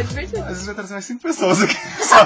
legal, 0.00 0.04
divertido. 0.04 0.44
A 0.44 0.54
gente 0.54 0.66
vai 0.66 0.74
trazer 0.74 0.92
mais 0.94 1.04
cinco 1.04 1.22
pessoas 1.22 1.62
aqui. 1.62 1.74
Só. 2.04 2.16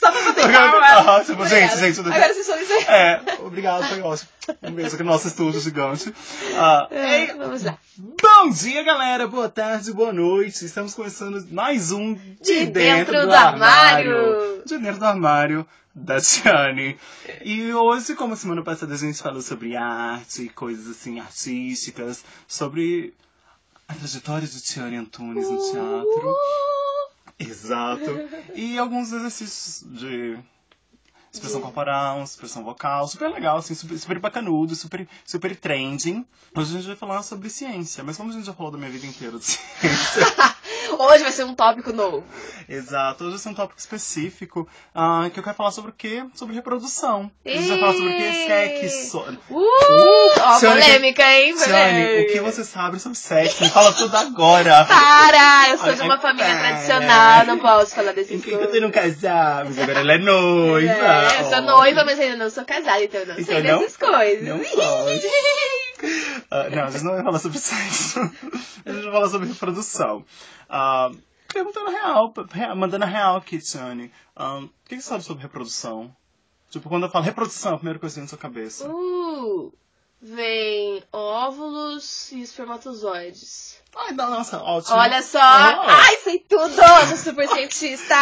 Só 0.00 0.12
pra 0.12 0.44
Agora- 0.44 0.80
palma. 1.04 1.16
Ah, 1.18 1.24
tipo, 1.24 1.46
gente, 1.46 1.76
gente, 1.78 1.96
tudo 1.96 2.10
bem? 2.10 2.18
Agora 2.18 2.34
vocês 2.34 2.46
são 2.46 2.60
isso. 2.60 2.72
É, 2.90 3.20
obrigado, 3.40 3.84
foi 3.88 4.00
ótimo. 4.02 4.28
Um 4.62 4.72
beijo 4.72 4.94
aqui 4.94 5.02
no 5.02 5.10
nosso 5.10 5.26
estúdio 5.28 5.60
gigante. 5.60 6.14
Ah, 6.56 6.86
É, 6.90 7.34
Vamos 7.34 7.62
lá. 7.62 7.78
Bom 7.96 8.50
dia, 8.50 8.82
galera! 8.82 9.26
Boa 9.26 9.48
tarde, 9.48 9.92
boa 9.92 10.12
noite. 10.12 10.64
Estamos 10.64 10.94
começando 10.94 11.46
mais 11.50 11.90
um 11.92 12.14
De 12.42 12.66
Dentro 12.66 13.22
do 13.26 13.32
Armário. 13.32 14.62
De 14.66 14.76
Dentro 14.78 14.98
do 14.98 15.06
Armário 15.06 15.66
da 15.94 16.20
Tiane. 16.20 16.98
E 17.44 17.72
hoje, 17.72 18.14
como 18.14 18.36
semana 18.36 18.62
passada 18.62 18.94
a 18.94 18.98
gente 18.98 19.22
falou 19.22 19.40
sobre 19.40 19.76
arte, 19.76 20.48
coisas 20.50 20.88
assim 20.88 21.20
artísticas, 21.20 22.22
sobre 22.48 23.14
a 23.88 23.94
trajetória 23.94 24.46
de 24.48 24.60
Tiane 24.60 24.96
Antunes 24.96 25.48
no 25.48 25.56
teatro. 25.70 26.36
Exato. 27.40 28.10
E 28.54 28.78
alguns 28.78 29.12
exercícios 29.12 29.84
de 29.98 30.38
expressão 31.32 31.60
corporal, 31.60 32.22
expressão 32.22 32.62
vocal, 32.62 33.08
super 33.08 33.28
legal, 33.30 33.58
assim, 33.58 33.74
super, 33.74 33.98
super 33.98 34.18
bacanudo, 34.20 34.74
super, 34.74 35.06
super 35.24 35.56
trending. 35.56 36.24
Hoje 36.54 36.70
a 36.70 36.78
gente 36.78 36.86
vai 36.86 36.96
falar 36.96 37.22
sobre 37.22 37.50
ciência, 37.50 38.04
mas 38.04 38.16
como 38.16 38.30
a 38.30 38.32
gente 38.32 38.46
já 38.46 38.52
falou 38.52 38.70
da 38.70 38.78
minha 38.78 38.90
vida 38.90 39.06
inteira 39.06 39.36
de 39.36 39.44
ciência, 39.44 40.26
Hoje 40.98 41.22
vai 41.22 41.32
ser 41.32 41.44
um 41.44 41.54
tópico 41.54 41.92
novo. 41.92 42.24
exato, 42.68 43.24
hoje 43.24 43.32
vai 43.32 43.40
ser 43.42 43.48
um 43.50 43.54
tópico 43.54 43.78
específico, 43.80 44.68
ah, 44.94 45.28
que 45.32 45.38
eu 45.38 45.42
quero 45.42 45.56
falar 45.56 45.70
sobre 45.70 45.90
o 45.90 45.94
quê? 45.96 46.24
Sobre 46.34 46.54
reprodução. 46.54 47.30
A 47.44 47.48
gente 47.48 47.68
vai 47.68 47.78
falar 47.80 47.92
sobre 47.94 48.08
o 48.12 48.16
quê? 48.16 48.32
Sexo. 48.46 49.18
Uh! 49.50 49.64
Ó, 50.40 50.58
Tiane, 50.58 50.80
polêmica, 50.82 51.22
hein? 51.22 51.54
Tiane, 51.56 52.22
o 52.22 52.26
que 52.32 52.40
você 52.40 52.64
sabe 52.64 52.98
sobre 53.00 53.18
sexo? 53.18 53.62
Me 53.64 53.70
fala 53.70 53.92
tudo 53.92 54.16
agora. 54.16 54.84
Para! 54.84 55.70
Eu 55.70 55.78
sou 55.78 55.92
de 55.94 56.02
uma 56.02 56.14
Ai, 56.14 56.20
família 56.20 56.46
para. 56.54 56.68
tradicional, 56.68 57.46
não 57.46 57.58
posso 57.58 57.94
falar 57.94 58.12
Enquanto 58.18 58.42
coisas. 58.44 58.74
eu 58.74 58.80
não 58.80 58.90
casar, 58.90 59.64
mas 59.64 59.78
agora 59.78 60.00
ela 60.00 60.12
é 60.14 60.18
noiva. 60.18 60.92
É, 60.92 61.40
eu 61.40 61.44
sou 61.50 61.62
noiva, 61.62 62.04
mas 62.04 62.18
ainda 62.18 62.36
não 62.36 62.50
sou 62.50 62.64
casada, 62.64 63.02
então 63.02 63.20
eu 63.20 63.26
não 63.26 63.34
Então 63.34 63.44
sei 63.54 63.62
não- 63.62 63.78
dessas 63.80 63.96
coisas. 63.96 64.46
Não 64.48 64.58
pode. 64.58 65.20
Ah, 66.50 66.68
não, 66.70 66.84
a 66.84 66.90
gente 66.90 67.04
não 67.04 67.12
vai 67.12 67.22
falar 67.22 67.38
sobre 67.38 67.58
sexo. 67.58 68.20
A 68.20 68.92
gente 68.92 69.02
vai 69.04 69.12
falar 69.12 69.28
sobre 69.28 69.48
reprodução. 69.48 70.24
Ah, 70.68 71.10
perguntando 71.52 71.88
a 71.88 71.90
real, 71.90 72.32
rea- 72.50 72.74
mandando 72.74 73.04
a 73.04 73.08
real 73.08 73.36
aqui, 73.36 73.58
Tiane. 73.58 74.10
Ah, 74.36 74.58
o 74.58 74.68
que 74.88 74.96
você 74.96 75.02
sabe 75.02 75.24
sobre 75.24 75.42
reprodução? 75.42 76.14
Tipo, 76.70 76.88
quando 76.88 77.04
eu 77.04 77.10
falo 77.10 77.24
reprodução, 77.24 77.74
a 77.74 77.76
primeira 77.78 77.98
coisa 77.98 78.14
que 78.14 78.20
vem 78.20 78.24
na 78.24 78.28
sua 78.28 78.38
cabeça. 78.38 78.88
Uh, 78.88 79.72
vem 80.24 81.02
óvulos 81.12 82.32
e 82.32 82.40
espermatozoides. 82.40 83.76
Ai, 83.94 84.12
nossa, 84.12 84.58
ótimo. 84.58 84.96
Olha 84.96 85.22
só! 85.22 85.38
Ah. 85.38 85.84
Ai, 85.86 86.16
sei 86.24 86.38
tudo! 86.38 86.74
Sou 87.08 87.16
super 87.16 87.46
cientista! 87.52 88.16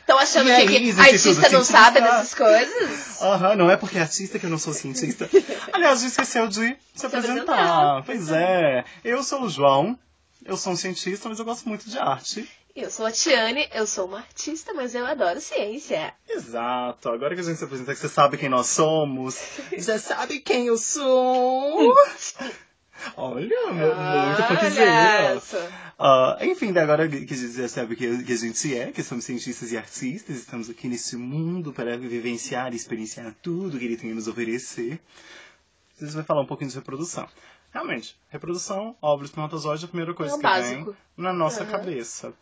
Estão 0.00 0.18
achando 0.18 0.50
aí, 0.50 0.66
que, 0.66 0.90
artista 1.00 1.02
não 1.02 1.38
cientista? 1.40 1.64
sabe 1.64 2.00
dessas 2.00 2.34
coisas? 2.34 3.22
Aham, 3.22 3.54
não 3.54 3.70
é 3.70 3.76
porque 3.76 3.96
é 3.96 4.00
artista 4.00 4.38
que 4.38 4.44
eu 4.44 4.50
não 4.50 4.58
sou 4.58 4.74
cientista. 4.74 5.30
Aliás, 5.72 6.00
a 6.00 6.02
gente 6.02 6.10
esqueceu 6.10 6.48
de 6.48 6.76
se 6.94 7.06
apresentar. 7.06 7.98
apresentar. 7.98 8.02
Pois 8.04 8.30
é. 8.32 8.84
Eu 9.04 9.22
sou 9.22 9.42
o 9.42 9.48
João, 9.48 9.96
eu 10.44 10.56
sou 10.56 10.72
um 10.72 10.76
cientista, 10.76 11.28
mas 11.28 11.38
eu 11.38 11.44
gosto 11.44 11.68
muito 11.68 11.88
de 11.88 11.96
arte. 11.96 12.46
Eu 12.80 12.90
sou 12.90 13.06
a 13.06 13.10
Tiane, 13.10 13.68
eu 13.74 13.86
sou 13.86 14.06
uma 14.06 14.18
artista, 14.18 14.72
mas 14.72 14.94
eu 14.94 15.04
adoro 15.04 15.40
ciência. 15.40 16.14
Exato. 16.28 17.08
Agora 17.08 17.34
que 17.34 17.40
a 17.40 17.44
gente 17.44 17.56
se 17.58 17.64
apresenta, 17.64 17.92
que 17.92 18.00
você 18.00 18.08
sabe 18.08 18.36
quem 18.38 18.48
nós 18.48 18.68
somos. 18.68 19.36
Já 19.76 19.98
sabe 19.98 20.38
quem 20.38 20.66
eu 20.68 20.78
sou. 20.78 21.92
Olha, 23.16 23.66
mu- 23.66 23.94
muito 24.26 24.46
pouquinho. 24.48 25.40
só. 25.40 25.68
Ah, 25.98 26.38
enfim, 26.42 26.76
agora 26.76 27.08
que 27.08 27.16
a 27.16 27.36
gente 27.36 27.52
já 27.52 27.68
sabe 27.68 27.94
que, 27.96 28.06
a 28.06 28.36
gente 28.36 28.76
é, 28.76 28.90
que 28.92 29.02
somos 29.02 29.24
cientistas 29.24 29.70
e 29.72 29.76
artistas, 29.76 30.36
estamos 30.36 30.68
aqui 30.70 30.88
nesse 30.88 31.16
mundo 31.16 31.72
para 31.72 31.96
vivenciar 31.96 32.72
e 32.72 32.76
experienciar 32.76 33.34
tudo 33.42 33.78
que 33.78 33.84
ele 33.84 33.96
tem 33.96 34.10
a 34.12 34.14
nos 34.14 34.26
oferecer. 34.28 35.00
A 36.00 36.04
gente 36.04 36.14
vai 36.14 36.24
falar 36.24 36.42
um 36.42 36.46
pouquinho 36.46 36.70
de 36.70 36.76
reprodução. 36.76 37.28
Realmente, 37.72 38.16
reprodução, 38.30 38.96
óvulo 39.02 39.26
espermatozoide 39.26 39.84
é 39.84 39.86
a 39.86 39.88
primeira 39.88 40.14
coisa 40.14 40.34
É 40.34 40.36
que 40.36 40.42
básico. 40.42 40.84
vem 40.86 40.96
na 41.16 41.32
nossa 41.32 41.62
Aham. 41.62 41.70
cabeça. 41.70 42.32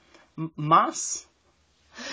Mas. 0.54 1.26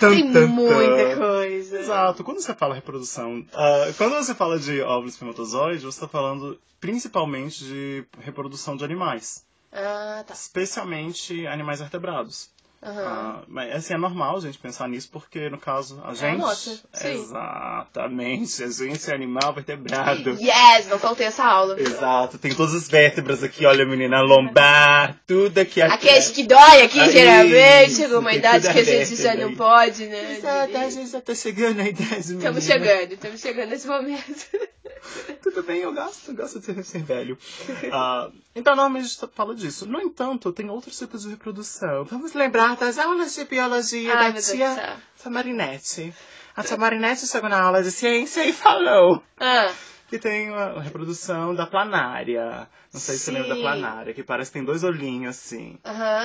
Tem 0.00 0.24
muita 0.46 1.16
coisa. 1.16 1.78
Exato. 1.80 2.24
Quando 2.24 2.40
você 2.40 2.54
fala 2.54 2.74
reprodução, 2.74 3.44
ah, 3.52 3.92
quando 3.98 4.14
você 4.14 4.34
fala 4.34 4.58
de 4.58 4.80
óvulo 4.80 5.08
espermatozoide, 5.08 5.80
você 5.84 5.88
está 5.98 6.08
falando 6.08 6.58
principalmente 6.80 7.64
de 7.64 8.04
reprodução 8.20 8.76
de 8.76 8.84
animais, 8.84 9.44
Ah, 9.72 10.24
tá. 10.26 10.32
especialmente 10.32 11.46
animais 11.46 11.80
vertebrados. 11.80 12.50
Aham. 12.84 13.02
Ah, 13.06 13.42
mas 13.48 13.74
assim, 13.74 13.94
é 13.94 13.96
normal 13.96 14.36
a 14.36 14.40
gente 14.40 14.58
pensar 14.58 14.88
nisso, 14.88 15.08
porque 15.10 15.48
no 15.48 15.58
caso, 15.58 16.00
a 16.04 16.12
gente. 16.14 16.38
nossa, 16.38 16.80
sim. 16.92 17.08
Exatamente, 17.22 18.62
a 18.62 18.68
gente 18.68 19.10
é 19.10 19.14
animal 19.14 19.52
vertebrado. 19.54 20.30
Yes, 20.40 20.86
não 20.88 20.98
faltei 20.98 21.26
essa 21.26 21.44
aula. 21.44 21.80
Exato, 21.80 22.38
tem 22.38 22.54
todas 22.54 22.74
as 22.74 22.88
vértebras 22.88 23.42
aqui, 23.42 23.64
olha 23.64 23.86
menina, 23.86 24.20
lombar, 24.20 25.18
tudo 25.26 25.58
aqui 25.58 25.80
A 25.80 25.86
atrás. 25.94 26.02
queijo 26.02 26.32
que 26.34 26.44
dói 26.44 26.82
aqui, 26.82 27.00
Aí, 27.00 27.10
geralmente, 27.10 27.94
chegou 27.94 28.20
uma 28.20 28.32
idade 28.34 28.70
que 28.70 28.78
a 28.78 28.84
gente 28.84 29.16
já 29.16 29.34
não 29.34 29.48
daí. 29.48 29.56
pode, 29.56 30.06
né? 30.06 30.36
Exato, 30.38 30.76
a 30.76 30.90
gente 30.90 31.10
já 31.10 31.20
tá 31.20 31.34
chegando 31.34 31.76
na 31.76 31.88
idade. 31.88 32.34
Estamos 32.34 32.64
chegando, 32.64 33.12
estamos 33.12 33.40
chegando 33.40 33.70
nesse 33.70 33.86
momento. 33.86 34.46
Tudo 35.42 35.62
bem, 35.62 35.80
eu 35.80 35.92
gosto, 35.92 36.30
eu 36.30 36.34
gosto 36.36 36.60
de 36.60 36.82
ser, 36.82 37.02
velho. 37.02 37.36
Ah, 37.92 38.30
então, 38.56 38.74
normalmente 38.74 39.04
a 39.04 39.08
gente 39.26 39.34
fala 39.34 39.54
disso. 39.54 39.86
No 39.86 40.00
entanto, 40.00 40.50
tem 40.52 40.70
outros 40.70 40.98
tipos 40.98 41.22
de 41.22 41.30
reprodução. 41.30 42.04
Vamos 42.04 42.32
lembrar 42.32 42.73
das 42.76 42.98
aulas 42.98 43.34
de 43.34 43.44
biologia 43.44 44.14
Ai, 44.14 44.32
da 44.32 44.40
tia 44.40 44.74
céu. 44.74 44.96
Samarinete. 45.16 46.14
A 46.56 46.62
tia 46.62 46.76
Marinette 46.76 47.26
chegou 47.26 47.48
na 47.50 47.60
aula 47.60 47.82
de 47.82 47.90
ciência 47.90 48.44
e 48.44 48.52
falou 48.52 49.20
Ah, 49.40 49.72
que 50.08 50.18
tem 50.20 50.50
a 50.50 50.78
reprodução 50.80 51.52
da 51.54 51.66
planária. 51.66 52.68
Não 52.92 53.00
sei 53.00 53.16
se 53.16 53.24
você 53.24 53.30
lembra 53.32 53.48
da 53.48 53.54
Sim. 53.56 53.60
planária, 53.62 54.14
que 54.14 54.22
parece 54.22 54.50
que 54.52 54.58
tem 54.58 54.64
dois 54.64 54.84
olhinhos 54.84 55.36
assim. 55.36 55.78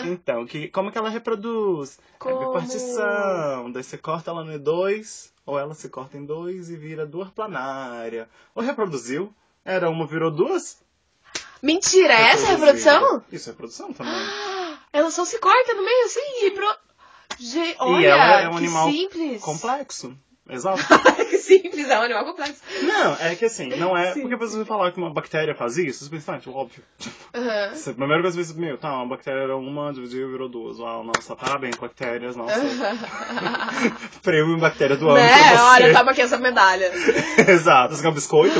Então, 0.05 0.45
que, 0.45 0.67
como 0.67 0.91
que 0.91 0.97
ela 0.99 1.09
reproduz? 1.09 1.97
É 1.97 2.01
Como? 2.19 2.37
bipartição. 2.37 3.71
Daí 3.71 3.81
você 3.83 3.97
corta 3.97 4.29
ela 4.29 4.43
no 4.43 4.59
dois, 4.59 5.33
ou 5.47 5.57
ela 5.57 5.73
se 5.73 5.89
corta 5.89 6.15
em 6.17 6.25
dois 6.25 6.69
e 6.69 6.75
vira 6.77 7.07
duas 7.07 7.29
planária. 7.31 8.29
Ou 8.53 8.61
reproduziu? 8.61 9.33
Era 9.65 9.89
uma, 9.89 10.05
virou 10.05 10.29
duas? 10.29 10.77
Mentira, 11.61 12.13
é 12.13 12.21
essa 12.33 12.47
a 12.47 12.49
reprodução? 12.51 13.23
Isso 13.31 13.49
é 13.49 13.51
reprodução 13.51 13.91
também. 13.91 14.13
Ah, 14.13 14.48
Ela 14.91 15.11
só 15.11 15.25
se 15.25 15.37
corta 15.39 15.73
no 15.73 15.83
meio 15.83 16.05
assim 16.05 16.45
e 16.45 16.51
pro... 16.51 16.75
Gente, 17.39 17.77
olha, 17.79 18.07
é 18.07 18.47
um 18.49 18.51
que 18.51 18.57
animal 18.57 18.91
simples. 18.91 19.41
complexo. 19.41 20.17
Exato. 20.49 20.81
que 21.29 21.37
simples, 21.37 21.89
é 21.89 21.99
um 21.99 22.03
animal 22.03 22.25
complexo. 22.25 22.61
Não, 22.81 23.15
é 23.19 23.35
que 23.35 23.45
assim, 23.45 23.69
não 23.69 23.95
é. 23.97 24.13
Sim. 24.13 24.21
Porque 24.21 24.35
você 24.35 24.57
vai 24.57 24.65
falar 24.65 24.91
que 24.91 24.97
uma 24.97 25.13
bactéria 25.13 25.53
faz 25.55 25.77
isso, 25.77 26.05
você 26.05 26.09
pensa, 26.09 26.33
ah, 26.33 26.49
óbvio. 26.51 26.83
Aham. 27.33 27.75
Você, 27.75 27.89
a 27.91 27.93
primeira 27.93 28.21
coisa 28.21 28.37
que 28.37 28.43
você 28.43 28.53
pensa, 28.53 28.65
meu, 28.67 28.77
tá, 28.77 28.93
uma 28.95 29.07
bactéria 29.07 29.41
era 29.41 29.57
uma, 29.57 29.93
dividiu 29.93 30.31
virou 30.31 30.49
duas. 30.49 30.79
Uau, 30.79 31.03
nossa, 31.03 31.35
parabéns, 31.35 31.75
bactérias, 31.77 32.35
nossa. 32.35 32.59
Prêmio 34.23 34.55
em 34.55 34.59
bactéria 34.59 34.95
do 34.95 35.09
ano. 35.09 35.17
né? 35.17 35.61
Olha, 35.61 35.93
toma 35.93 36.11
aqui 36.11 36.21
essa 36.21 36.37
medalha. 36.37 36.91
Exato, 37.47 37.95
você 37.95 38.01
quer 38.01 38.09
um 38.09 38.13
biscoito? 38.13 38.59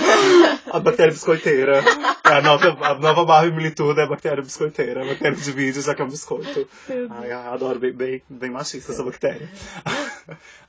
A 0.71 0.79
bactéria 0.79 1.11
biscoiteira. 1.11 1.83
É 2.25 2.33
a 2.33 2.41
nova, 2.41 2.77
a 2.85 2.95
nova 2.95 3.25
Barbie 3.25 3.56
Milituda 3.56 4.01
é 4.01 4.03
a 4.03 4.07
bactéria 4.07 4.41
biscoiteira. 4.41 5.03
A 5.03 5.06
bactéria 5.06 5.38
de 5.38 5.51
vídeo 5.51 5.81
já 5.81 5.95
que 5.95 6.01
é 6.01 6.06
um 6.06 6.09
biscoito. 6.09 6.67
Ai, 7.09 7.31
adoro, 7.31 7.79
bem, 7.79 7.91
bem, 7.91 8.21
bem 8.29 8.50
machista 8.50 8.91
essa 8.91 9.03
bactéria. 9.03 9.50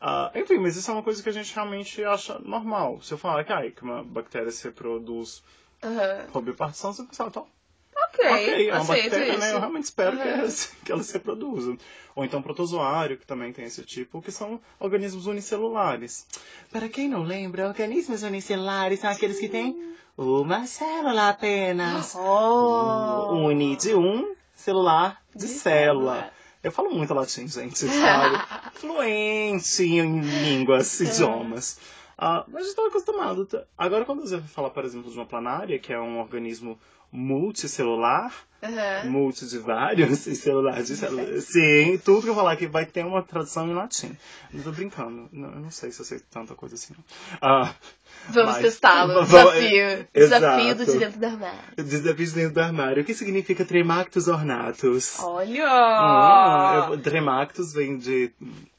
Ah, 0.00 0.30
enfim, 0.34 0.58
mas 0.58 0.76
isso 0.76 0.90
é 0.90 0.94
uma 0.94 1.02
coisa 1.02 1.09
que 1.18 1.28
a 1.28 1.32
gente 1.32 1.54
realmente 1.54 2.04
acha 2.04 2.38
normal. 2.40 3.00
Se 3.02 3.12
eu 3.12 3.18
falar 3.18 3.42
que, 3.44 3.52
ai, 3.52 3.70
que 3.70 3.82
uma 3.82 4.04
bactéria 4.04 4.50
se 4.50 4.62
reproduz 4.64 5.42
Aham. 5.82 6.26
por 6.32 6.42
bipartição, 6.42 6.92
você 6.92 7.02
pensa, 7.04 7.30
tá, 7.30 7.42
Ok, 7.42 8.26
ok, 8.26 8.70
é 8.70 8.74
uma 8.74 8.84
bactéria, 8.84 9.28
isso. 9.30 9.38
né? 9.38 9.52
Eu 9.54 9.58
realmente 9.58 9.84
espero 9.84 10.16
que, 10.16 10.22
Uhum. 10.22 10.28
elas, 10.34 10.66
que 10.84 10.92
elas 10.92 11.06
se 11.06 11.12
reproduzam. 11.14 11.76
Ou 12.14 12.24
então 12.24 12.40
protozoário, 12.42 13.16
que 13.16 13.26
também 13.26 13.52
tem 13.52 13.64
esse 13.64 13.82
tipo, 13.84 14.20
que 14.22 14.30
são 14.32 14.60
organismos 14.78 15.26
unicelulares. 15.26 16.26
Para 16.72 16.88
quem 16.88 17.08
não 17.08 17.22
lembra, 17.22 17.66
organismos 17.68 18.22
unicelulares 18.22 19.00
são 19.00 19.10
aqueles 19.10 19.38
que 19.38 19.48
têm 19.48 19.94
uma 20.16 20.66
célula 20.66 21.28
apenas. 21.30 22.14
Oh. 22.16 23.46
Uni 23.46 23.76
de 23.76 23.94
um, 23.94 24.34
celular 24.54 25.20
de, 25.34 25.46
De 25.46 25.48
célula. 25.48 26.14
célula. 26.14 26.32
Eu 26.62 26.70
falo 26.70 26.90
muito 26.90 27.14
latim, 27.14 27.48
gente, 27.48 27.78
sabe? 27.88 28.36
Fluente 28.74 29.82
em 29.82 30.20
línguas, 30.20 31.00
idiomas. 31.00 31.78
Ah, 32.18 32.44
mas 32.48 32.64
eu 32.64 32.70
estou 32.70 32.86
acostumado. 32.86 33.46
tá? 33.46 33.64
Agora, 33.78 34.04
quando 34.04 34.20
você 34.20 34.38
fala, 34.42 34.68
por 34.68 34.84
exemplo, 34.84 35.10
de 35.10 35.16
uma 35.16 35.24
planária, 35.24 35.78
que 35.78 35.92
é 35.92 35.98
um 35.98 36.20
organismo 36.20 36.78
multicelular, 37.12 38.32
Aham. 38.62 39.10
multi 39.10 39.46
de 39.48 39.58
vários, 39.58 40.26
e 40.26 40.34
celular 40.36 40.82
de 40.82 40.94
celular. 40.96 41.26
Sim, 41.40 41.98
tudo 42.04 42.22
que 42.22 42.28
eu 42.28 42.34
falar 42.34 42.52
aqui 42.52 42.66
vai 42.66 42.84
ter 42.86 43.04
uma 43.04 43.22
tradução 43.22 43.66
em 43.68 43.74
latim. 43.74 44.16
Não 44.52 44.62
tô 44.62 44.70
brincando, 44.72 45.28
não, 45.32 45.50
eu 45.52 45.60
não 45.60 45.70
sei 45.70 45.90
se 45.90 46.00
eu 46.00 46.04
sei 46.04 46.20
tanta 46.30 46.54
coisa 46.54 46.74
assim. 46.74 46.94
Ah, 47.40 47.72
Vamos 48.28 48.56
testá-lo. 48.58 49.22
Desafio. 49.24 50.06
Desafio 50.12 50.74
do 50.74 50.84
de 50.84 50.98
dentro 50.98 51.20
da 51.20 51.28
armário. 51.28 51.58
desafio 51.84 52.32
dentro 52.32 52.54
do 52.54 52.60
armário. 52.60 53.02
O 53.02 53.06
que 53.06 53.14
significa 53.14 53.64
tremactus 53.64 54.28
ornatus? 54.28 55.18
Olha! 55.20 55.64
Ah, 55.66 56.88
eu- 56.90 57.00
tremactus 57.00 57.72
vem 57.72 57.96
de 57.96 58.30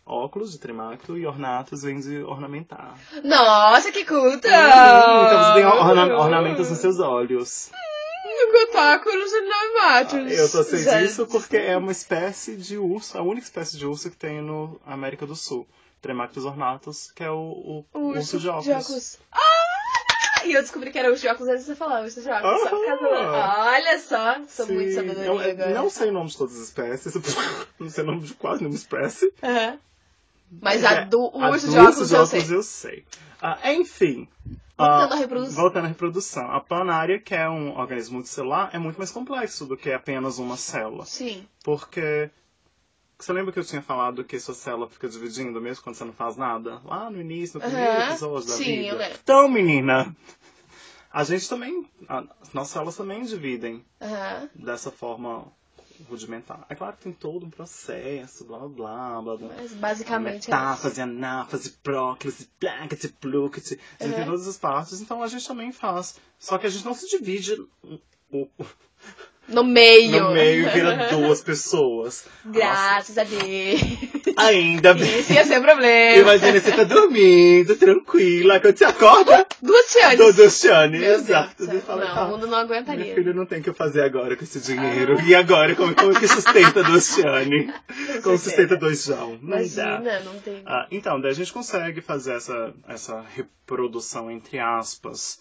óculos 0.06 0.51
de 0.51 0.60
tremacto 0.60 1.18
e 1.18 1.25
ornatus 1.25 1.81
vem 1.83 2.00
de 2.00 2.22
ornamentar. 2.24 2.95
Nossa, 3.24 3.92
que 3.92 4.06
culta! 4.06 4.48
Então 4.48 5.44
você 5.44 5.54
tem 5.56 5.66
orna- 5.66 6.18
ornamentos 6.18 6.69
nos 6.69 6.78
seus 6.80 7.00
olhos. 7.00 7.72
Tentáculos 8.51 9.31
pneumáticos. 9.31 10.31
Eu 10.31 10.50
tô 10.51 10.63
sei 10.63 10.83
Já- 10.83 11.01
disso 11.01 11.25
porque 11.27 11.57
é 11.57 11.77
uma 11.77 11.92
espécie 11.92 12.56
de 12.56 12.77
urso, 12.77 13.18
a 13.18 13.21
única 13.21 13.45
espécie 13.45 13.77
de 13.77 13.86
urso 13.86 14.09
que 14.09 14.18
tem 14.18 14.42
no 14.42 14.80
América 14.86 15.25
do 15.25 15.36
Sul. 15.36 15.68
Tremactus 16.01 16.45
ornatus, 16.45 17.12
que 17.15 17.24
é 17.24 17.30
o, 17.30 17.86
o, 17.94 18.00
Um 18.00 18.07
urso 18.09 18.39
de 18.39 18.50
óculos. 18.50 19.19
Ah! 19.31 19.39
E 20.44 20.53
eu 20.53 20.62
descobri 20.63 20.92
que 20.92 20.98
era 20.98 21.09
urso 21.12 21.21
de 21.21 21.27
óculos 21.27 21.50
antes 21.50 21.65
de 21.65 21.71
você 21.71 21.75
falar, 21.75 22.01
urso 22.03 22.19
de 22.21 22.27
óculos. 22.30 22.62
Só 22.62 22.69
da- 22.98 23.65
Olha 23.68 24.00
só, 24.00 24.36
sou 24.50 24.65
Sim, 24.65 24.74
muito 24.74 24.94
sabedoria 24.95 25.25
eu- 25.27 25.39
eu 25.39 25.51
agora. 25.51 25.69
Não 25.75 25.89
sei 25.92 26.09
o 26.09 26.12
nome 26.12 26.30
de 26.31 26.38
todas 26.38 26.56
as 26.56 26.63
espécies, 26.63 27.13
não 27.80 27.89
sei 27.92 28.04
o 28.04 28.07
nome 28.07 28.21
de 28.21 28.33
quase 28.33 28.62
nenhuma 28.62 28.75
espécie. 28.77 29.31
Aham. 29.44 29.77
Mas 30.59 30.83
a 30.83 30.92
É, 30.94 31.06
do 31.06 31.21
o 31.21 31.44
a 31.44 31.50
urso 31.51 31.68
do 31.68 31.71
de 31.74 31.77
óculos 31.80 32.12
eu 32.12 32.25
sei. 32.25 32.45
eu 32.50 32.63
sei. 32.63 33.06
Ah, 33.39 33.59
enfim. 33.74 34.27
Voltando 34.81 35.12
ah, 35.13 35.16
à 35.16 35.19
reprodução. 35.19 35.56
Voltando 35.62 35.86
à 35.86 35.88
reprodução. 35.88 36.51
A 36.51 36.60
planária, 36.60 37.19
que 37.19 37.33
é 37.36 37.50
um 37.50 37.78
organismo 37.78 38.16
multicelular, 38.16 38.69
é 38.74 38.78
muito 38.80 38.98
mais 38.98 39.12
complexo 39.12 39.66
do 39.66 39.78
que 39.78 39.92
apenas 39.92 40.38
uma 40.39 40.57
célula. 40.57 41.06
Sim. 41.06 41.48
Porque. 41.63 42.30
Você 43.18 43.31
lembra 43.33 43.51
que 43.51 43.60
eu 43.60 43.63
tinha 43.63 43.83
falado 43.83 44.24
que 44.24 44.39
sua 44.39 44.56
célula 44.56 44.89
fica 44.89 45.07
dividindo 45.07 45.62
mesmo 45.62 45.83
quando 45.83 45.95
você 45.95 46.04
não 46.04 46.13
faz 46.13 46.36
nada? 46.36 46.81
Lá 46.83 47.07
no 47.10 47.22
início, 47.22 47.60
no 47.60 47.66
primeiro 47.66 47.92
Aham. 47.92 48.10
episódio 48.10 48.48
da 48.48 48.56
Sim, 48.56 48.63
vida. 48.63 48.88
eu 48.88 48.98
lembro. 48.98 49.19
Então, 49.22 49.48
menina, 49.48 50.16
a 51.13 51.24
gente 51.24 51.48
também. 51.48 51.86
a- 52.10 52.24
nossas 52.51 52.72
células 52.74 52.98
também 52.98 53.22
dividem 53.24 53.86
Aham. 54.01 54.50
dessa 54.56 54.89
forma 54.89 55.45
rudimentar. 56.09 56.65
É 56.69 56.75
claro 56.75 56.95
que 56.98 57.03
tem 57.03 57.13
todo 57.13 57.45
um 57.45 57.50
processo, 57.50 58.45
blá 58.45 58.59
blá 58.68 59.21
blá 59.21 59.38
blá. 59.38 59.50
Mas 59.57 59.71
basicamente 59.74 60.50
é. 60.50 60.53
Metáfase, 60.53 61.01
anáfase, 61.01 61.71
próclise, 61.83 62.48
plácate, 62.59 63.07
plúcate. 63.09 63.80
A 64.00 64.03
gente 64.06 64.13
tem 64.15 64.24
Uhum. 64.24 64.31
todas 64.31 64.48
as 64.48 64.57
partes, 64.57 65.01
então 65.01 65.21
a 65.24 65.27
gente 65.27 65.48
também 65.48 65.71
faz. 65.71 66.15
Só 66.39 66.57
que 66.57 66.68
a 66.68 66.69
gente 66.69 66.86
não 66.86 66.94
se 66.94 67.07
divide 67.09 67.53
o- 67.83 68.00
o- 68.31 68.50
No 69.47 69.63
meio. 69.63 70.23
no 70.23 70.31
meio 70.31 70.69
vira 70.71 71.07
duas 71.11 71.41
pessoas. 71.41 72.25
Graças 72.45 73.17
a 73.17 73.23
Deus. 73.23 73.41
Nossa, 73.41 74.33
ainda 74.38 74.93
bem. 74.93 75.19
Isso 75.19 75.33
ia 75.33 75.45
ser 75.45 75.61
problema. 75.61 76.17
Imagina 76.17 76.59
você 76.59 76.71
tá 76.71 76.83
dormindo, 76.83 77.75
tranquila, 77.75 78.59
quando 78.59 78.77
você 78.77 78.85
acorda, 78.85 79.45
Duas 79.61 79.85
Luciane. 79.85 80.17
Meu 80.17 80.33
Deus 80.33 81.29
Exato. 81.29 81.81
fala, 81.81 82.05
Não, 82.05 82.15
tá, 82.15 82.25
o 82.25 82.29
mundo 82.31 82.47
não 82.47 82.57
aguentaria. 82.57 83.05
Meu 83.05 83.15
filho 83.15 83.33
não 83.33 83.45
tem 83.45 83.59
o 83.59 83.63
que 83.63 83.73
fazer 83.73 84.03
agora 84.03 84.35
com 84.35 84.43
esse 84.43 84.59
dinheiro. 84.59 85.19
E 85.21 85.35
agora, 85.35 85.75
como, 85.75 85.94
como 85.94 86.19
que 86.19 86.27
sustenta 86.27 86.83
do 86.83 86.91
Luciane? 86.91 87.73
Como 88.23 88.37
sustenta 88.37 88.75
dois 88.75 89.03
João? 89.03 89.37
Não 89.41 89.57
dá. 89.57 89.57
Imagina, 89.57 90.19
não 90.21 90.39
tem. 90.39 90.63
Ah, 90.65 90.87
então, 90.91 91.19
daí 91.19 91.31
a 91.31 91.35
gente 91.35 91.53
consegue 91.53 92.01
fazer 92.01 92.33
essa, 92.33 92.73
essa 92.87 93.23
reprodução, 93.35 94.31
entre 94.31 94.59
aspas, 94.59 95.39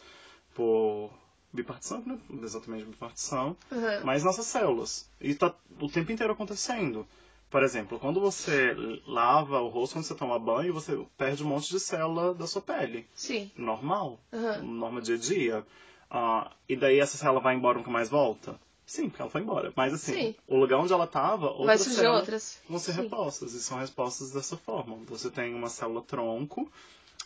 por 0.55 1.11
bipartição, 1.53 2.03
não 2.07 2.43
é 2.43 2.45
exatamente 2.45 2.85
bipartição, 2.85 3.57
Aham. 3.73 4.01
mas 4.05 4.23
nossas 4.25 4.47
células. 4.47 5.09
E 5.21 5.35
tá 5.35 5.55
o 5.81 5.89
tempo 5.89 6.13
inteiro 6.13 6.33
acontecendo. 6.33 7.07
Por 7.51 7.65
exemplo, 7.65 7.99
quando 7.99 8.21
você 8.21 8.77
lava 9.07 9.61
o 9.61 9.69
rosto, 9.69 9.95
quando 9.95 10.05
você 10.05 10.15
toma 10.15 10.39
banho, 10.39 10.73
você 10.73 10.97
perde 11.19 11.43
um 11.43 11.49
monte 11.49 11.69
de 11.69 11.81
célula 11.81 12.33
da 12.33 12.47
sua 12.47 12.63
pele. 12.63 13.09
Sim. 13.13 13.51
Normal. 13.57 14.21
Aham. 14.33 14.63
Norma 14.63 15.01
dia 15.01 15.17
a 15.17 15.19
dia. 15.19 15.67
Ah, 16.09 16.53
e 16.69 16.77
daí 16.77 17.01
essa 17.01 17.17
célula 17.17 17.41
vai 17.41 17.57
embora 17.57 17.77
e 17.77 17.79
nunca 17.79 17.91
mais 17.91 18.09
volta? 18.09 18.59
Sim, 18.87 19.09
porque 19.09 19.23
ela 19.23 19.31
foi 19.31 19.41
embora. 19.41 19.73
Mas 19.77 19.93
assim, 19.93 20.13
Sim. 20.15 20.35
o 20.47 20.57
lugar 20.57 20.79
onde 20.79 20.93
ela 20.93 21.05
estava, 21.05 21.49
outras 21.51 21.83
células 21.83 22.21
outras. 22.21 22.61
vão 22.69 22.79
ser 22.79 22.93
Sim. 22.93 23.03
repostas. 23.03 23.53
E 23.53 23.63
são 23.63 23.79
respostas 23.79 24.33
dessa 24.33 24.57
forma. 24.57 24.97
Você 25.07 25.31
tem 25.31 25.55
uma 25.55 25.69
célula 25.69 26.03
tronco. 26.03 26.71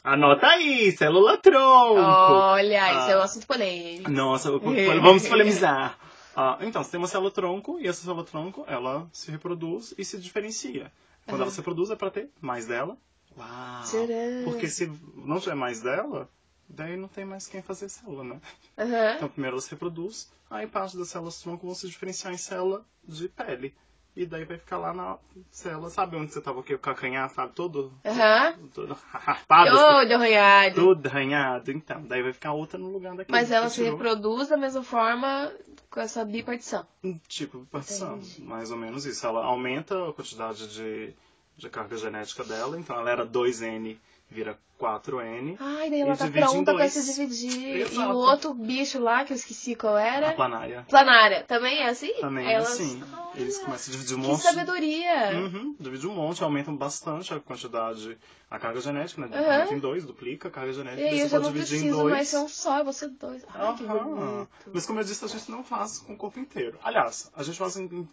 Anota 0.05 0.47
aí, 0.49 0.93
célula 0.93 1.39
tronco. 1.39 1.99
Olha, 1.99 2.93
isso 2.93 3.11
é 3.11 3.17
um 3.17 3.21
Ah. 3.21 3.25
assunto 3.25 3.47
polêmico. 3.47 4.11
Nossa, 4.11 4.49
eu- 4.51 4.61
vamos 4.61 5.27
polemizar. 5.27 5.99
Ah, 6.37 6.59
então, 6.61 6.85
você 6.85 6.91
tem 6.91 6.99
uma 7.01 7.07
célula 7.07 7.31
tronco 7.31 7.79
e 7.81 7.87
essa 7.89 8.03
célula 8.05 8.23
tronco, 8.25 8.65
ela 8.69 9.09
se 9.13 9.31
reproduz 9.31 9.95
e 9.97 10.05
se 10.05 10.19
diferencia. 10.19 10.93
Quando 11.25 11.37
Aham. 11.37 11.43
ela 11.45 11.51
se 11.51 11.57
reproduz 11.57 11.91
é 11.91 11.97
para 11.97 12.11
ter 12.11 12.29
mais 12.41 12.67
dela. 12.67 12.99
Uau! 13.37 13.83
Tcharam. 13.85 14.45
Porque 14.45 14.69
se 14.69 14.93
não 15.15 15.41
tiver 15.41 15.55
mais 15.55 15.81
dela, 15.81 16.29
daí 16.69 16.97
não 16.99 17.09
tem 17.09 17.25
mais 17.25 17.47
quem 17.47 17.63
fazer 17.63 17.89
célula, 17.89 18.25
né? 18.25 18.41
Aham. 18.77 19.15
Então 19.17 19.29
primeiro 19.31 19.55
ela 19.55 19.63
se 19.63 19.71
reproduz, 19.71 20.31
aí 20.51 20.67
parte 20.67 20.99
das 20.99 21.09
células 21.09 21.41
tronco 21.41 21.65
vão 21.65 21.75
se 21.75 21.87
diferenciar 21.89 22.33
em 22.35 22.37
célula 22.39 22.85
de 23.09 23.27
pele. 23.29 23.75
E 24.17 24.25
daí 24.25 24.45
vai 24.45 24.57
ficar 24.59 24.79
lá 24.79 24.93
na 24.95 25.19
célula, 25.51 25.91
sabe 25.91 26.15
onde 26.17 26.33
você 26.33 26.41
tava 26.41 26.61
aqui, 26.61 26.73
o 26.73 26.79
calcanhar, 26.79 27.29
sabe? 27.31 27.53
Todo, 27.53 27.93
Aham. 28.05 28.55
todo 28.73 28.97
rapado, 29.11 29.71
assim, 29.71 29.85
Todo 30.09 30.13
arranhado. 30.13 30.75
todo 30.77 31.07
arranhado. 31.09 31.71
Então, 31.73 32.01
daí 32.07 32.23
vai 32.23 32.33
ficar 32.33 32.53
outra 32.53 32.79
no 32.79 32.93
lugar 32.93 33.17
daquele. 33.17 33.37
Mas 33.37 33.51
ela 33.51 33.69
se 33.69 33.77
tirou. 33.77 33.91
reproduz 33.93 34.49
da 34.49 34.57
mesma 34.57 34.85
forma 34.85 35.53
com 35.91 36.01
essa 36.01 36.25
bipartição. 36.25 36.87
Um 37.03 37.19
tipo 37.27 37.59
de 37.59 37.67
partição, 37.67 38.17
Entendi. 38.19 38.43
mais 38.43 38.71
ou 38.71 38.77
menos 38.77 39.05
isso. 39.05 39.27
Ela 39.27 39.45
aumenta 39.45 40.09
a 40.09 40.13
quantidade 40.13 40.69
de, 40.73 41.13
de 41.57 41.69
carga 41.69 41.97
genética 41.97 42.45
dela, 42.45 42.79
então 42.79 42.97
ela 42.97 43.11
era 43.11 43.27
2N, 43.27 43.97
vira 44.35 44.59
4N. 44.81 45.57
Ai, 45.61 45.89
daí 45.89 46.01
ela 46.01 46.15
E 46.15 46.17
tá 46.17 46.29
pronta 46.29 46.75
pra 46.75 46.89
se 46.89 47.15
dividir. 47.15 47.77
E 47.77 47.83
Exato. 47.83 48.13
o 48.13 48.17
outro 48.17 48.53
bicho 48.53 48.99
lá, 48.99 49.25
que 49.25 49.33
eu 49.33 49.37
esqueci 49.37 49.75
qual 49.77 49.95
A 49.97 50.03
era. 50.03 50.33
planária 50.33 50.85
Planária. 50.89 51.45
Também 51.45 51.79
é 51.79 51.89
assim? 51.89 52.13
também 52.21 52.47
é 52.49 52.55
Elas... 52.55 52.73
assim. 52.73 53.03
Olha, 53.03 53.41
Eles 53.41 53.59
começam 53.59 53.93
a 53.95 53.97
dividir 53.97 54.17
um 54.17 54.21
Que 54.21 54.27
monte. 54.27 54.43
sabedoria. 54.43 55.41
Uhum, 55.41 55.77
divide 55.79 56.07
um 56.07 56.15
monte, 56.15 56.43
aumentam 56.43 56.77
bastante 56.77 57.33
a 57.33 57.41
quantidade, 57.41 58.19
a 58.51 58.59
carga 58.59 58.81
genética, 58.81 59.27
né? 59.27 59.39
Aumenta 59.39 59.75
em 59.75 59.79
dois, 59.79 60.05
duplica 60.05 60.49
a 60.49 60.51
carga 60.51 60.73
genética, 60.73 61.01
E 61.03 61.07
aí 61.09 61.21
eu 61.21 61.29
já 61.29 61.39
não 61.39 61.53
dividir 61.53 61.77
em 61.77 61.81
preciso 61.81 62.05
mais 62.09 62.29
ser 62.29 62.39
um 62.39 62.49
só, 62.49 62.79
eu 62.79 62.85
vou 62.85 62.93
ser 62.93 63.09
dois. 63.11 63.45
Ai, 63.55 63.75
que 63.77 63.85
Aham. 63.85 64.05
bonito. 64.05 64.49
Mas 64.73 64.87
como 64.87 64.99
eu 65.01 65.05
disse, 65.05 65.25
a 65.25 65.29
gente 65.29 65.51
não 65.51 65.63
faz 65.63 65.99
com 65.99 66.15
o 66.15 66.17
corpo 66.17 66.41
inteiro. 66.41 66.79
Aliás, 66.83 67.31
a 67.35 67.43
gente 67.45 67.59
faz 67.59 67.77
em 67.77 68.09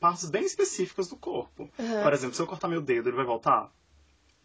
partes 0.00 0.28
bem 0.30 0.44
específicas 0.44 1.08
do 1.08 1.16
corpo. 1.16 1.70
Aham. 1.78 2.02
Por 2.02 2.12
exemplo, 2.12 2.34
se 2.34 2.42
eu 2.42 2.46
cortar 2.46 2.68
meu 2.68 2.80
dedo, 2.80 3.08
ele 3.10 3.16
vai 3.16 3.24
voltar? 3.26 3.70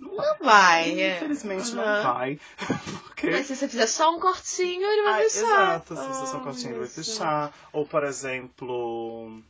Não 0.01 0.37
vai. 0.41 0.99
É. 0.99 1.17
Infelizmente 1.17 1.73
não 1.75 2.03
vai. 2.03 2.39
Porque... 3.05 3.29
Mas 3.29 3.45
se 3.45 3.55
você 3.55 3.67
fizer 3.67 3.85
só 3.87 4.13
um 4.15 4.19
cortinho, 4.19 4.83
ele 4.83 5.03
vai 5.03 5.13
Ah, 5.25 5.29
fechar. 5.29 5.43
exato, 5.45 5.95
se 5.95 6.07
você 6.07 6.25
só 6.31 6.37
Oh, 6.37 6.41
cortinho, 6.41 6.71
ele 6.71 6.79
vai 6.79 6.87
fechar. 6.87 7.53
Ou, 7.71 7.85
por 7.85 8.03
exemplo... 8.03 9.41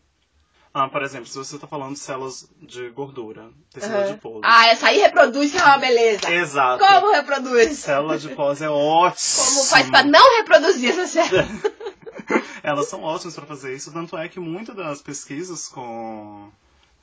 Ah, 0.73 0.87
por 0.87 1.01
exemplo, 1.03 1.27
se 1.27 1.37
você 1.37 1.57
tá 1.59 1.67
falando 1.67 1.93
de 1.93 1.99
células 1.99 2.47
de 2.61 2.89
gordura, 2.91 3.49
tecido 3.73 3.93
Aham. 3.93 4.03
adiposo. 4.03 4.41
Ah, 4.43 4.67
essa 4.67 4.87
aí 4.87 4.99
reproduz 4.99 5.51
que 5.51 5.57
é 5.57 5.63
uma 5.63 5.77
beleza. 5.77 6.31
Exato. 6.31 6.81
Como 6.85 7.11
reproduz? 7.11 7.77
Célula 7.79 8.13
adiposa 8.15 8.65
é 8.65 8.69
ótimo. 8.69 9.45
Como 9.45 9.65
faz 9.65 9.89
pra 9.89 10.03
não 10.03 10.37
reproduzir 10.37 10.91
essa 10.91 11.07
célula? 11.07 11.45
Elas 12.63 12.87
são 12.87 13.03
ótimas 13.03 13.35
para 13.35 13.45
fazer 13.45 13.75
isso, 13.75 13.91
tanto 13.91 14.17
é 14.17 14.29
que 14.29 14.39
muitas 14.39 14.73
das 14.75 15.01
pesquisas 15.01 15.67
com, 15.67 16.49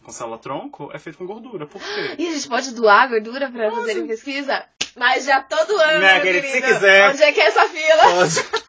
com 0.03 0.13
célula 0.13 0.39
tronco 0.39 0.91
é 0.93 0.99
feito 0.99 1.19
com 1.19 1.27
gordura. 1.27 1.67
Por 1.67 1.81
quê? 1.81 2.17
E 2.19 2.29
a 2.29 2.33
gente 2.33 2.49
pode 2.49 2.73
doar 2.75 3.09
gordura 3.09 3.51
pra 3.51 3.71
fazerem 3.71 4.07
pesquisa? 4.07 4.65
Mas 4.97 5.25
já 5.25 5.41
todo 5.43 5.77
ano, 5.79 6.01
meu 6.01 6.21
querida, 6.23 6.47
se 6.47 6.53
querido. 6.53 6.75
quiser. 6.75 7.11
Onde 7.11 7.23
é 7.23 7.33
que 7.33 7.41
é 7.41 7.47
essa 7.47 7.69
fila? 7.69 8.03
Pode. 8.03 8.69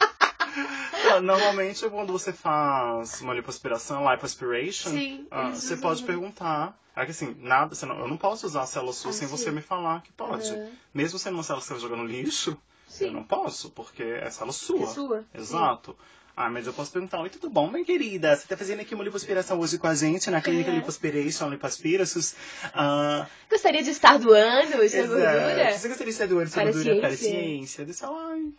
Normalmente, 1.23 1.87
quando 1.89 2.11
você 2.13 2.31
faz 2.33 3.21
uma 3.21 3.33
lipoaspiração, 3.33 4.09
lipoaspiration, 4.11 4.89
Sim, 4.91 5.27
eles 5.31 5.63
você 5.63 5.77
pode 5.77 6.03
perguntar. 6.03 6.77
É 6.95 7.05
que 7.05 7.11
assim, 7.11 7.35
nada, 7.39 7.73
não- 7.87 7.99
eu 7.99 8.07
não 8.09 8.17
posso 8.17 8.45
usar 8.45 8.63
a 8.63 8.65
célula 8.65 8.91
sua 8.91 9.11
Ah, 9.11 9.13
sem 9.13 9.27
sim. 9.27 9.35
você 9.37 9.51
me 9.51 9.61
falar 9.61 10.01
que 10.03 10.11
pode. 10.11 10.51
Aham. 10.51 10.67
Mesmo 10.93 11.17
sendo 11.17 11.35
uma 11.35 11.43
célula 11.43 11.61
que 11.61 11.67
você 11.67 11.73
vai 11.73 11.81
jogar 11.81 11.95
no 11.95 12.05
lixo, 12.05 12.51
eu 12.51 12.57
Sim. 12.91 13.11
não 13.11 13.23
posso, 13.23 13.69
porque 13.71 14.03
é 14.03 14.29
célula 14.29 14.51
sua. 14.51 14.83
É 14.83 14.87
sua. 14.87 15.23
Exato. 15.33 15.95
Ah, 16.41 16.49
mas 16.49 16.65
eu 16.65 16.71
posso 16.71 16.89
perguntar, 16.89 17.19
oi, 17.19 17.29
tudo 17.29 17.49
bom, 17.49 17.69
minha 17.69 17.83
querida? 17.83 18.33
Você 18.33 18.47
tá 18.47 18.55
fazendo 18.55 18.79
aqui 18.79 18.95
uma 18.95 19.03
lipoaspiração 19.03 19.59
hoje 19.59 19.77
com 19.77 19.87
a 19.87 19.93
gente 19.93 20.31
na 20.31 20.39
clínica 20.39 20.71
É. 20.71 20.75
Lipoaspiration, 20.75 21.49
Lipoaspiratus. 21.49 22.33
Ah, 22.73 23.27
Gostaria 23.49 23.83
de 23.83 23.89
estar 23.89 24.17
doando 24.17 24.81
essa 24.81 24.99
exato. 24.99 25.07
gordura? 25.09 25.77
Você 25.77 25.87
gostaria 25.89 26.13
de 26.13 26.17
ser 26.17 26.27
doente 26.27 26.47
de 26.47 26.53
Para 26.53 26.71
gordura 26.71 26.95
para 27.01 27.09
a 27.09 27.17
ciência. 27.17 27.83
Disse, 27.85 28.05
ai, 28.05 28.53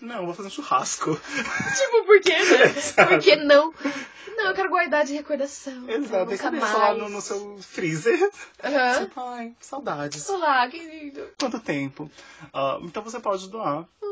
não, 0.00 0.24
vou 0.24 0.34
fazer 0.34 0.48
um 0.48 0.50
churrasco. 0.50 1.10
Tipo, 1.76 2.06
por 2.06 2.18
quê, 2.22 2.30
né? 2.32 2.62
Exato. 2.78 3.08
Por 3.10 3.18
que 3.18 3.36
não? 3.36 3.74
Não, 4.34 4.46
eu 4.46 4.54
quero 4.54 4.70
guardar 4.70 5.04
de 5.04 5.12
recordação. 5.12 5.86
Exato, 5.90 6.30
Nunca 6.30 6.50
deixa 6.50 6.50
mais. 6.50 6.72
lá 6.72 6.94
no, 6.94 7.10
no 7.10 7.20
seu 7.20 7.58
freezer. 7.60 8.18
Aham. 8.64 8.94
Você, 8.94 9.10
ai, 9.16 9.52
saudades. 9.60 10.26
Olá, 10.30 10.66
querido. 10.66 11.28
Quanto 11.38 11.60
tempo? 11.60 12.10
Ah, 12.54 12.78
então 12.82 13.02
você 13.02 13.20
pode 13.20 13.50
doar. 13.50 13.86
Olha. 14.00 14.11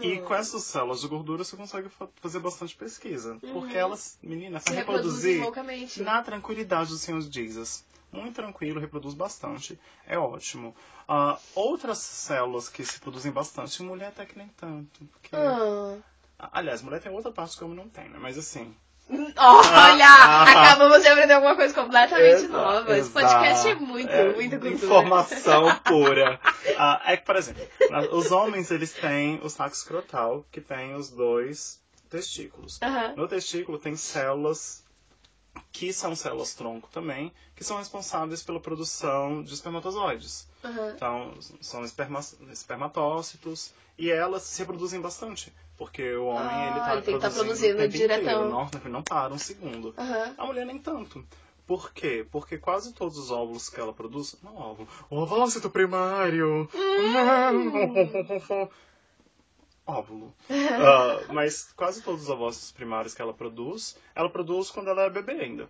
E 0.00 0.20
com 0.20 0.34
essas 0.34 0.62
células 0.64 1.00
de 1.00 1.08
gordura 1.08 1.44
você 1.44 1.56
consegue 1.56 1.88
fa- 1.88 2.08
fazer 2.16 2.38
bastante 2.40 2.74
pesquisa. 2.76 3.36
Porque 3.52 3.74
Uhum. 3.74 3.80
elas, 3.80 4.18
menina, 4.22 4.58
Se 4.60 4.66
pra 4.66 4.74
reproduzem 4.74 5.38
reproduzir 5.38 6.04
na 6.04 6.22
tranquilidade 6.22 6.90
do 6.90 6.96
Senhor 6.98 7.20
Jesus. 7.20 7.84
Muito 8.12 8.34
tranquilo, 8.36 8.80
reproduz 8.80 9.14
bastante. 9.14 9.78
É 10.06 10.16
ótimo. 10.18 10.74
Ah, 11.08 11.38
outras 11.54 11.98
células 11.98 12.68
que 12.68 12.84
se 12.84 12.98
produzem 13.00 13.32
bastante, 13.32 13.82
mulher 13.82 14.08
até 14.08 14.24
que 14.24 14.38
nem 14.38 14.48
tanto. 14.48 15.04
Porque... 15.06 15.34
Ah. 15.36 15.96
Aliás, 16.38 16.82
mulher 16.82 17.00
tem 17.02 17.10
outra 17.12 17.32
parte 17.32 17.56
que 17.56 17.64
o 17.64 17.66
homem 17.66 17.78
não 17.78 17.88
tem, 17.88 18.08
né? 18.08 18.18
Mas 18.20 18.38
assim. 18.38 18.74
Olha! 19.08 20.06
Ah. 20.08 20.42
Acabamos 20.42 21.02
de 21.02 21.08
aprender 21.08 21.32
alguma 21.34 21.54
coisa 21.54 21.72
completamente 21.74 22.44
Exa- 22.44 22.48
nova. 22.48 22.98
Esse 22.98 23.10
podcast 23.10 23.68
é 23.68 23.74
muito, 23.74 24.10
É, 24.10 24.32
muito 24.32 24.58
cultura. 24.58 24.74
Informação 24.84 25.74
pura. 25.84 26.40
Ah, 26.76 27.02
é 27.06 27.16
que, 27.16 27.24
por 27.24 27.36
exemplo, 27.36 27.62
os 28.12 28.30
homens 28.32 28.70
eles 28.70 28.92
têm 28.92 29.38
o 29.42 29.48
saco 29.48 29.74
escrotal, 29.74 30.44
que 30.50 30.60
tem 30.60 30.94
os 30.94 31.10
dois 31.10 31.80
testículos. 32.10 32.80
Aham. 32.82 33.14
No 33.16 33.28
testículo 33.28 33.78
tem 33.78 33.94
células 33.96 34.84
que 35.72 35.92
são 35.92 36.14
células 36.14 36.52
tronco 36.54 36.88
também, 36.92 37.32
que 37.54 37.64
são 37.64 37.78
responsáveis 37.78 38.42
pela 38.42 38.60
produção 38.60 39.42
de 39.42 39.54
espermatozoides. 39.54 40.46
Aham. 40.64 40.92
Então, 40.94 41.34
são 41.60 41.84
esperma, 41.84 42.20
espermatócitos 42.52 43.72
e 43.96 44.10
elas 44.10 44.42
se 44.42 44.58
reproduzem 44.58 45.00
bastante. 45.00 45.52
Porque 45.76 46.14
o 46.14 46.26
homem, 46.26 46.48
Ah, 46.48 46.70
ele 46.70 46.80
tá 46.80 46.92
ele 46.94 47.02
tem 47.02 47.14
que 47.16 47.20
tá 47.20 47.30
produzindo, 47.30 47.76
produzindo 47.76 47.82
o 47.82 47.88
diretão. 47.88 48.48
Nossa, 48.50 48.80
não 48.88 49.02
para 49.02 49.34
um 49.34 49.38
segundo. 49.38 49.94
Aham. 49.98 50.34
A 50.38 50.46
mulher 50.46 50.64
nem 50.64 50.78
tanto. 50.78 51.24
Por 51.66 51.92
quê? 51.92 52.24
Porque 52.30 52.56
quase 52.58 52.94
todos 52.94 53.18
os 53.18 53.30
óvulos 53.30 53.68
que 53.68 53.78
ela 53.80 53.92
produz. 53.92 54.36
Não 54.42 54.56
óvulo. 54.56 54.88
Ovócito 55.10 55.68
primário. 55.68 56.68
Óvulo. 59.86 60.34
Ah, 60.50 61.20
mas 61.32 61.72
quase 61.76 62.02
todos 62.02 62.22
os 62.22 62.28
ovócitos 62.30 62.72
primários 62.72 63.14
que 63.14 63.22
ela 63.22 63.32
produz, 63.32 63.96
ela 64.14 64.28
produz 64.28 64.70
quando 64.70 64.88
ela 64.90 65.02
é 65.02 65.10
bebê 65.10 65.32
ainda. 65.32 65.68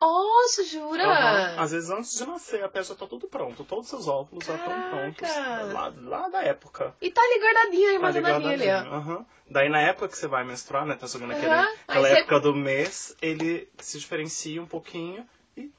Nossa, 0.00 0.64
jura? 0.64 1.04
Aham. 1.04 1.54
Às 1.62 1.70
vezes 1.72 1.90
antes 1.90 2.16
de 2.16 2.26
nascer, 2.26 2.62
a 2.64 2.68
peça 2.68 2.94
tá 2.94 3.06
tudo 3.06 3.26
pronto. 3.28 3.64
Todos 3.64 3.84
os 3.84 3.90
seus 3.90 4.08
óvulos 4.08 4.44
já 4.44 4.54
estão 4.54 4.90
prontos. 4.90 5.28
Lá, 5.72 5.92
lá 6.02 6.28
da 6.28 6.42
época. 6.42 6.94
E 7.00 7.10
tá 7.10 7.20
ali 7.22 7.40
guardadinho, 7.40 7.86
Tá 7.88 7.94
armazenadinho 7.96 8.50
ali, 8.52 8.68
ó. 8.68 8.94
Aham. 8.96 9.26
Daí 9.50 9.68
na 9.68 9.80
época 9.80 10.08
que 10.08 10.18
você 10.18 10.26
vai 10.26 10.44
menstruar, 10.44 10.84
né? 10.86 10.94
Tá 10.94 11.06
jogando 11.06 11.32
aquele. 11.32 11.50
Aí 11.52 11.68
aquela 11.86 12.08
você- 12.08 12.14
época 12.20 12.40
do 12.40 12.54
mês, 12.54 13.16
ele 13.22 13.68
se 13.78 13.98
diferencia 13.98 14.62
um 14.62 14.66
pouquinho 14.66 15.26
e. 15.56 15.70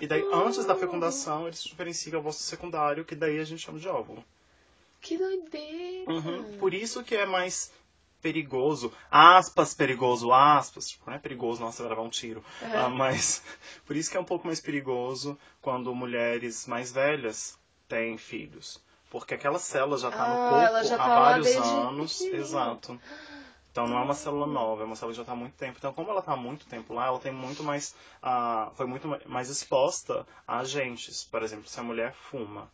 E 0.00 0.06
daí, 0.06 0.24
antes 0.32 0.64
da 0.64 0.74
fecundação, 0.74 1.46
ele 1.46 1.56
se 1.56 1.68
diferencia 1.68 2.14
ao 2.14 2.20
ovácio 2.20 2.42
secundário, 2.42 3.04
que 3.04 3.14
daí 3.14 3.38
a 3.38 3.44
gente 3.44 3.62
chama 3.64 3.78
de 3.78 3.88
óvulo. 3.88 4.24
Que 5.00 5.16
doideira. 5.18 6.10
Uhum. 6.10 6.56
Por 6.58 6.72
isso 6.74 7.02
que 7.02 7.14
é 7.16 7.26
mais 7.26 7.70
perigoso, 8.22 8.92
aspas, 9.10 9.74
perigoso, 9.74 10.32
aspas, 10.32 10.88
tipo, 10.88 11.04
não 11.08 11.14
é 11.14 11.18
perigoso, 11.18 11.60
nossa, 11.60 11.82
levar 11.82 12.02
um 12.02 12.08
tiro. 12.10 12.42
Ah, 12.74 12.88
mas 12.88 13.42
por 13.86 13.96
isso 13.96 14.10
que 14.10 14.16
é 14.16 14.20
um 14.20 14.24
pouco 14.24 14.46
mais 14.46 14.60
perigoso 14.60 15.38
quando 15.60 15.94
mulheres 15.94 16.66
mais 16.66 16.92
velhas 16.92 17.58
têm 17.88 18.16
filhos. 18.18 18.80
Porque 19.10 19.34
aquela 19.34 19.58
célula 19.58 19.98
já 19.98 20.08
está 20.08 20.24
Ah, 20.24 20.28
no 20.28 20.38
corpo 20.38 20.76
há 20.94 20.96
tá 20.96 21.06
lá 21.08 21.14
vários 21.20 21.56
anos. 21.56 22.20
Exato. 22.20 23.00
Então 23.72 23.86
não 23.86 23.98
é 23.98 24.02
uma 24.02 24.14
célula 24.14 24.46
nova, 24.46 24.82
é 24.82 24.84
uma 24.84 24.96
célula 24.96 25.12
que 25.12 25.16
já 25.16 25.22
está 25.22 25.32
há 25.32 25.36
muito 25.36 25.54
tempo. 25.56 25.76
Então, 25.78 25.92
como 25.92 26.10
ela 26.10 26.20
está 26.20 26.32
há 26.32 26.36
muito 26.36 26.66
tempo 26.66 26.92
lá, 26.94 27.06
ela 27.06 27.18
tem 27.20 27.32
muito 27.32 27.62
mais. 27.62 27.94
ah, 28.22 28.70
foi 28.74 28.86
muito 28.86 29.06
ma- 29.08 29.20
mais 29.26 29.48
exposta 29.48 30.26
a 30.46 30.58
agentes. 30.58 31.24
Por 31.24 31.42
exemplo, 31.42 31.68
se 31.68 31.78
a 31.78 31.82
mulher 31.82 32.12
fuma. 32.14 32.70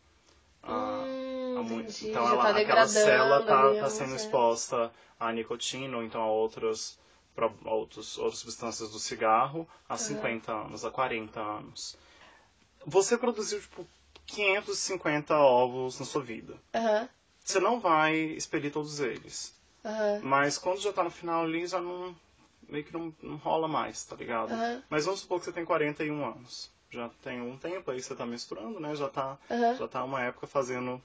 ah, 0.62 1.06
Hum, 1.08 1.15
Há 1.15 1.15
entendi. 1.62 2.08
Então 2.10 2.28
ela, 2.28 2.42
tá 2.52 2.56
aquela 2.58 2.86
célula 2.86 3.42
tá, 3.42 3.75
tá 3.75 3.90
sendo 3.90 4.10
certo. 4.10 4.20
exposta 4.20 4.92
à 5.18 5.32
nicotina 5.32 5.96
ou 5.96 6.02
então 6.02 6.20
a 6.22 6.26
outras, 6.30 6.98
pro- 7.34 7.54
a 7.64 7.70
outros, 7.72 8.18
outras 8.18 8.38
substâncias 8.40 8.90
do 8.90 8.98
cigarro 8.98 9.68
há 9.88 9.96
50 9.96 10.52
anos, 10.52 10.84
há 10.84 10.90
40 10.90 11.40
anos. 11.40 11.96
Você 12.84 13.16
produziu, 13.18 13.60
tipo, 13.60 13.86
550 14.26 15.36
ovos 15.36 15.98
na 15.98 16.06
sua 16.06 16.22
vida. 16.22 16.56
Aham, 16.75 17.08
Você 17.44 17.60
não 17.60 17.80
vai 17.80 18.14
expelir 18.16 18.72
todos 18.72 19.00
eles. 19.00 19.54
aham, 19.84 20.20
Mas 20.22 20.58
quando 20.58 20.80
já 20.80 20.92
tá 20.92 21.02
no 21.04 21.10
final 21.10 21.44
ali, 21.44 21.66
já 21.66 21.80
não. 21.80 22.14
meio 22.68 22.84
que 22.84 22.92
não, 22.92 23.14
não 23.22 23.36
rola 23.36 23.68
mais, 23.68 24.04
tá 24.04 24.16
ligado? 24.16 24.50
Mas 24.90 25.04
vamos 25.04 25.20
supor 25.20 25.38
que 25.38 25.44
você 25.46 25.52
tem 25.52 25.64
41 25.64 26.25
anos. 26.25 26.70
Já 26.90 27.08
tem 27.22 27.40
um 27.40 27.56
tempo 27.56 27.90
aí, 27.90 28.00
você 28.02 28.14
tá 28.14 28.25
menstruando, 28.25 28.78
né? 28.80 28.94
Já 28.94 29.08
tá 29.08 29.36
aham. 29.50 29.75
já 29.76 29.88
tá 29.88 30.04
uma 30.04 30.22
época 30.22 30.46
fazendo 30.46 31.02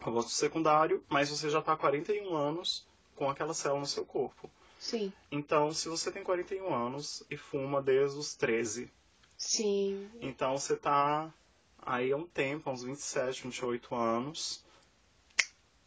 aborto 0.00 0.30
secundário, 0.30 1.02
mas 1.08 1.30
você 1.30 1.48
já 1.48 1.62
tá 1.62 1.72
há 1.72 1.76
41 1.76 2.36
anos 2.36 2.86
com 3.16 3.30
aquela 3.30 3.54
célula 3.54 3.80
no 3.80 3.86
seu 3.86 4.04
corpo. 4.04 4.50
Sim. 4.78 5.12
Então, 5.30 5.72
se 5.72 5.88
você 5.88 6.12
tem 6.12 6.22
41 6.22 6.74
anos 6.74 7.22
e 7.30 7.36
fuma 7.36 7.80
desde 7.80 8.18
os 8.18 8.34
13, 8.34 8.90
Sim. 9.36 10.08
então 10.20 10.58
você 10.58 10.76
tá 10.76 11.32
aí 11.80 12.12
há 12.12 12.16
um 12.16 12.26
tempo, 12.26 12.68
há 12.68 12.72
uns 12.72 12.82
27, 12.82 13.44
28 13.44 13.94
anos, 13.94 14.62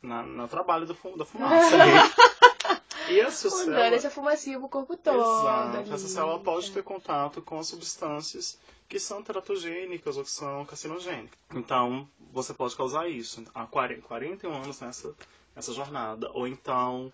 na, 0.02 0.24
no 0.24 0.48
trabalho 0.48 0.86
do 0.86 1.18
da 1.18 1.26
fumaça. 1.26 1.76
e 3.10 3.20
essa 3.20 3.50
Mandando 3.50 3.66
célula... 3.66 3.96
essa 3.96 4.10
fumacinha 4.10 4.60
pro 4.60 4.70
corpo 4.70 4.98
todo. 4.98 5.18
Exato. 5.18 5.94
Essa 5.94 6.08
célula 6.08 6.40
pode 6.40 6.72
ter 6.72 6.84
contato 6.84 7.42
com 7.42 7.60
as 7.60 7.68
substâncias 7.68 8.58
que 8.88 9.00
são 9.00 9.22
teratogênicas 9.24 10.18
ou 10.18 10.24
que 10.24 10.32
são 10.32 10.66
carcinogênicas. 10.66 11.38
Então, 11.54 12.08
você 12.32 12.54
pode 12.54 12.76
causar 12.76 13.08
isso 13.10 13.44
há 13.54 13.66
40, 13.66 14.02
41 14.04 14.54
anos 14.54 14.80
nessa, 14.80 15.14
nessa 15.56 15.74
jornada. 15.74 16.30
Ou 16.34 16.48
então, 16.48 17.12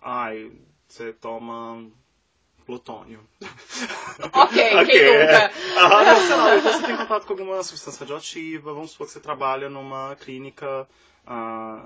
ai, 0.00 0.52
você 0.88 1.12
toma 1.12 1.84
plutônio. 2.64 3.20
Ok, 4.32 4.54
quem 4.54 4.78
Ok, 4.78 5.06
nunca? 5.06 5.36
é. 5.36 5.52
Ah, 5.76 6.04
não, 6.04 6.20
sei 6.20 6.36
lá, 6.36 6.56
você 6.60 6.86
tem 6.86 6.96
contato 6.96 7.26
com 7.26 7.32
alguma 7.34 7.62
substância 7.62 8.00
radioativa, 8.00 8.72
vamos 8.72 8.92
supor 8.92 9.06
que 9.06 9.12
você 9.12 9.20
trabalha 9.20 9.68
numa 9.68 10.16
clínica 10.16 10.88
ah, 11.26 11.84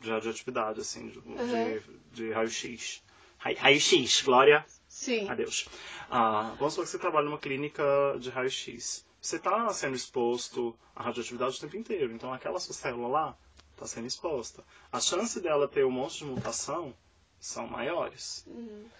de 0.00 0.10
radioatividade, 0.10 0.80
assim, 0.80 1.08
de, 1.08 1.20
de, 1.20 1.82
de 2.12 2.30
raio-x. 2.32 3.02
Rai- 3.38 3.54
Raio-x, 3.54 4.22
Glória. 4.22 4.64
Sim. 4.98 5.28
Adeus. 5.28 5.68
Ah, 6.10 6.54
vamos 6.58 6.74
supor 6.74 6.84
que 6.84 6.90
você 6.90 6.98
trabalha 6.98 7.26
numa 7.26 7.38
clínica 7.38 7.84
de 8.18 8.30
raio-x. 8.30 9.06
Você 9.20 9.36
está 9.36 9.68
sendo 9.72 9.94
exposto 9.94 10.76
à 10.94 11.04
radioatividade 11.04 11.56
o 11.56 11.60
tempo 11.60 11.76
inteiro. 11.76 12.12
Então 12.12 12.32
aquela 12.32 12.58
sua 12.58 12.74
célula 12.74 13.06
lá 13.08 13.36
está 13.74 13.86
sendo 13.86 14.08
exposta. 14.08 14.64
A 14.90 14.98
chance 15.00 15.40
dela 15.40 15.68
ter 15.68 15.84
um 15.84 15.90
monte 15.90 16.18
de 16.18 16.24
mutação 16.24 16.92
são 17.38 17.68
maiores. 17.68 18.44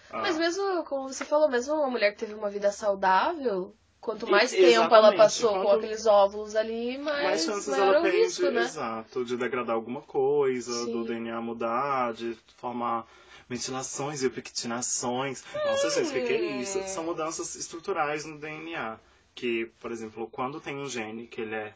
Ah, 0.09 0.21
Mas 0.21 0.37
mesmo, 0.37 0.83
como 0.85 1.09
você 1.11 1.25
falou, 1.25 1.49
mesmo 1.49 1.73
uma 1.75 1.89
mulher 1.89 2.13
que 2.13 2.19
teve 2.19 2.33
uma 2.33 2.49
vida 2.49 2.71
saudável, 2.71 3.75
quanto 3.99 4.25
E- 4.25 4.31
mais 4.31 4.51
tempo 4.51 4.95
ela 4.95 5.13
passou 5.17 5.51
com 5.55 5.61
quanto- 5.63 5.79
aqueles 5.79 6.05
óvulos 6.05 6.55
ali, 6.55 6.97
mais 6.97 7.23
mais, 7.23 7.43
chances 7.43 7.73
ela 7.73 8.01
tem 8.01 8.21
risco, 8.23 8.43
de, 8.45 8.51
né? 8.51 8.61
exato, 8.61 9.25
de 9.25 9.35
degradar 9.35 9.75
alguma 9.75 10.01
coisa, 10.01 10.71
Sim. 10.85 10.91
do 10.93 11.03
DNA 11.03 11.41
mudar, 11.41 12.13
de 12.13 12.37
formar 12.55 13.05
metilações 13.49 14.21
e 14.23 14.29
pectinações. 14.29 15.43
Nossa, 15.65 15.89
gente, 15.89 16.09
o 16.09 16.13
que, 16.13 16.21
que 16.21 16.33
é 16.33 16.41
isso? 16.61 16.81
São 16.87 17.03
mudanças 17.03 17.55
estruturais 17.55 18.25
no 18.25 18.37
DNA. 18.37 18.97
Que, 19.35 19.65
por 19.79 19.91
exemplo, 19.91 20.27
quando 20.27 20.59
tem 20.59 20.75
um 20.75 20.87
gene 20.89 21.25
que 21.27 21.41
ele 21.41 21.55
é 21.55 21.73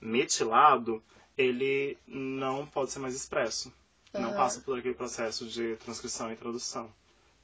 metilado, 0.00 1.02
ele 1.36 1.96
não 2.06 2.66
pode 2.66 2.90
ser 2.90 2.98
mais 2.98 3.14
expresso. 3.14 3.72
Não 4.12 4.28
Aham. 4.30 4.34
passa 4.34 4.60
por 4.60 4.78
aquele 4.78 4.94
processo 4.94 5.46
de 5.46 5.76
transcrição 5.76 6.32
e 6.32 6.36
tradução. 6.36 6.92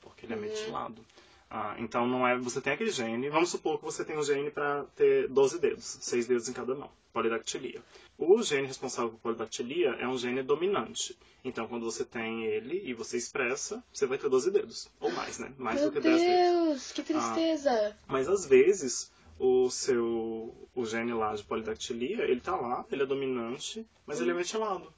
Porque 0.00 0.26
ele 0.26 0.32
é 0.32 0.36
Uhum. 0.36 0.42
metilado. 0.42 1.04
Ah, 1.50 1.74
então 1.78 2.06
não 2.06 2.26
é. 2.26 2.36
Você 2.38 2.60
tem 2.60 2.72
aquele 2.72 2.90
gene. 2.90 3.28
Vamos 3.28 3.50
supor 3.50 3.78
que 3.78 3.84
você 3.84 4.04
tem 4.04 4.16
um 4.16 4.22
gene 4.22 4.50
para 4.50 4.84
ter 4.96 5.28
12 5.28 5.58
dedos, 5.58 5.98
6 6.00 6.26
dedos 6.26 6.48
em 6.48 6.52
cada 6.52 6.74
mão. 6.74 6.90
Polidactilia. 7.12 7.82
O 8.16 8.42
gene 8.42 8.66
responsável 8.66 9.10
por 9.10 9.18
polidactilia 9.20 9.90
é 9.98 10.06
um 10.06 10.16
gene 10.16 10.42
dominante. 10.42 11.18
Então 11.44 11.66
quando 11.66 11.84
você 11.84 12.04
tem 12.04 12.44
ele 12.44 12.82
e 12.84 12.94
você 12.94 13.16
expressa, 13.16 13.82
você 13.92 14.06
vai 14.06 14.18
ter 14.18 14.28
12 14.28 14.50
dedos. 14.50 14.88
Ou 15.00 15.10
mais, 15.10 15.38
né? 15.38 15.52
Mais 15.58 15.80
Meu 15.80 15.90
do 15.90 15.92
que 15.94 16.00
10 16.00 16.20
dedos. 16.20 16.52
Deus, 16.52 16.92
que 16.92 17.02
tristeza. 17.02 17.96
Mas 18.06 18.28
às 18.28 18.46
vezes 18.46 19.10
o 19.38 19.70
seu 19.70 20.68
o 20.74 20.84
gene 20.84 21.12
lá 21.12 21.34
de 21.34 21.42
polidactilia, 21.42 22.24
ele 22.24 22.40
tá 22.40 22.54
lá, 22.54 22.84
ele 22.92 23.02
é 23.02 23.06
dominante, 23.06 23.86
mas 24.06 24.20
ele 24.20 24.30
é 24.30 24.34
metilado. 24.34 24.92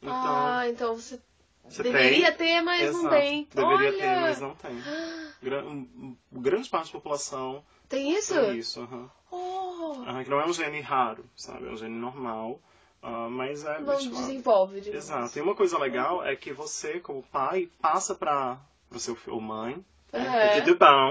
Então, 0.00 0.14
ah, 0.14 0.68
então 0.68 0.94
você, 0.94 1.20
você 1.68 1.82
deveria 1.82 2.32
tem, 2.32 2.54
ter, 2.54 2.62
mas 2.62 2.92
não 2.92 3.00
Exato. 3.00 3.16
tem. 3.16 3.48
Deveria 3.52 3.88
Olha, 3.88 3.98
ter, 3.98 4.16
mas 4.20 4.40
não 4.40 4.54
tem. 4.54 4.76
Gran, 5.42 5.86
grande 6.32 6.68
parte 6.68 6.86
da 6.86 6.92
população 6.92 7.64
tem 7.88 8.12
isso? 8.16 8.34
tem 8.34 8.58
isso. 8.58 8.80
aham. 8.80 9.10
Oh, 9.30 9.65
Ah, 10.06 10.22
que 10.24 10.30
não 10.30 10.40
é 10.40 10.46
um 10.46 10.52
gene 10.52 10.80
raro, 10.80 11.24
sabe? 11.36 11.66
É 11.66 11.70
um 11.70 11.76
gene 11.76 11.96
normal, 11.98 12.60
ah, 13.02 13.28
mas 13.28 13.64
é 13.64 13.78
não 13.80 13.94
metilado. 13.94 14.16
desenvolve, 14.26 14.80
digamos. 14.80 15.04
Exato. 15.04 15.38
E 15.38 15.42
uma 15.42 15.54
coisa 15.54 15.78
legal 15.78 16.24
é 16.24 16.34
que 16.36 16.52
você, 16.52 17.00
como 17.00 17.22
pai, 17.22 17.68
passa 17.80 18.14
para 18.14 18.58
o 18.90 18.98
seu 18.98 19.14
filho 19.14 19.34
ou 19.34 19.40
mãe. 19.40 19.84
Né? 20.12 20.60
Tudo 20.60 20.78
bom? 20.78 21.10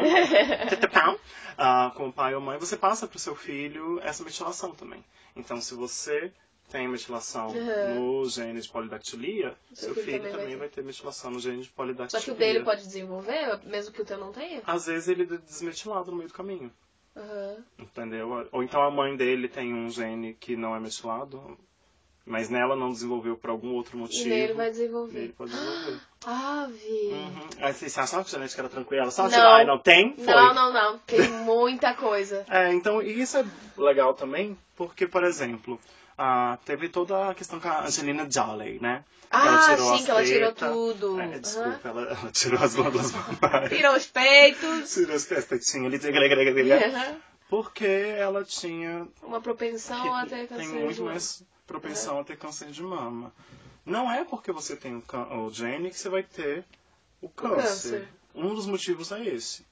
Tudo 0.69 0.87
bom? 0.87 1.19
Ah, 1.57 1.91
como 1.95 2.11
pai 2.11 2.33
ou 2.33 2.41
mãe, 2.41 2.57
você 2.57 2.75
passa 2.75 3.07
para 3.07 3.17
o 3.17 3.19
seu 3.19 3.35
filho 3.35 3.99
essa 4.01 4.23
metilação 4.23 4.71
também. 4.71 5.03
Então, 5.35 5.61
se 5.61 5.73
você 5.75 6.31
tem 6.71 6.87
metilação 6.87 7.49
Uhum. 7.49 8.21
no 8.21 8.25
gene 8.29 8.59
de 8.59 8.67
polidactilia, 8.67 9.55
seu 9.73 9.93
filho 9.93 10.05
filho 10.05 10.17
também 10.17 10.31
também, 10.31 10.49
vai 10.49 10.57
vai 10.57 10.69
ter 10.69 10.83
metilação 10.83 11.29
no 11.29 11.39
gene 11.39 11.61
de 11.61 11.69
polidactilia. 11.69 12.19
Só 12.19 12.25
que 12.25 12.31
o 12.31 12.35
dele 12.35 12.63
pode 12.63 12.81
desenvolver, 12.81 13.59
mesmo 13.65 13.93
que 13.93 14.01
o 14.01 14.05
teu 14.05 14.17
não 14.17 14.31
tenha? 14.31 14.61
Às 14.65 14.87
vezes 14.87 15.07
ele 15.07 15.23
é 15.23 15.37
desmetilado 15.37 16.09
no 16.09 16.17
meio 16.17 16.27
do 16.29 16.33
caminho. 16.33 16.71
Aham. 17.15 17.57
Entendeu? 17.79 18.47
Ou 18.51 18.63
então 18.63 18.81
a 18.81 18.91
mãe 18.91 19.15
dele 19.15 19.47
tem 19.47 19.73
um 19.73 19.89
gene 19.89 20.33
que 20.33 20.55
não 20.55 20.75
é 20.75 20.79
metilado, 20.79 21.57
mas 22.25 22.49
nela 22.49 22.75
não 22.75 22.91
desenvolveu 22.91 23.37
por 23.37 23.49
algum 23.49 23.73
outro 23.73 23.97
E 23.97 23.99
motivo. 24.01 24.29
nele 24.29 24.53
vai 24.53 24.65
Ele 24.67 24.71
desenvolver. 24.73 25.33
pode 25.37 25.51
desenvolver. 25.51 25.99
Ave! 26.25 27.09
Uhum. 27.11 27.49
Aí 27.61 27.73
você 27.73 27.99
achava 27.99 28.23
que 28.23 28.31
genética 28.31 28.61
era 28.61 28.69
tranquila? 28.69 29.11
Só 29.11 29.29
Não. 29.29 29.61
e 29.61 29.65
não 29.65 29.77
tem? 29.77 30.15
Foi. 30.15 30.25
Não, 30.25 30.53
não, 30.53 30.73
não. 30.73 30.97
Tem 30.99 31.21
muita 31.29 31.93
coisa. 31.93 32.43
É, 32.49 32.73
então 32.73 33.01
e 33.01 33.21
isso 33.21 33.37
é 33.37 33.45
legal 33.77 34.13
também, 34.13 34.57
porque, 34.75 35.07
por 35.07 35.23
exemplo, 35.23 35.79
ah, 36.17 36.57
teve 36.65 36.89
toda 36.89 37.29
a 37.29 37.35
questão 37.35 37.59
com 37.59 37.67
a 37.67 37.85
Angelina 37.85 38.29
Jolie, 38.29 38.79
né? 38.79 39.03
Ah, 39.31 39.75
tirou 39.75 39.97
sim, 39.97 40.05
que 40.05 40.11
ela 40.11 40.23
tirou 40.23 40.51
tudo. 40.53 41.19
É, 41.19 41.39
desculpa, 41.39 41.89
ela, 41.89 42.01
ela 42.03 42.31
tirou 42.31 42.61
as 42.63 42.75
glândulas 42.75 43.11
mamárias. 43.11 43.71
Tirou 43.71 43.95
os 43.95 44.05
peitos. 44.07 44.93
Tirou 44.93 45.15
as 45.15 45.25
tetinhas 45.25 46.05
ali. 46.05 46.71
Aham. 46.71 47.17
Porque 47.49 47.85
ela 47.85 48.43
tinha 48.43 49.07
Uma 49.21 49.39
propensão 49.41 50.13
a 50.15 50.25
ter 50.25 50.47
tem 50.47 50.47
câncer 50.47 50.67
muito 50.67 50.93
de 50.93 50.99
mama. 51.01 51.11
mais 51.11 51.43
propensão 51.67 52.19
a 52.19 52.23
ter 52.23 52.37
câncer 52.37 52.71
de 52.71 52.81
mama. 52.81 53.31
Não 53.85 54.11
é 54.11 54.23
porque 54.23 54.51
você 54.51 54.75
tem 54.75 54.95
o, 54.95 55.01
cân- 55.01 55.27
o 55.31 55.51
gene 55.51 55.89
que 55.91 55.97
você 55.99 56.09
vai 56.09 56.23
ter 56.23 56.65
o 57.21 57.29
câncer. 57.29 57.55
câncer. 57.61 58.07
Um 58.33 58.53
dos 58.55 58.65
motivos 58.65 59.11
é 59.11 59.23
esse. 59.25 59.65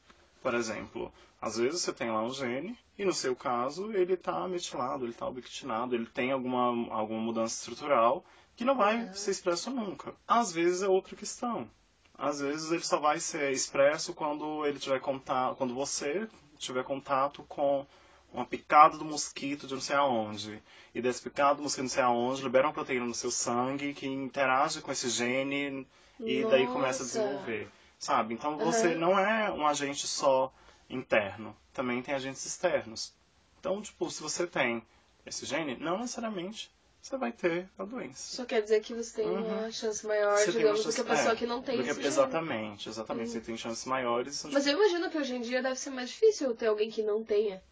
Por 0.44 0.54
exemplo, 0.54 1.12
às 1.42 1.58
vezes 1.58 1.82
você 1.82 1.94
tem 1.94 2.12
lá 2.12 2.22
um 2.22 2.34
gene 2.34 2.78
e 2.98 3.06
no 3.06 3.14
seu 3.14 3.34
caso 3.34 3.94
ele 3.94 4.14
está 4.14 4.46
metilado, 4.46 5.06
ele 5.06 5.14
está 5.14 5.26
ubiquitinado, 5.26 5.96
ele 5.96 6.06
tem 6.06 6.34
alguma, 6.34 6.94
alguma 6.94 7.22
mudança 7.22 7.56
estrutural 7.56 8.26
que 8.54 8.66
não 8.66 8.76
vai 8.76 9.14
ser 9.14 9.32
expresso 9.32 9.72
nunca. 9.72 10.14
Às 10.28 10.52
vezes 10.52 10.84
é 10.84 10.88
outra 10.88 11.16
questão. 11.16 11.70
Às 12.16 12.42
vezes 12.42 12.72
ele 12.72 12.84
só 12.84 13.00
vai 13.00 13.22
ser 13.22 13.52
expresso 13.54 14.14
quando 14.14 14.66
ele 14.66 14.78
tiver 14.78 15.00
contato, 15.00 15.56
quando 15.56 15.74
você 15.74 16.28
tiver 16.58 16.84
contato 16.84 17.42
com 17.44 17.86
uma 18.34 18.46
picada 18.46 18.98
do 18.98 19.06
mosquito 19.06 19.66
de 19.66 19.74
não 19.74 19.82
sei 19.82 19.96
aonde. 19.96 20.62
E 20.94 21.02
desse 21.02 21.22
picado 21.22 21.58
do 21.58 21.64
mosquito 21.64 21.86
de 21.86 21.90
não 21.90 21.96
sei 21.96 22.04
aonde, 22.04 22.44
libera 22.44 22.68
uma 22.68 22.74
proteína 22.74 23.06
no 23.06 23.16
seu 23.16 23.32
sangue 23.32 23.94
que 23.94 24.08
interage 24.08 24.82
com 24.82 24.92
esse 24.92 25.08
gene 25.10 25.88
e 26.20 26.44
daí 26.44 26.68
começa 26.68 27.02
a 27.02 27.06
Nossa. 27.06 27.20
desenvolver. 27.20 27.70
Sabe? 28.04 28.34
Então 28.34 28.58
você 28.58 28.88
Aham. 28.88 28.96
não 28.98 29.18
é 29.18 29.50
um 29.50 29.66
agente 29.66 30.06
só 30.08 30.54
interno, 30.90 31.56
também 31.74 32.02
tem 32.02 32.14
agentes 32.14 32.46
externos. 32.46 33.14
Então, 33.58 33.82
tipo, 33.82 34.12
se 34.12 34.22
você 34.22 34.46
tem 34.46 34.84
esse 35.26 35.46
gene, 35.46 35.78
não 35.78 36.00
necessariamente 36.00 36.70
você 37.02 37.16
vai 37.18 37.32
ter 37.32 37.70
a 37.78 37.86
doença. 37.86 38.36
Só 38.36 38.46
quer 38.46 38.62
dizer 38.62 38.82
que 38.82 38.94
você 38.94 39.22
tem 39.22 39.30
Uhum. 39.30 39.62
uma 39.62 39.72
chance 39.72 40.06
maior, 40.06 40.38
Você 40.38 40.52
digamos, 40.52 40.82
uma 40.82 40.92
do 40.92 40.94
que 40.96 41.02
a 41.02 41.04
chance- 41.06 41.16
pessoa 41.18 41.34
é, 41.34 41.36
que 41.38 41.46
não 41.46 41.62
tem 41.62 41.78
do 41.78 41.84
que- 41.84 41.90
esse 41.92 42.02
gene. 42.02 42.08
Exatamente, 42.14 42.90
exatamente. 42.90 43.30
Você 43.32 43.40
tem 43.40 43.56
chances 43.58 43.86
maiores. 43.86 44.44
Mas 44.52 44.68
eu 44.68 44.74
imagino 44.74 45.10
que 45.10 45.18
hoje 45.18 45.36
em 45.36 45.42
dia 45.42 45.62
deve 45.64 45.80
ser 45.80 45.90
mais 45.92 46.10
difícil 46.10 46.54
ter 46.56 46.68
alguém 46.68 46.90
que 46.92 47.02
não 47.04 47.24
tenha. 47.24 47.64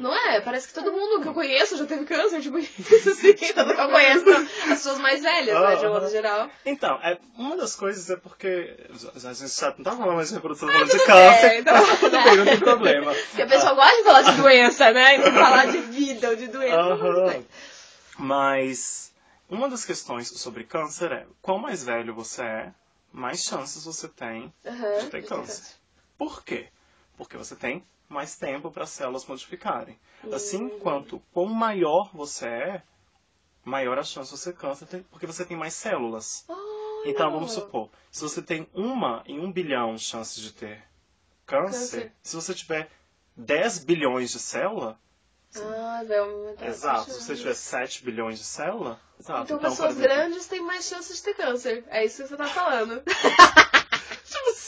Não 0.00 0.14
é? 0.14 0.40
Parece 0.40 0.68
que 0.68 0.74
todo 0.74 0.92
mundo 0.92 1.22
que 1.22 1.28
eu 1.28 1.34
conheço 1.34 1.76
já 1.76 1.86
teve 1.86 2.04
câncer, 2.04 2.40
tipo, 2.40 2.58
isso 2.58 3.10
assim, 3.10 3.34
todo 3.54 3.74
que 3.74 3.80
eu 3.80 3.88
conheço. 3.88 4.30
As 4.30 4.68
pessoas 4.68 4.98
mais 4.98 5.22
velhas, 5.22 5.60
né, 5.60 5.76
de 5.76 5.86
um 5.86 5.92
modo 5.92 6.08
geral. 6.10 6.50
Então, 6.64 6.98
é, 7.02 7.18
uma 7.36 7.56
das 7.56 7.74
coisas 7.74 8.08
é 8.10 8.16
porque 8.16 8.76
a 9.24 9.32
gente 9.32 9.60
já 9.60 9.74
não 9.76 9.84
tá 9.84 9.92
falando 9.92 10.16
mais 10.16 10.28
de 10.28 10.34
reprodução, 10.34 10.68
tá 10.68 10.74
falando 10.74 10.90
de 10.90 11.02
É, 11.02 11.06
câncer, 11.06 11.58
então, 11.58 11.96
tudo 11.98 12.22
bem, 12.22 12.36
não 12.36 12.44
tem 12.44 12.60
problema. 12.60 13.14
Porque 13.14 13.42
a 13.42 13.46
pessoa 13.46 13.74
gosta 13.74 13.96
de 13.96 14.02
falar 14.02 14.22
de 14.22 14.42
doença, 14.42 14.90
né? 14.92 15.14
E 15.14 15.18
não 15.18 15.32
falar 15.32 15.66
de 15.66 15.78
vida 15.78 16.30
ou 16.30 16.36
de 16.36 16.48
doença. 16.48 16.76
Aham. 16.76 17.44
Mas 18.18 19.12
uma 19.48 19.68
das 19.68 19.84
questões 19.84 20.28
sobre 20.28 20.64
câncer 20.64 21.12
é, 21.12 21.26
quanto 21.40 21.62
mais 21.62 21.84
velho 21.84 22.14
você 22.14 22.42
é, 22.42 22.72
mais 23.12 23.42
chances 23.42 23.84
você 23.84 24.08
tem 24.08 24.52
de 25.00 25.06
ter 25.10 25.26
câncer. 25.26 25.74
Por 26.16 26.44
quê? 26.44 26.68
Porque 27.16 27.36
você 27.36 27.54
tem 27.54 27.84
mais 28.12 28.36
tempo 28.36 28.70
para 28.70 28.84
as 28.84 28.90
células 28.90 29.26
modificarem. 29.26 29.98
Assim 30.32 30.64
Hum. 30.66 30.78
quanto 30.80 31.18
quanto 31.32 31.52
maior 31.54 32.10
você 32.14 32.46
é, 32.46 32.82
maior 33.64 33.98
a 33.98 34.02
chance 34.02 34.30
de 34.32 34.38
você 34.38 34.52
ter 34.52 34.58
câncer, 34.58 35.04
porque 35.10 35.26
você 35.26 35.44
tem 35.44 35.56
mais 35.56 35.74
células. 35.74 36.44
Olha. 36.48 37.10
Então 37.10 37.30
vamos 37.32 37.52
supor, 37.52 37.90
se 38.10 38.22
você 38.22 38.40
tem 38.42 38.68
uma 38.72 39.22
em 39.26 39.40
um 39.40 39.50
bilhão 39.50 39.98
chances 39.98 40.40
de 40.40 40.52
ter 40.52 40.82
câncer, 41.46 42.00
Câncer. 42.02 42.12
se 42.22 42.36
você 42.36 42.54
tiver 42.54 42.88
10 43.36 43.84
bilhões 43.84 44.30
de 44.30 44.38
célula, 44.38 44.98
Ah, 45.56 46.02
vai 46.06 46.18
aumentar. 46.18 46.66
exato, 46.66 47.10
se 47.10 47.20
você 47.20 47.34
tiver 47.36 47.54
7 47.54 48.04
bilhões 48.04 48.38
de 48.38 48.44
célula, 48.44 49.00
exato. 49.18 49.42
Então, 49.42 49.58
por 49.58 49.68
pessoas 49.68 49.90
exemplo, 49.96 50.08
grandes 50.16 50.46
têm 50.46 50.60
mais 50.62 50.84
chances 50.86 51.16
de 51.16 51.22
ter 51.24 51.34
câncer. 51.34 51.84
É 51.88 52.04
isso 52.04 52.22
que 52.22 52.28
você 52.28 52.36
tá 52.36 52.46
falando. 52.46 53.02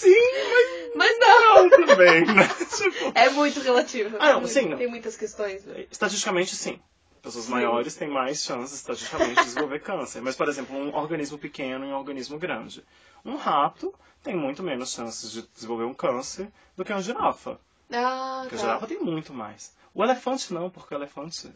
Sim, 0.05 0.93
Mas 0.95 1.19
não! 1.19 1.69
mas 1.69 1.71
tudo 1.77 1.97
bem, 1.97 2.25
né? 2.27 2.49
Tipo, 2.49 3.13
É 3.19 3.31
muito 3.31 3.61
relativo. 3.61 4.17
Ah, 4.21 4.35
não, 4.35 4.41
Tem- 4.41 4.49
sim, 4.49 4.69
não. 4.69 4.79
Tem 4.79 4.89
muitas 4.89 5.17
questões. 5.17 5.65
né? 5.65 5.87
Estatisticamente, 5.91 6.55
sim. 6.55 6.81
Pessoas 7.23 7.49
maiores 7.49 7.95
têm 7.97 8.09
mais 8.09 8.43
chances, 8.45 8.77
estatisticamente, 8.77 9.37
de 9.37 9.45
desenvolver 9.45 9.81
câncer. 9.81 10.21
Mas, 10.21 10.37
por 10.37 10.47
exemplo, 10.49 10.77
um 10.77 10.95
organismo 10.95 11.39
pequeno 11.39 11.85
e 11.87 11.89
um 11.89 11.97
organismo 11.97 12.39
grande. 12.39 12.85
Um 13.25 13.37
rato 13.37 13.95
tem 14.23 14.37
muito 14.37 14.63
menos 14.63 14.93
chances 14.93 15.31
de 15.33 15.43
desenvolver 15.55 15.85
um 15.85 15.95
câncer 15.95 16.49
do 16.77 16.85
que 16.85 16.93
uma 16.93 17.01
girafa. 17.01 17.59
Ah, 17.91 18.41
Porque 18.43 18.57
a 18.57 18.59
tá. 18.59 18.65
girafa 18.65 18.87
tem 18.87 18.99
muito 19.01 19.33
mais. 19.33 19.75
O 19.95 20.05
elefante 20.05 20.53
não, 20.53 20.69
porque 20.69 20.95
o 20.95 20.99
elefante 20.99 21.51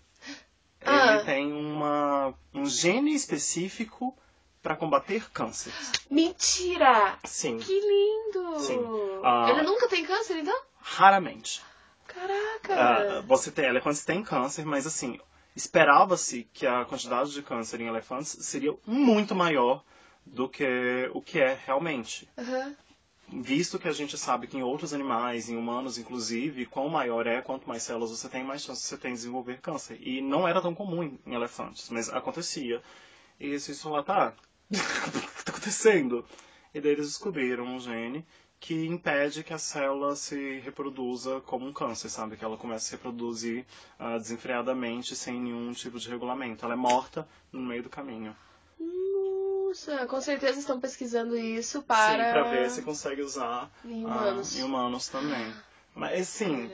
Ah. 0.85 1.17
ele 1.17 1.25
tem 1.25 1.53
uma, 1.53 2.33
um 2.55 2.65
gene 2.65 3.15
específico 3.15 4.17
para 4.63 4.77
combater 4.77 5.31
câncer. 5.31 5.73
Mentira! 6.11 7.19
Sim, 7.25 7.59
Que 7.59 7.73
lindo! 7.81 8.59
Sim. 8.61 8.81
Ah. 9.23 9.47
Ele 9.51 9.63
nunca 9.63 9.89
tem 9.89 10.05
câncer, 10.05 10.39
então? 10.39 10.59
raramente. 10.81 11.63
Caraca! 12.07 12.75
Ah, 12.75 13.21
você 13.27 13.51
tem, 13.51 13.67
elefantes 13.67 14.05
têm 14.05 14.23
câncer, 14.23 14.65
mas 14.65 14.87
assim, 14.87 15.21
esperava-se 15.55 16.49
que 16.53 16.67
a 16.67 16.85
quantidade 16.85 17.33
de 17.33 17.43
câncer 17.43 17.81
em 17.81 17.87
elefantes 17.87 18.37
seria 18.41 18.75
muito 18.87 19.35
maior 19.35 19.85
do 20.25 20.49
que 20.49 21.11
o 21.13 21.21
que 21.21 21.39
é 21.39 21.59
realmente. 21.67 22.29
Aham. 22.39 22.75
Visto 23.31 23.79
que 23.79 23.87
a 23.87 23.93
gente 23.93 24.17
sabe 24.17 24.47
que 24.47 24.57
em 24.57 24.63
outros 24.63 24.95
animais, 24.95 25.51
em 25.51 25.57
humanos 25.57 25.99
inclusive, 25.99 26.65
quanto 26.65 26.89
maior 26.91 27.27
é, 27.27 27.43
quanto 27.43 27.69
mais 27.69 27.83
células 27.83 28.11
você 28.11 28.27
tem, 28.29 28.43
mais 28.43 28.63
chance 28.63 28.81
você 28.81 28.97
tem 28.97 29.11
de 29.13 29.19
desenvolver 29.19 29.61
câncer. 29.61 29.99
E 30.01 30.23
não 30.23 30.49
era 30.49 30.63
tão 30.63 30.75
comum 30.75 31.03
em- 31.03 31.21
elefantes, 31.27 31.91
mas 31.91 32.09
acontecia. 32.09 32.83
E 33.39 33.49
eles 33.49 33.83
falaram, 33.83 34.05
tá, 34.05 34.33
o 34.71 34.75
que 35.37 35.45
tá 35.45 35.53
acontecendo? 35.53 36.25
E 36.75 36.81
daí 36.81 36.93
eles 36.93 37.07
descobriram 37.09 37.65
um 37.65 37.81
gene 37.81 38.25
que 38.61 38.87
impede 38.87 39.45
que 39.45 39.53
a 39.55 39.59
célula 39.59 40.17
se 40.17 40.59
reproduza 40.61 41.41
como 41.43 41.67
um 41.67 41.73
câncer, 41.73 42.09
sabe? 42.11 42.37
Que 42.37 42.45
ela 42.45 42.57
comece 42.57 42.87
a 42.87 42.89
se 42.89 42.97
reproduzir 42.97 43.65
ah, 43.99 44.19
desenfreadamente, 44.19 45.15
sem 45.15 45.41
nenhum 45.41 45.73
tipo 45.73 45.99
de 45.99 46.09
regulamento. 46.09 46.65
Ela 46.65 46.75
é 46.75 46.77
morta 46.77 47.27
no 47.53 47.61
meio 47.63 47.83
do 47.85 47.89
caminho. 47.89 48.35
Nossa, 48.81 50.07
com 50.07 50.21
certeza 50.21 50.59
estão 50.59 50.81
pesquisando 50.81 51.37
isso 51.37 51.83
para. 51.83 52.25
Sim, 52.27 52.33
pra 52.33 52.43
ver 52.45 52.71
se 52.71 52.83
consegue 52.83 53.23
usar 53.23 53.71
Em 53.85 54.05
ah, 54.05 54.09
humanos. 54.09 54.57
em 54.59 54.63
humanos 54.63 55.09
também. 55.09 55.55
Mas, 55.95 56.39
Caramba. 56.39 56.71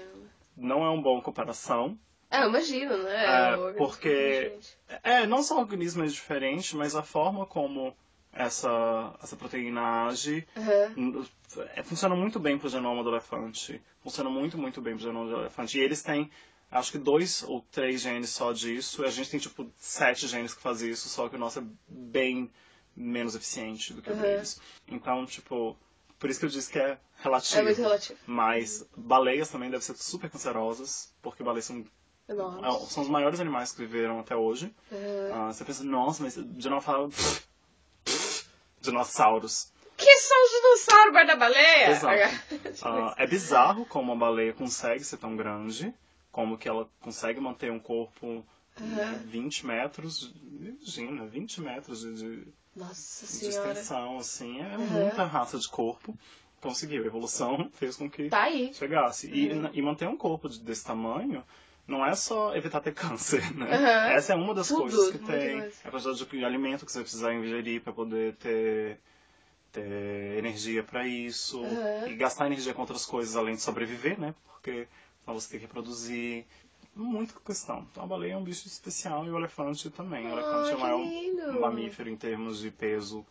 não 0.56 0.84
é 0.84 0.88
uma 0.90 1.02
boa 1.02 1.20
comparação. 1.22 1.98
É, 2.34 2.42
eu 2.44 2.48
imagino, 2.48 2.96
né? 3.02 3.24
É, 3.24 3.56
O 3.56 3.60
organismo 3.60 3.86
porque-. 3.86 4.58
É, 5.02 5.26
não 5.26 5.42
só 5.42 5.56
o 5.56 5.60
organismo 5.60 6.02
é 6.02 6.06
diferente, 6.06 6.74
mas 6.76 6.94
a 6.96 7.02
forma 7.02 7.46
como 7.46 7.94
essa, 8.32 9.14
essa 9.22 9.36
proteína 9.36 10.06
age 10.06 10.46
é, 11.76 11.82
funciona 11.82 12.16
muito 12.16 12.38
bem 12.40 12.58
pro 12.58 12.68
genoma 12.68 13.02
do 13.02 13.10
elefante. 13.10 13.80
Funciona 14.02 14.28
muito, 14.28 14.58
muito 14.58 14.80
bem 14.80 14.94
pro 14.94 15.04
genoma 15.04 15.30
do 15.30 15.40
elefante. 15.40 15.78
E 15.78 15.82
eles 15.82 16.02
têm, 16.02 16.30
acho 16.70 16.90
que 16.92 16.98
dois 16.98 17.42
ou 17.44 17.60
três 17.70 18.00
genes 18.00 18.30
só 18.30 18.52
disso. 18.52 19.02
E 19.02 19.06
a 19.06 19.10
gente 19.10 19.30
tem, 19.30 19.38
tipo, 19.40 19.70
sete 19.78 20.26
genes 20.26 20.52
que 20.54 20.60
fazem 20.60 20.90
isso, 20.90 21.08
só 21.08 21.28
que 21.28 21.36
o 21.36 21.38
nosso 21.38 21.60
é 21.60 21.62
bem 21.88 22.50
menos 22.96 23.34
eficiente 23.34 23.92
do 23.92 24.02
que 24.02 24.10
o 24.10 24.14
Uhum. 24.14 24.20
deles. 24.22 24.60
Então, 24.88 25.24
tipo, 25.26 25.76
por 26.18 26.30
isso 26.30 26.38
que 26.40 26.46
eu 26.46 26.50
disse 26.50 26.70
que 26.70 26.78
é 26.78 26.98
relativo. 27.22 27.60
É 27.60 27.62
muito 27.62 27.80
relativo. 27.80 28.18
Mas 28.26 28.86
baleias 28.96 29.48
também 29.50 29.70
devem 29.70 29.84
ser 29.84 29.96
super 29.96 30.30
cancerosas, 30.30 31.12
porque 31.22 31.42
baleias 31.42 31.64
são, 31.66 31.84
Nossa. 32.28 32.90
são 32.90 33.02
os 33.02 33.08
maiores 33.08 33.38
animais 33.40 33.72
que 33.72 33.78
viveram 33.84 34.18
até 34.20 34.34
hoje. 34.34 34.74
Aham. 34.90 35.48
Ah, 35.48 35.52
você 35.52 35.64
pensa, 35.64 35.84
nossa, 35.84 36.22
mas 36.22 36.34
dinossauro. 36.34 37.12
Dinossauros. 38.80 39.72
Que 39.96 40.16
são 40.18 40.44
os 40.44 40.50
dinossauros 40.50 41.14
guarda-baleia? 41.14 41.90
Exato. 41.90 42.82
Ah, 42.82 43.14
é 43.16 43.26
bizarro 43.26 43.86
como 43.86 44.12
a 44.12 44.16
baleia 44.16 44.52
consegue 44.52 45.04
ser 45.04 45.18
tão 45.18 45.36
grande, 45.36 45.92
como 46.32 46.58
que 46.58 46.68
ela 46.68 46.88
consegue 47.00 47.40
manter 47.40 47.70
um 47.70 47.78
corpo 47.78 48.44
Aham. 48.80 49.20
20 49.26 49.66
metros, 49.66 50.34
imagina, 50.60 51.24
20 51.26 51.60
metros 51.60 52.00
de, 52.00 52.14
de, 52.16 52.48
Nossa 52.74 53.24
de 53.38 53.48
extensão, 53.48 54.18
assim, 54.18 54.60
é 54.60 54.74
Aham. 54.74 54.78
muita 54.78 55.24
raça 55.24 55.56
de 55.58 55.68
corpo. 55.68 56.18
Conseguiu, 56.60 57.04
a 57.04 57.06
evolução 57.06 57.70
fez 57.78 57.94
com 57.96 58.10
que 58.10 58.28
Tá 58.30 58.46
chegasse. 58.72 59.30
E, 59.30 59.52
Uhum. 59.52 59.70
e 59.72 59.80
manter 59.82 60.08
um 60.08 60.16
corpo 60.16 60.48
de- 60.48 60.58
desse 60.60 60.84
tamanho 60.84 61.44
não 61.86 62.04
é 62.04 62.14
só 62.14 62.54
evitar 62.56 62.80
ter 62.80 62.94
câncer, 62.94 63.42
né? 63.54 63.74
Aham. 63.74 64.12
Essa 64.12 64.32
é 64.32 64.36
uma 64.36 64.54
das 64.54 64.68
Tudo, 64.68 64.82
coisas 64.82 65.10
que 65.10 65.18
tem. 65.18 65.60
coisa. 65.60 65.76
A 65.84 65.90
quantidade 65.90 66.24
de 66.24 66.44
alimento 66.44 66.86
que 66.86 66.92
você 66.92 66.98
vai 66.98 67.04
precisar 67.04 67.34
ingerir 67.34 67.82
para 67.82 67.92
poder 67.92 68.34
ter, 68.36 68.98
ter 69.72 70.38
energia 70.38 70.82
para 70.82 71.06
isso. 71.06 71.62
Aham. 71.64 72.08
E 72.08 72.14
gastar 72.16 72.46
energia 72.46 72.72
com 72.74 72.80
outras 72.80 73.04
coisas 73.04 73.36
além 73.36 73.54
de 73.54 73.62
sobreviver, 73.62 74.18
né? 74.18 74.34
Porque 74.52 74.88
senão 75.24 75.38
você 75.38 75.50
tem 75.50 75.60
que 75.60 75.66
reproduzir. 75.66 76.44
Muita 76.96 77.34
questão. 77.40 77.86
Então 77.90 78.04
a 78.04 78.06
baleia 78.06 78.34
é 78.34 78.36
um 78.36 78.44
bicho 78.44 78.68
especial 78.68 79.26
e 79.26 79.30
o 79.30 79.36
elefante 79.36 79.90
também. 79.90 80.26
O 80.26 80.32
elefante 80.32 80.70
é 80.72 80.76
o 80.76 80.80
maior 80.80 81.00
lindo. 81.00 81.60
mamífero 81.60 82.08
em 82.08 82.16
termos 82.16 82.60
de 82.60 82.70
peso 82.70 83.26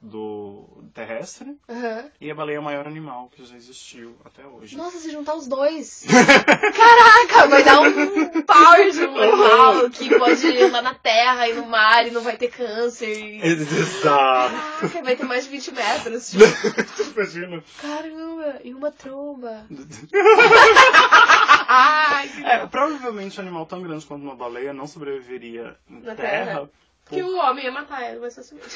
do 0.00 0.84
terrestre. 0.94 1.56
Aham. 1.68 2.04
E 2.20 2.30
a 2.30 2.34
baleia 2.34 2.56
é 2.56 2.60
o 2.60 2.62
maior 2.62 2.86
animal 2.86 3.28
que 3.34 3.44
já 3.44 3.56
existiu 3.56 4.16
até 4.24 4.46
hoje. 4.46 4.76
Nossa, 4.76 4.98
se 4.98 5.10
juntar 5.10 5.34
os 5.34 5.46
dois. 5.48 6.04
Caraca, 6.08 7.48
vai 7.48 7.64
dar 7.64 7.80
um 7.80 8.42
power 8.42 8.90
de 8.92 9.04
um 9.04 9.18
animal 9.18 9.90
que 9.90 10.16
pode 10.18 10.46
andar 10.62 10.82
na 10.82 10.94
terra 10.94 11.48
e 11.48 11.54
no 11.54 11.66
mar 11.66 12.06
e 12.06 12.10
não 12.12 12.20
vai 12.22 12.36
ter 12.36 12.48
câncer. 12.48 13.08
e- 13.12 13.40
Exato. 13.42 14.54
Caraca, 14.80 15.02
vai 15.02 15.16
ter 15.16 15.24
mais 15.24 15.44
de 15.44 15.50
20 15.50 15.72
metros. 15.74 16.30
Tipo, 16.96 17.20
Imagina. 17.20 17.64
caramba, 17.80 18.60
e 18.62 18.72
uma 18.72 18.92
tromba. 18.92 19.66
Ai, 21.70 22.28
que 22.28 22.44
É, 22.44 22.66
provavelmente 22.66 23.38
um 23.38 23.42
animal 23.42 23.66
tão 23.66 23.82
grande 23.82 24.06
quanto 24.06 24.22
uma 24.22 24.36
baleia 24.36 24.72
não 24.72 24.86
sobreviveria 24.86 25.76
Na 25.88 26.14
terra. 26.14 26.44
terra? 26.44 26.70
que 27.08 27.22
o 27.22 27.36
homem 27.38 27.64
ia 27.64 27.72
matar 27.72 28.02
ela 28.02 28.20
mais 28.20 28.34
facilmente. 28.34 28.68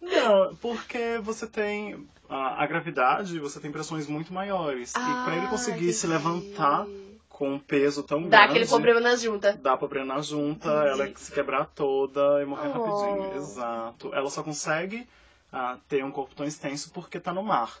Não, 0.00 0.54
porque 0.56 1.18
você 1.22 1.46
tem 1.46 2.06
a, 2.28 2.62
a 2.62 2.66
gravidade, 2.66 3.38
você 3.38 3.58
tem 3.60 3.70
pressões 3.72 4.06
muito 4.06 4.32
maiores. 4.32 4.90
e 4.90 4.94
para 5.24 5.36
ele 5.36 5.46
Ah, 5.46 5.50
conseguir 5.50 5.92
se 5.92 6.06
entendi. 6.06 6.24
levantar 6.24 6.86
com 7.28 7.54
um 7.54 7.58
peso 7.58 8.02
tão 8.02 8.22
Dá 8.22 8.38
grande. 8.46 8.50
aquele 8.52 8.66
problema 8.66 9.00
nas 9.00 9.20
juntas. 9.20 9.56
Dá 9.56 9.76
pra 9.76 10.04
na 10.04 10.20
junta, 10.22 10.68
Entendi. 10.68 10.88
ela 11.02 11.12
se 11.16 11.32
quebrar 11.32 11.66
toda 11.66 12.42
e 12.42 12.46
morrer 12.46 12.68
Oh. 12.68 12.72
rapidinho. 12.72 13.36
Exato. 13.36 14.14
Ela 14.14 14.30
só 14.30 14.42
consegue 14.42 15.06
ah, 15.52 15.76
ter 15.88 16.04
um 16.04 16.10
corpo 16.10 16.34
tão 16.34 16.46
extenso 16.46 16.90
porque 16.92 17.20
tá 17.20 17.32
no 17.32 17.42
mar. 17.42 17.78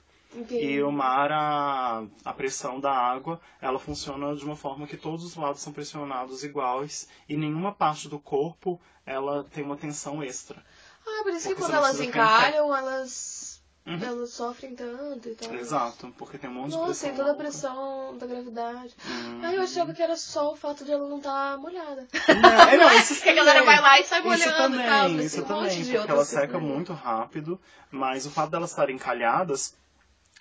E 0.50 0.82
o 0.82 0.92
mar, 0.92 1.32
a, 1.32 2.04
a 2.22 2.32
pressão 2.34 2.78
da 2.78 2.92
água, 2.92 3.40
ela 3.62 3.78
funciona 3.78 4.34
de 4.36 4.44
uma 4.44 4.56
forma 4.56 4.86
que 4.86 4.96
todos 4.96 5.24
os 5.24 5.34
lados 5.34 5.62
são 5.62 5.72
pressionados 5.72 6.44
iguais 6.44 7.08
e 7.26 7.36
nenhuma 7.38 7.72
parte 7.72 8.06
do 8.08 8.18
corpo 8.18 8.78
ela 9.06 9.44
tem 9.44 9.64
uma 9.64 9.76
tensão 9.76 10.22
extra. 10.22 10.62
Ah, 11.06 11.22
por 11.22 11.32
isso 11.32 11.48
que 11.48 11.54
quando 11.54 11.74
elas 11.74 12.00
encalham, 12.00 12.74
elas, 12.76 13.62
Uhum. 13.86 14.02
elas 14.02 14.30
sofrem 14.30 14.74
tanto 14.74 15.28
e 15.28 15.34
tal. 15.36 15.54
Exato, 15.54 16.12
porque 16.18 16.36
tem 16.38 16.50
um 16.50 16.54
monte 16.54 16.70
de 16.72 16.76
Nossa, 16.76 16.86
pressão. 16.86 17.08
tem 17.08 17.16
toda 17.16 17.30
a 17.30 17.34
pressão 17.36 18.18
da 18.18 18.26
gravidade. 18.26 18.96
Hum. 19.08 19.40
Ah, 19.44 19.52
eu 19.54 19.62
achava 19.62 19.94
que 19.94 20.02
era 20.02 20.16
só 20.16 20.52
o 20.52 20.56
fato 20.56 20.84
de 20.84 20.90
ela 20.90 21.08
não 21.08 21.18
estar 21.18 21.56
molhada. 21.58 22.08
Não, 22.42 22.50
é, 22.50 22.76
não, 22.76 22.90
isso 22.98 23.14
que 23.22 23.28
a 23.28 23.34
galera 23.34 23.60
também. 23.60 23.74
vai 23.76 23.80
lá 23.80 24.00
e 24.00 24.04
sai 24.04 24.18
Isso 24.18 24.28
molhando 24.28 24.56
também, 24.56 24.80
e 24.80 24.88
tal. 24.88 25.08
mas 25.10 25.24
isso 25.24 25.42
um 25.42 25.44
também, 25.46 25.82
de 25.82 25.92
porque 25.96 26.10
ela 26.10 26.24
seca 26.24 26.54
né? 26.54 26.58
muito 26.58 26.92
rápido, 26.92 27.60
mas 27.90 28.26
o 28.26 28.30
fato 28.30 28.50
delas 28.50 28.70
estarem 28.70 28.96
encalhadas, 28.96 29.76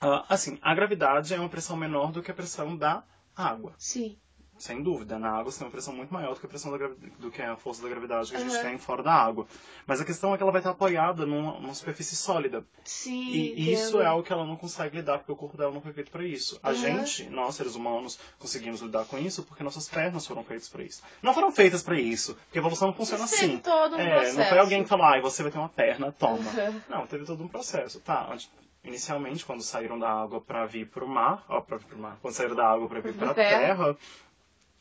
ah, 0.01 0.25
assim, 0.27 0.57
a 0.63 0.73
gravidade 0.73 1.31
é 1.31 1.39
uma 1.39 1.47
pressão 1.49 1.77
menor 1.77 2.11
do 2.11 2.23
que 2.23 2.31
a 2.31 2.33
pressão 2.33 2.75
da 2.75 3.03
água, 3.37 3.73
Sim. 3.77 4.17
Sem 4.57 4.81
dúvida. 4.81 5.19
Na 5.19 5.31
água 5.31 5.51
você 5.51 5.59
tem 5.59 5.67
uma 5.67 5.71
pressão 5.71 5.93
muito 5.93 6.13
maior 6.13 6.33
do 6.33 6.39
que 6.39 6.45
a 6.45 6.49
pressão 6.49 6.71
da 6.71 6.87
do 7.19 7.29
que 7.31 7.41
a 7.41 7.55
força 7.57 7.83
da 7.83 7.89
gravidade 7.89 8.29
que 8.31 8.37
a 8.37 8.39
gente 8.39 8.59
tem 8.61 8.77
fora 8.77 9.03
da 9.03 9.13
água. 9.13 9.45
Mas 9.85 9.99
a 10.01 10.05
questão 10.05 10.33
é 10.33 10.37
que 10.37 10.43
ela 10.43 10.51
vai 10.51 10.59
estar 10.61 10.71
apoiada 10.71 11.25
numa, 11.25 11.59
numa 11.59 11.73
superfície 11.73 12.15
sólida. 12.15 12.63
Sim. 12.83 13.31
E 13.31 13.73
isso 13.73 13.99
é 14.01 14.05
algo 14.05 14.23
que 14.23 14.31
ela 14.31 14.45
não 14.45 14.55
consegue 14.55 14.95
lidar, 14.97 15.17
porque 15.19 15.31
o 15.31 15.35
corpo 15.35 15.57
dela 15.57 15.71
não 15.71 15.81
foi 15.81 15.91
feito 15.93 16.09
para 16.11 16.23
isso. 16.23 16.59
A 16.63 16.69
Uhum. 16.69 16.75
gente, 16.75 17.29
nós 17.29 17.55
seres 17.55 17.75
humanos, 17.75 18.17
conseguimos 18.39 18.81
lidar 18.81 19.05
com 19.05 19.17
isso 19.17 19.43
porque 19.43 19.63
nossas 19.63 19.87
pernas 19.89 20.25
foram 20.25 20.43
feitas 20.43 20.69
para 20.69 20.83
isso. 20.83 21.03
Não 21.21 21.33
foram 21.33 21.51
feitas 21.51 21.81
para 21.83 21.99
isso, 21.99 22.35
porque 22.45 22.57
a 22.57 22.61
evolução 22.61 22.87
não 22.87 22.95
funciona 22.95 23.21
Mas 23.23 23.31
teve 23.31 23.45
assim. 23.45 23.57
todo 23.57 23.95
um 23.95 23.99
é, 23.99 24.09
processo. 24.15 24.37
não 24.37 24.45
foi 24.45 24.59
alguém 24.59 24.83
que 24.83 24.89
falou, 24.89 25.05
ah, 25.05 25.19
você 25.21 25.43
vai 25.43 25.51
ter 25.51 25.57
uma 25.57 25.69
perna, 25.69 26.11
toma. 26.11 26.37
Uhum. 26.37 26.81
Não, 26.89 27.07
teve 27.07 27.25
todo 27.25 27.43
um 27.43 27.47
processo. 27.47 27.99
Tá, 27.99 28.29
antes- 28.31 28.49
inicialmente, 28.83 29.43
quando 29.43 29.63
saíram 29.63 29.97
da 29.97 30.07
água 30.09 30.39
para 30.39 30.63
vir 30.67 30.87
pro 30.87 31.07
mar, 31.07 31.43
ó, 31.49 31.59
pra 31.59 31.77
vir 31.77 31.85
pro 31.87 31.97
mar, 31.97 32.17
quando 32.21 32.35
saíram 32.35 32.55
da 32.55 32.67
água 32.69 32.87
para 32.87 32.99
vir 32.99 33.13
Pra 33.15 33.27
pra 33.27 33.33
terra. 33.33 33.59
terra, 33.59 33.97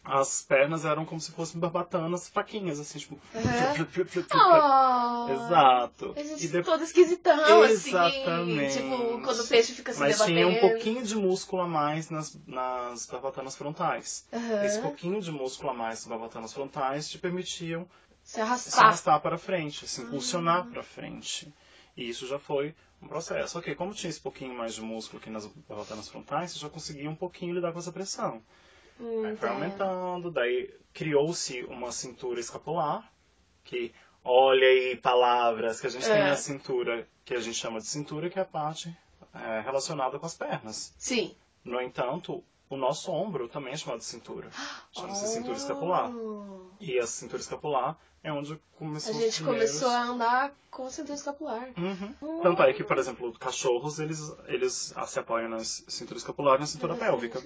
as 0.05 0.43
pernas 0.43 0.85
eram 0.85 1.05
como 1.07 1.21
se 1.21 1.33
fossem 1.33 1.59
barbatanas 1.59 2.29
fraquinhas, 2.29 2.79
assim, 2.79 2.99
tipo. 2.99 3.15
Uhum. 3.35 3.43
Oh, 4.35 5.33
Exato. 5.33 6.15
E 6.39 6.47
depois- 6.49 6.67
todo 6.67 6.83
esquisitão, 6.85 7.65
Exatamente. 7.65 8.67
assim. 8.79 8.83
Tipo, 8.91 9.21
quando 9.23 9.41
o 9.41 9.47
peixe 9.49 9.73
fica 9.73 9.93
se 9.93 10.01
Mas 10.01 10.13
debatendo. 10.19 10.37
tinha 10.39 10.49
um 10.49 10.61
pouquinho 10.61 11.03
de 11.03 11.17
músculo 11.17 11.63
a 11.63 11.67
mais 11.69 12.11
nas, 12.11 12.39
nas 12.47 13.07
barbatanas 13.07 13.57
frontais. 13.57 14.27
Aham. 14.33 14.65
Esse 14.65 14.81
pouquinho 14.81 15.21
de 15.21 15.31
músculo 15.33 15.71
a 15.71 15.75
mais 15.75 16.01
nas 16.01 16.07
barbatanas 16.07 16.53
frontais 16.53 17.09
te 17.09 17.19
permitiam 17.19 17.87
Se 18.23 18.35
se 18.35 18.41
arrastar. 18.41 18.85
arrastar 18.85 19.21
para 19.21 19.39
frente, 19.39 19.87
se 19.89 20.03
impulsionar 20.03 20.67
para 20.67 20.83
frente. 20.83 21.53
E 21.97 22.09
isso 22.09 22.27
já 22.27 22.39
foi 22.39 22.75
um 23.01 23.07
processo. 23.09 23.59
Ok, 23.59 23.75
como 23.75 23.95
tinha 23.95 24.11
esse 24.11 24.21
pouquinho 24.21 24.55
mais 24.55 24.75
de 24.75 24.83
músculo 24.83 25.21
aqui 25.21 25.31
nas 25.31 25.47
barbatanas 25.47 26.09
frontais, 26.09 26.53
você 26.53 26.59
já 26.59 26.69
conseguia 26.69 27.09
um 27.09 27.15
pouquinho 27.17 27.55
lidar 27.55 27.73
com 27.73 27.79
essa 27.79 27.93
pressão. 27.93 28.43
Hum, 29.01 29.25
Aí 29.27 29.37
foi 29.37 29.49
tá. 29.49 29.55
aumentando, 29.55 30.31
daí 30.31 30.73
criou-se 30.93 31.63
uma 31.65 31.91
cintura 31.93 32.39
escapular, 32.41 33.11
que 33.65 33.93
olha 34.25 34.67
aí 34.67 34.97
palavras 34.97 35.81
que 35.81 35.87
a 35.87 35.91
gente 35.91 36.05
tem 36.05 36.15
É. 36.15 36.29
na 36.29 36.37
cintura, 36.37 37.07
que 37.25 37.35
a 37.35 37.41
gente 37.41 37.57
chama 37.57 37.81
de 37.81 37.87
cintura, 37.87 38.31
que 38.31 38.39
é 38.39 38.43
a 38.43 38.47
parte 38.47 38.97
é, 39.35 39.61
relacionada 39.61 40.19
com 40.19 40.27
as 40.27 40.35
pernas. 40.35 40.95
Sim. 40.97 41.35
No 41.65 41.81
entanto, 41.81 42.45
o 42.71 42.77
nosso 42.77 43.11
ombro 43.11 43.49
também 43.49 43.73
é 43.73 43.77
chamado 43.77 43.99
de 43.99 44.05
cintura. 44.05 44.49
Chama-se 44.93 45.27
cintura 45.27 45.55
Oh. 45.55 45.57
escapular. 45.57 46.11
E 46.79 46.99
a 46.99 47.07
cintura 47.07 47.41
escapular 47.43 47.99
é 48.23 48.33
onde 48.33 48.53
A 48.53 48.59
começou 48.79 49.13
os 49.13 49.19
gente 49.21 49.43
primeiros... 49.43 49.71
começou 49.73 49.89
a 49.91 50.03
andar 50.05 50.55
com 50.71 50.89
cintura 50.89 51.15
escapular. 51.15 51.69
Uhum. 51.77 52.41
Tanto 52.43 52.63
é 52.63 52.73
que, 52.73 52.85
por 52.85 52.97
exemplo, 52.99 53.33
cachorros, 53.39 53.99
eles, 53.99 54.21
eles 54.47 54.95
se 55.07 55.19
apoiam 55.19 55.49
na 55.49 55.65
cintura 55.65 56.19
escapular 56.19 56.57
e 56.57 56.61
na 56.61 56.67
cintura 56.67 56.95
pélvica. 56.95 57.43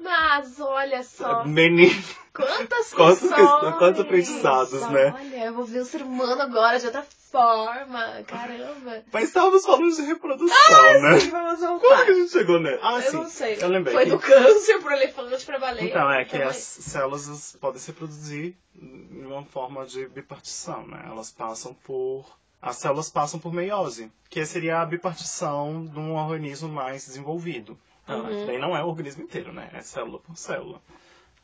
Mas 0.00 0.60
olha 0.60 1.02
só, 1.02 1.44
Menino, 1.44 2.02
quantas 2.32 2.92
questões. 2.94 3.18
questões, 3.20 3.74
quantos 3.78 4.00
aprendizados, 4.00 4.82
né? 4.90 5.14
Olha, 5.16 5.44
eu 5.46 5.54
vou 5.54 5.64
ver 5.64 5.80
o 5.80 5.84
ser 5.84 6.02
humano 6.02 6.40
agora 6.40 6.78
de 6.78 6.86
outra 6.86 7.02
forma. 7.02 8.22
Caramba. 8.26 9.02
mas 9.12 9.24
estávamos 9.24 9.64
falando 9.66 9.94
de 9.94 10.02
reprodução, 10.02 11.00
né? 11.02 11.18
Vamos 11.18 11.60
Como 11.60 11.80
que 11.80 11.86
a 11.86 11.96
voltar. 11.96 12.06
gente 12.14 12.30
chegou 12.30 12.58
nele? 12.60 12.78
Ah, 12.82 12.94
Eu 12.96 13.02
sim. 13.10 13.16
não 13.16 13.28
sei. 13.28 13.58
Eu 13.60 13.68
lembrei. 13.68 13.94
Foi 13.94 14.04
que- 14.04 14.10
do 14.10 14.18
câncer 14.18 14.78
pro 14.80 14.92
elefante 14.92 15.44
pra 15.44 15.58
baleia. 15.58 15.84
Então, 15.84 16.10
é 16.10 16.24
que 16.24 16.36
Então, 16.36 16.48
as 16.48 16.56
células 16.56 17.56
podem 17.60 17.78
se 17.80 17.88
reproduzir 17.88 18.54
em 18.80 19.26
uma 19.26 19.44
forma 19.44 19.84
de 19.84 20.06
bipartição, 20.08 20.86
né? 20.86 21.04
Elas 21.06 21.30
passam 21.30 21.74
por... 21.74 22.24
As 22.60 22.76
células 22.76 23.08
passam 23.08 23.38
por 23.38 23.52
meiose, 23.52 24.10
que 24.28 24.44
seria 24.44 24.80
a 24.80 24.86
bipartição 24.86 25.84
de 25.86 25.98
um 25.98 26.14
organismo 26.16 26.68
mais 26.68 27.06
desenvolvido. 27.06 27.78
Então, 28.04 28.24
Uhum. 28.24 28.46
Daí 28.46 28.58
não 28.58 28.76
é 28.76 28.82
o 28.82 28.88
organismo 28.88 29.22
inteiro, 29.22 29.52
né? 29.52 29.70
É 29.72 29.80
célula 29.82 30.18
por 30.18 30.36
célula. 30.36 30.80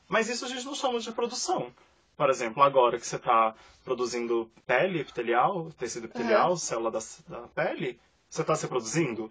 Mas 0.08 0.28
isso 0.28 0.44
a 0.44 0.48
gente 0.48 0.64
não 0.64 0.74
chama 0.74 0.98
de 0.98 1.08
reprodução. 1.08 1.72
Por 2.16 2.30
exemplo, 2.30 2.62
agora 2.62 2.98
que 2.98 3.06
você 3.06 3.16
está 3.16 3.54
produzindo 3.84 4.50
pele 4.66 5.00
epitelial, 5.00 5.70
tecido 5.78 6.06
epitelial, 6.06 6.56
célula 6.56 6.90
da, 6.90 7.00
da 7.28 7.48
pele, 7.48 8.00
você 8.28 8.40
está 8.40 8.54
se 8.56 8.62
reproduzindo? 8.62 9.30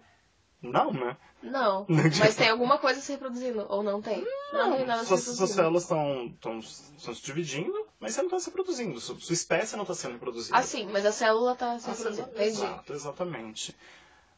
Não, 0.62 0.92
né? 0.92 1.16
Não. 1.42 1.84
Não 1.88 2.02
Mas 2.18 2.36
tem 2.36 2.48
alguma 2.48 2.78
coisa 2.78 3.00
se 3.00 3.12
reproduzindo? 3.12 3.66
Ou 3.68 3.82
não 3.82 4.00
tem? 4.00 4.24
Não, 4.52 4.76
tem 4.76 4.86
nada 4.86 5.02
se 5.02 5.08
suas, 5.08 5.22
suas 5.24 5.50
reproduzindo. 5.50 5.80
células 5.80 6.32
estão 6.34 6.62
se 7.14 7.22
dividindo, 7.22 7.83
mas 8.00 8.14
você 8.14 8.20
não 8.22 8.26
está 8.28 8.40
se 8.40 8.46
reproduzindo. 8.46 9.00
Sua, 9.00 9.18
sua 9.18 9.32
espécie 9.34 9.76
não 9.76 9.82
está 9.82 9.94
sendo 9.94 10.12
reproduzida. 10.12 10.56
Ah, 10.56 10.62
sim, 10.62 10.88
mas 10.92 11.04
a 11.06 11.12
célula 11.12 11.54
tá 11.54 11.78
se 11.78 11.88
Ah, 11.90 11.92
Entendi. 12.10 12.42
Exato, 12.42 12.92
exatamente. 12.92 13.74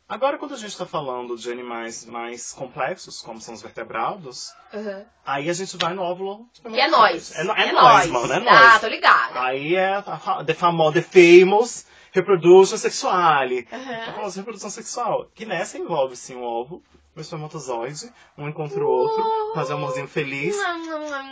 Agora, 0.09 0.39
quando 0.39 0.55
a 0.55 0.57
gente 0.57 0.71
está 0.71 0.87
falando 0.87 1.37
de 1.37 1.51
animais 1.51 2.05
mais 2.05 2.53
complexos, 2.53 3.21
como 3.21 3.41
são 3.41 3.55
os 3.55 3.61
vertebrados, 3.63 4.53
Uhum. 4.73 5.05
aí 5.25 5.51
a 5.51 5.53
gente 5.53 5.77
vai 5.77 5.95
no 5.95 6.03
óvulo 6.03 6.47
Que 6.63 6.81
é 6.81 6.87
nós. 6.89 7.33
É, 7.35 7.41
é 7.43 7.69
é 7.71 7.73
nós, 7.73 8.07
mano, 8.07 8.33
é 8.33 8.37
Ah, 8.37 8.41
nós. 8.71 8.81
tô 8.81 8.87
ligada. 8.87 9.41
Aí 9.43 9.75
é 9.75 9.95
a 9.97 10.45
the 10.45 10.55
famosa, 10.55 11.03
the 11.03 11.03
famous 11.03 11.85
reproduction 12.17 12.77
sexuale. 12.77 13.69
A 13.71 13.77
Uhum. 13.77 14.13
famosa 14.15 14.41
reprodução 14.41 14.71
sexual. 14.71 15.31
Que 15.35 15.45
nessa 15.45 15.79
envolve, 15.79 16.17
sim, 16.17 16.35
o 16.35 16.43
ovo, 16.43 16.83
o 17.15 17.21
espermatozoide, 17.21 18.13
um 18.37 18.49
encontra 18.49 18.83
o 18.83 18.89
outro, 18.89 19.23
fazer 19.55 19.75
um 19.75 19.79
amorzinho 19.79 20.09
feliz. 20.09 20.57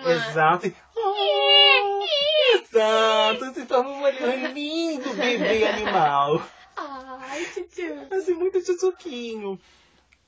Exato. 0.07 0.67
E... 0.67 0.75
Exato. 2.55 3.55
Se 3.55 3.67
torna 3.67 3.91
um 3.91 4.09
lindo 4.53 5.15
bebê 5.15 5.67
animal. 5.67 6.43
Ai, 6.77 7.45
tio. 7.75 8.07
Assim, 8.11 8.35
muito 8.35 8.63
tchutchuquinho. 8.63 9.59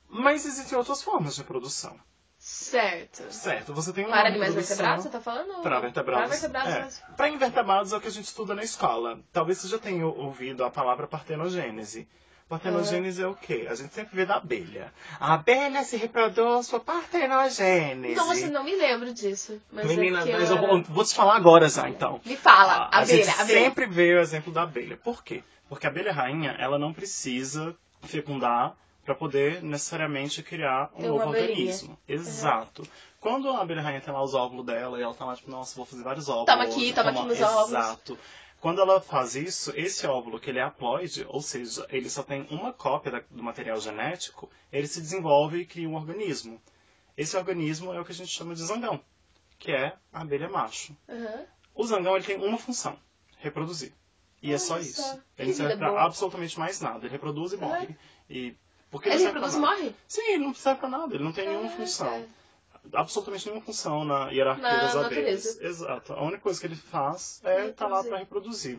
Mas 0.09 0.47
existem 0.47 0.79
outras 0.79 1.03
formas 1.03 1.35
de 1.35 1.41
reprodução. 1.43 1.99
Certo. 2.49 3.25
Certo, 3.33 3.75
você 3.75 3.93
tem 3.93 4.05
uma 4.05 4.17
Para 4.17 4.29
animais 4.29 4.55
vertebrados, 4.55 5.03
você 5.03 5.11
tá 5.11 5.21
falando? 5.21 5.63
Para 5.63 5.81
vertebrados. 5.81 6.29
Para 6.29 6.31
vertebrados, 6.39 6.75
é. 6.75 6.81
mas... 6.81 7.03
Para 7.17 7.29
invertebrados 7.29 7.93
é 7.93 7.97
o 7.97 8.01
que 8.01 8.07
a 8.07 8.11
gente 8.11 8.27
estuda 8.27 8.55
na 8.55 8.63
escola. 8.63 9.19
Talvez 9.33 9.59
você 9.59 9.67
já 9.67 9.79
tenha 9.79 10.07
ouvido 10.07 10.65
a 10.65 10.71
palavra 10.71 11.09
partenogênese. 11.09 12.07
Partenogênese 12.49 13.21
é 13.21 13.27
o 13.27 13.35
quê? 13.35 13.67
A 13.69 13.75
gente 13.75 13.93
sempre 13.93 14.15
vê 14.15 14.25
da 14.25 14.37
abelha. 14.37 14.93
A 15.19 15.35
abelha 15.35 15.83
se 15.83 15.97
reproduz 15.97 16.71
por 16.71 16.79
partenogênese. 16.85 18.15
Nossa, 18.15 18.47
não 18.49 18.63
me 18.63 18.77
lembro 18.77 19.13
disso. 19.13 19.61
Mas 19.73 19.85
é 19.85 19.89
Menina, 19.89 20.25
mas 20.25 20.49
eu 20.49 20.57
era- 20.57 20.83
vou, 20.83 21.05
te 21.05 21.17
falar 21.17 21.35
agora 21.35 21.69
já, 21.69 21.89
então. 21.89 22.21
Me 22.25 22.37
fala, 22.37 22.75
Ah, 22.75 22.99
a 22.99 23.03
abelha, 23.03 23.25
gente 23.25 23.41
abelha. 23.41 23.61
sempre 23.65 23.87
vê 23.87 24.15
o 24.15 24.21
exemplo 24.21 24.53
da 24.53 24.63
abelha. 24.63 24.97
Por 24.97 25.25
quê? 25.25 25.43
Porque 25.69 25.85
a 25.85 25.91
abelha 25.91 26.13
rainha, 26.13 26.55
ela 26.61 26.79
não 26.79 26.93
precisa 26.93 27.75
fecundar 28.03 28.77
para 29.07 29.15
poder 29.15 29.63
necessariamente 29.63 30.43
criar 30.43 30.91
um 30.95 30.99
uma 30.99 31.09
novo 31.09 31.29
organismo. 31.31 31.97
Exato. 32.07 32.87
Quando 33.21 33.49
a 33.49 33.63
abelha 33.63 33.81
rainha 33.81 34.01
tem 34.01 34.13
lá 34.13 34.23
os 34.23 34.35
óvulos 34.35 34.67
dela 34.67 34.99
e 34.99 35.03
ela 35.03 35.15
tá 35.15 35.25
lá, 35.25 35.37
tipo, 35.37 35.51
nossa, 35.51 35.75
vou 35.77 35.87
fazer 35.87 36.03
vários 36.03 36.29
óvulos. 36.29 36.47
Toma 36.47 36.65
aqui, 36.65 36.93
toma 36.93 37.11
aqui 37.11 37.23
meus 37.25 37.41
óvulos. 37.41 37.69
Exato. 37.71 38.19
Quando 38.61 38.81
ela 38.81 39.01
faz 39.01 39.37
isso, 39.37 39.73
esse 39.77 40.07
óvulo, 40.07 40.41
que 40.41 40.51
ele 40.51 40.59
é 40.59 40.63
haploide, 40.63 41.25
ou 41.29 41.41
seja, 41.41 41.87
ele 41.89 42.11
só 42.11 42.23
tem 42.23 42.47
uma 42.51 42.73
cópia 42.73 43.25
do 43.31 43.43
material 43.43 43.81
genético, 43.81 44.51
ele 44.73 44.89
se 44.89 45.01
desenvolve 45.01 45.61
e 45.61 45.67
cria 45.67 45.89
um 45.89 45.95
organismo. 45.95 46.61
Esse 47.17 47.37
organismo 47.37 47.95
é 47.95 48.01
o 48.01 48.05
que 48.05 48.13
a 48.13 48.15
gente 48.15 48.31
chama 48.31 48.55
de 48.55 48.65
zangão, 48.65 49.01
que 49.59 49.71
é 49.71 49.97
a 50.13 50.23
abelha 50.23 50.49
macho. 50.49 50.97
Aham. 51.09 51.47
O 51.75 51.85
zangão 51.87 52.17
ele 52.17 52.25
tem 52.25 52.37
uma 52.37 52.59
função: 52.59 52.99
reproduzir. 53.39 53.93
E 54.43 54.49
é 54.49 54.51
Olha 54.51 54.59
só 54.59 54.79
isso. 54.79 55.23
Ele 55.39 55.49
não 55.49 55.57
serve 55.57 55.77
pra 55.77 55.91
boa. 55.91 56.03
absolutamente 56.03 56.59
mais 56.59 56.81
nada. 56.81 56.99
Ele 56.99 57.13
reproduz 57.13 57.53
e 57.53 57.57
morre. 57.57 57.97
E 58.29 58.57
porque 58.91 59.09
Ele 59.09 59.25
reproduz 59.25 59.55
e 59.55 59.59
morre? 59.59 59.95
Sim, 60.09 60.23
ele 60.33 60.45
não 60.45 60.55
serve 60.55 60.81
pra 60.81 60.89
nada. 60.89 61.15
Ele 61.15 61.25
não 61.25 61.33
tem 61.33 61.47
nenhuma 61.47 61.65
Caraca. 61.69 61.83
função. 61.83 62.27
Absolutamente 62.93 63.47
nenhuma 63.47 63.65
função 63.65 64.05
na 64.05 64.31
hierarquia 64.31 64.63
Na 64.63 64.77
das 64.79 64.95
natureza. 64.95 65.51
abelhas. 65.51 65.61
Exato. 65.61 66.13
A 66.13 66.23
única 66.23 66.39
coisa 66.41 66.61
que 66.61 66.67
ele 66.67 66.77
faz 66.77 67.41
é 67.45 67.67
estar 67.69 67.87
lá 67.89 67.97
Reproduzir. 68.03 68.11
para 68.11 68.19
reproduzir. 68.19 68.79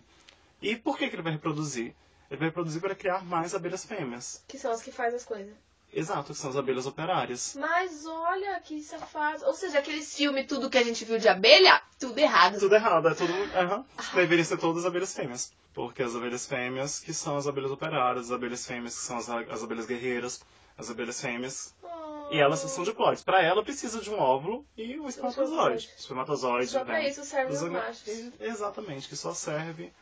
E 0.62 0.76
por 0.76 0.98
que, 0.98 1.10
que 1.10 1.15
ele 1.15 1.22
vai 1.24 1.34
reproduzir? 1.34 1.93
Ele 2.30 2.39
vai 2.39 2.48
reproduzir 2.48 2.82
para 2.82 2.96
criar 2.96 3.24
mais 3.26 3.54
abelhas 3.54 3.84
fêmeas. 3.86 4.43
Que 4.48 4.58
são 4.58 4.72
as 4.72 4.82
que 4.82 4.91
fazem 4.91 5.17
as 5.17 5.26
coisas. 5.26 5.54
Exato, 5.93 6.34
que 6.34 6.39
são 6.39 6.50
as 6.50 6.56
abelhas 6.58 6.86
operárias. 6.86 7.56
Mas 7.60 8.06
olha 8.06 8.60
que 8.60 8.82
safado. 8.82 9.45
Ou 9.45 9.54
seja, 9.54 9.80
aqueles 9.80 10.15
filmes, 10.15 10.45
tudo 10.45 10.69
que 10.69 10.78
a 10.78 10.84
gente 10.84 11.04
viu 11.06 11.17
de 11.17 11.28
abelha, 11.28 11.82
tudo 11.97 12.17
errado. 12.19 12.60
Tudo 12.60 12.76
errado, 12.76 13.08
é 13.08 13.13
tudo. 13.13 13.34
Aham. 13.56 13.86
Deveriam 14.13 14.45
ser 14.45 14.58
todas 14.58 14.86
abelhas 14.86 15.13
fêmeas. 15.15 15.52
Porque 15.73 16.04
as 16.04 16.15
abelhas 16.15 16.45
fêmeas, 16.45 17.00
que 17.00 17.13
são 17.13 17.38
as 17.38 17.47
abelhas 17.47 17.71
operárias, 17.71 18.26
as 18.26 18.32
abelhas 18.32 18.65
fêmeas, 18.65 18.95
que 18.95 19.02
são 19.02 19.17
as, 19.17 19.30
as 19.30 19.63
abelhas 19.63 19.86
guerreiras, 19.86 20.41
as 20.78 20.89
abelhas 20.89 21.21
fêmeas. 21.21 21.73
Oh. 21.82 22.30
E 22.32 22.39
elas 22.39 22.60
são 22.60 22.84
diploides. 22.84 23.23
Para 23.23 23.41
ela, 23.41 23.63
precisa 23.63 24.02
de 24.02 24.10
um 24.10 24.19
óvulo 24.19 24.65
e 24.76 25.00
um 25.00 25.08
espermatozoide. 25.08 25.89
Espermatozoide. 25.97 26.67
Só 26.67 26.84
pra 26.84 26.95
né? 26.95 27.10
isso 27.10 27.23
serve 27.23 27.54
Os 27.54 27.62
machos. 27.62 28.32
Exatamente, 28.39 29.08
que 29.08 29.15
só 29.15 29.34
serve 29.34 29.93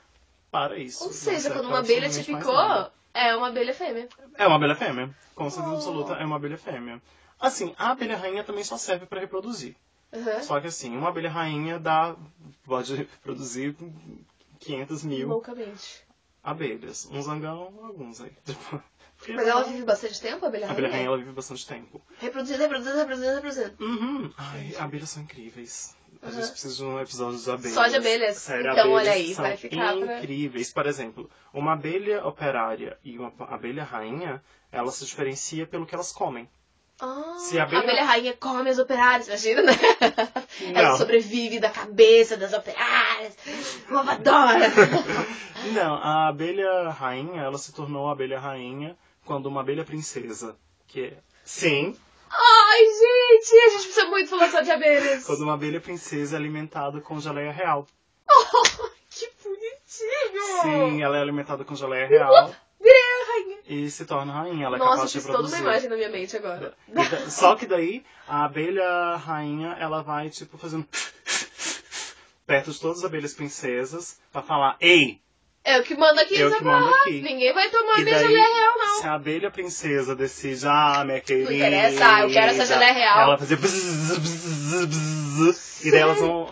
para 0.56 0.78
isso. 0.78 1.04
Ou 1.04 1.12
seja, 1.12 1.52
quando 1.52 1.68
uma 1.68 1.80
abelha 1.80 2.10
te 2.10 2.24
picou, 2.24 2.90
é 3.14 3.36
uma 3.36 3.48
abelha 3.50 3.74
fêmea. 3.74 4.08
É 4.38 4.48
uma 4.48 4.56
abelha 4.56 4.76
fêmea. 4.76 5.10
Com 5.36 5.50
certeza 5.50 5.74
Oh. 5.74 5.78
absoluta, 5.78 6.14
é 6.14 6.24
uma 6.26 6.38
abelha 6.38 6.58
fêmea. 6.58 7.02
Assim, 7.38 7.76
a 7.78 7.92
abelha 7.92 8.16
rainha 8.16 8.42
também 8.42 8.64
só 8.64 8.78
serve 8.78 9.06
para 9.06 9.20
reproduzir. 9.20 9.76
Aham. 10.14 10.42
Só 10.44 10.62
que 10.62 10.68
assim, 10.68 10.96
uma 10.96 11.10
abelha 11.10 11.30
rainha 11.30 11.78
dá, 11.78 12.16
pode 12.64 13.04
produzir 13.22 13.76
500 14.60 15.04
mil 15.04 15.28
Loucamente. 15.28 16.06
abelhas. 16.42 17.06
Um 17.12 17.22
zangão, 17.22 17.74
alguns 17.84 18.22
aí. 18.22 18.32
Mas 19.28 19.48
ela 19.48 19.64
vive 19.64 19.84
bastante 19.84 20.22
tempo, 20.22 20.46
a 20.46 20.48
abelha 20.48 20.68
A 20.68 20.72
abelha 20.72 20.88
rainha 20.88 20.98
rainha? 21.00 21.08
ela 21.10 21.18
vive 21.18 21.32
bastante 21.32 21.68
tempo. 21.68 22.02
Reproduzindo, 22.20 22.60
reproduzindo, 22.60 22.98
reproduzindo, 22.98 23.34
reproduzindo. 23.36 23.76
Uhum. 23.84 24.32
Ai, 24.38 24.74
abelhas 24.80 25.10
são 25.10 25.24
incríveis. 25.24 25.96
A 26.26 26.32
gente 26.32 26.50
precisa 26.52 26.76
de 26.76 26.84
um 26.84 27.00
episódio 27.00 27.40
de 27.40 27.52
abelhas. 27.52 27.74
Só 27.74 27.88
de 27.88 27.96
abelhas? 27.98 28.38
Sério, 28.38 28.72
Então, 28.72 28.84
abelhas 28.86 28.94
olha 29.02 29.12
aí, 29.12 29.34
são 29.36 29.44
vai 29.44 29.58
ficar 29.58 29.96
pra- 29.98 30.18
incríveis. 30.18 30.74
Por 30.74 30.86
exemplo, 30.88 31.30
uma 31.54 31.74
abelha 31.74 32.26
operária 32.26 32.98
e 33.04 33.18
uma 33.18 33.32
abelha 33.48 33.84
rainha, 33.84 34.42
ela 34.72 34.92
se 34.92 35.06
diferencia 35.06 35.66
pelo 35.68 35.86
que 35.86 35.94
elas 35.94 36.12
comem. 36.12 36.50
Ah, 37.00 37.36
Se 37.38 37.60
a 37.60 37.64
a 37.64 37.66
abelha- 37.66 37.82
abelha 37.84 38.06
rainha 38.06 38.34
come 38.40 38.70
as 38.70 38.80
operárias, 38.80 39.28
imagina, 39.28 39.62
né? 39.64 39.74
Ela 40.74 40.90
Não. 40.90 40.98
sobrevive 40.98 41.60
da 41.60 41.70
cabeça 41.70 42.38
das 42.38 42.54
operárias. 42.54 43.36
Eu 43.90 43.98
adoro. 44.00 44.60
Não, 45.74 45.96
a 45.96 46.28
abelha 46.30 46.90
rainha, 46.90 47.42
ela 47.42 47.58
se 47.58 47.74
tornou 47.74 48.08
a 48.08 48.14
abelha 48.14 48.40
rainha 48.40 48.98
quando 49.26 49.48
uma 49.48 49.62
abelha 49.62 49.84
princesa, 49.84 50.56
que 50.88 51.02
é... 51.08 51.18
Sim, 51.44 51.96
Ai, 52.30 52.86
gente, 52.86 53.56
a 53.56 53.70
gente 53.70 53.84
precisa 53.86 54.08
muito 54.08 54.30
falar 54.30 54.50
só 54.52 54.62
de 54.62 54.72
abelhas. 54.72 55.24
quando 55.26 55.42
uma 55.42 55.54
abelha 55.54 55.80
princesa 55.80 56.36
é 56.36 56.40
alimentada 56.40 57.00
com 57.02 57.20
geleia 57.20 57.52
real. 57.52 57.88
Que 59.18 59.32
bonitinho. 59.42 60.62
Sim, 60.62 61.02
ela 61.02 61.18
é 61.18 61.22
alimentada 61.22 61.64
com 61.64 61.74
geleia 61.74 62.06
real 62.06 62.54
Virei 62.82 63.00
a 63.00 63.32
rainha. 63.32 63.58
e 63.66 63.90
se 63.90 64.06
torna 64.06 64.34
rainha. 64.34 64.66
Ela 64.66 64.76
é 64.76 64.80
Nossa, 64.80 64.92
capaz 64.92 65.12
de 65.12 65.22
fiz 65.22 65.28
toda 65.28 65.48
uma 65.48 65.58
imagem 65.58 65.90
na 65.90 65.96
minha 65.96 66.10
mente 66.10 66.36
agora. 66.36 66.76
Só 67.30 67.56
que 67.56 67.66
daí, 67.66 68.04
a 68.28 68.44
abelha 68.44 69.16
rainha, 69.16 69.78
ela 69.80 70.02
vai, 70.04 70.30
tipo, 70.30 70.58
fazendo... 70.58 70.86
perto 72.46 72.72
de 72.72 72.80
todas 72.80 73.00
as 73.00 73.06
abelhas 73.06 73.34
princesas, 73.34 74.20
pra 74.32 74.42
falar, 74.42 74.78
ei, 74.80 75.20
Eu 75.66 75.82
que 75.84 75.96
mando 75.96 76.20
aqui, 76.22 76.40
Eu 76.40 76.48
essa 76.48 76.60
porra. 76.64 76.92
aqui. 77.02 77.22
Ninguém 77.22 77.52
vai 77.54 77.70
tomar 77.72 78.00
E 78.00 78.04
minha 78.04 78.16
daí, 78.16 78.28
geleia 78.28 78.46
real, 78.54 78.74
não. 78.78 79.02
se 79.02 79.08
a 79.08 79.14
abelha 79.16 79.50
princesa 79.52 80.16
decide, 80.16 80.66
ah, 80.68 81.04
minha 81.06 81.20
querida... 81.22 81.54
interessa, 81.54 82.20
eu 82.22 82.30
quero 82.30 82.52
essa 82.52 82.66
geleia 82.68 82.94
real. 82.94 83.20
Ela 83.22 83.38
fazer... 83.38 83.56
bzz, 83.58 84.18
bzz, 84.20 84.86
bzz, 85.40 85.86
e 85.86 85.92
daí 85.92 86.00
elas 86.02 86.20
vão... 86.20 86.44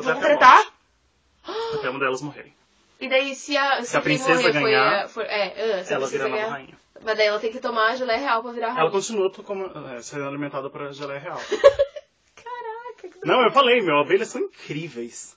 até 0.00 0.10
a 0.10 0.14
tretar? 0.16 0.56
morte, 1.46 1.76
Até 1.78 1.90
uma 1.90 1.98
delas 2.00 2.20
morrerem. 2.22 2.52
E 3.00 3.08
daí, 3.08 3.34
se 3.36 3.56
a, 3.56 3.82
se 3.82 3.90
Se 3.90 3.96
a 3.96 4.00
princesa 4.00 4.34
morrer 4.40 4.52
foi 4.52 4.62
ganhar, 4.62 5.04
a- 5.04 5.08
for- 5.08 5.24
é, 5.24 5.78
ah, 5.80 5.84
se 5.84 5.92
a 5.92 5.96
Ela 5.96 6.06
vira 6.08 6.24
a 6.24 6.28
nova 6.28 6.40
ganhar. 6.42 6.52
rainha. 6.52 6.74
Mas 7.04 7.16
daí 7.18 7.26
ela 7.26 7.38
tem 7.38 7.52
que 7.52 7.60
tomar 7.60 7.90
a 7.92 7.94
geleia 7.96 8.18
real 8.18 8.42
pra 8.42 8.52
virar 8.52 8.68
rainha. 8.68 8.80
Ela 8.80 8.90
continua 8.90 9.30
como, 9.30 9.66
é, 9.90 10.00
sendo 10.02 10.26
alimentada 10.26 10.68
por 10.70 10.92
geleia 10.92 11.20
real. 11.20 11.38
Caraca, 12.34 13.08
que 13.20 13.26
Não, 13.26 13.42
eu 13.44 13.50
falei, 13.52 13.80
meu, 13.82 13.98
abelhas 13.98 14.28
são 14.28 14.40
incríveis. 14.40 15.35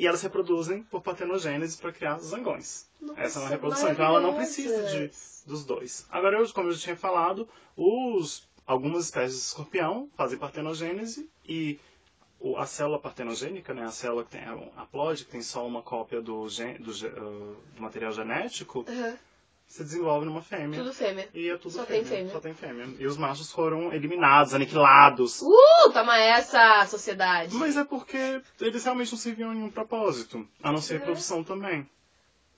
E 0.00 0.06
elas 0.06 0.22
reproduzem 0.22 0.82
por 0.84 1.02
partenogênese 1.02 1.76
para 1.76 1.92
criar 1.92 2.18
zangões. 2.20 2.88
Nossa, 2.98 3.20
Essa 3.20 3.38
é 3.38 3.42
uma 3.42 3.48
reprodução. 3.50 3.92
Então 3.92 4.06
ela 4.06 4.18
não 4.18 4.34
precisa 4.34 4.82
de, 4.84 5.10
dos 5.46 5.62
dois. 5.62 6.06
Agora, 6.10 6.38
eu, 6.38 6.52
como 6.54 6.68
eu 6.68 6.72
já 6.72 6.80
tinha 6.80 6.96
falado, 6.96 7.46
os, 7.76 8.48
algumas 8.66 9.04
espécies 9.04 9.36
de 9.36 9.44
escorpião 9.48 10.08
fazem 10.16 10.38
partenogênese 10.38 11.28
e 11.46 11.78
a 12.56 12.64
célula 12.64 12.98
partenogênica, 12.98 13.74
né, 13.74 13.84
a 13.84 13.90
célula 13.90 14.24
que 14.24 14.30
tem 14.30 14.40
a 14.40 14.54
haploide, 14.80 15.26
que 15.26 15.32
tem 15.32 15.42
só 15.42 15.66
uma 15.66 15.82
cópia 15.82 16.22
do, 16.22 16.48
gen, 16.48 16.78
do, 16.78 16.90
ah, 16.90 17.76
do 17.76 17.82
material 17.82 18.12
genético, 18.12 18.86
Aham, 18.88 19.18
se 19.70 19.84
desenvolve 19.84 20.26
numa 20.26 20.42
fêmea. 20.42 20.80
Tudo 20.80 20.92
fêmea. 20.92 21.28
E 21.32 21.48
é 21.48 21.56
tudo 21.56 21.70
Só 21.70 21.84
fêmea. 21.84 22.02
tem 22.02 22.16
fêmea. 22.16 22.32
Só 22.32 22.40
tem 22.40 22.52
fêmea. 22.54 22.88
E 22.98 23.06
os 23.06 23.16
machos 23.16 23.52
foram 23.52 23.92
eliminados, 23.92 24.52
aniquilados. 24.52 25.40
Uh, 25.40 25.92
toma 25.92 26.18
essa, 26.18 26.84
sociedade. 26.86 27.54
Mas 27.54 27.76
é 27.76 27.84
porque 27.84 28.42
eles 28.60 28.82
realmente 28.82 29.12
não 29.12 29.18
serviam 29.18 29.50
a 29.50 29.54
nenhum 29.54 29.70
propósito. 29.70 30.44
A 30.60 30.72
não 30.72 30.80
ser 30.80 30.94
É. 30.94 30.98
reprodução 30.98 31.44
também. 31.44 31.88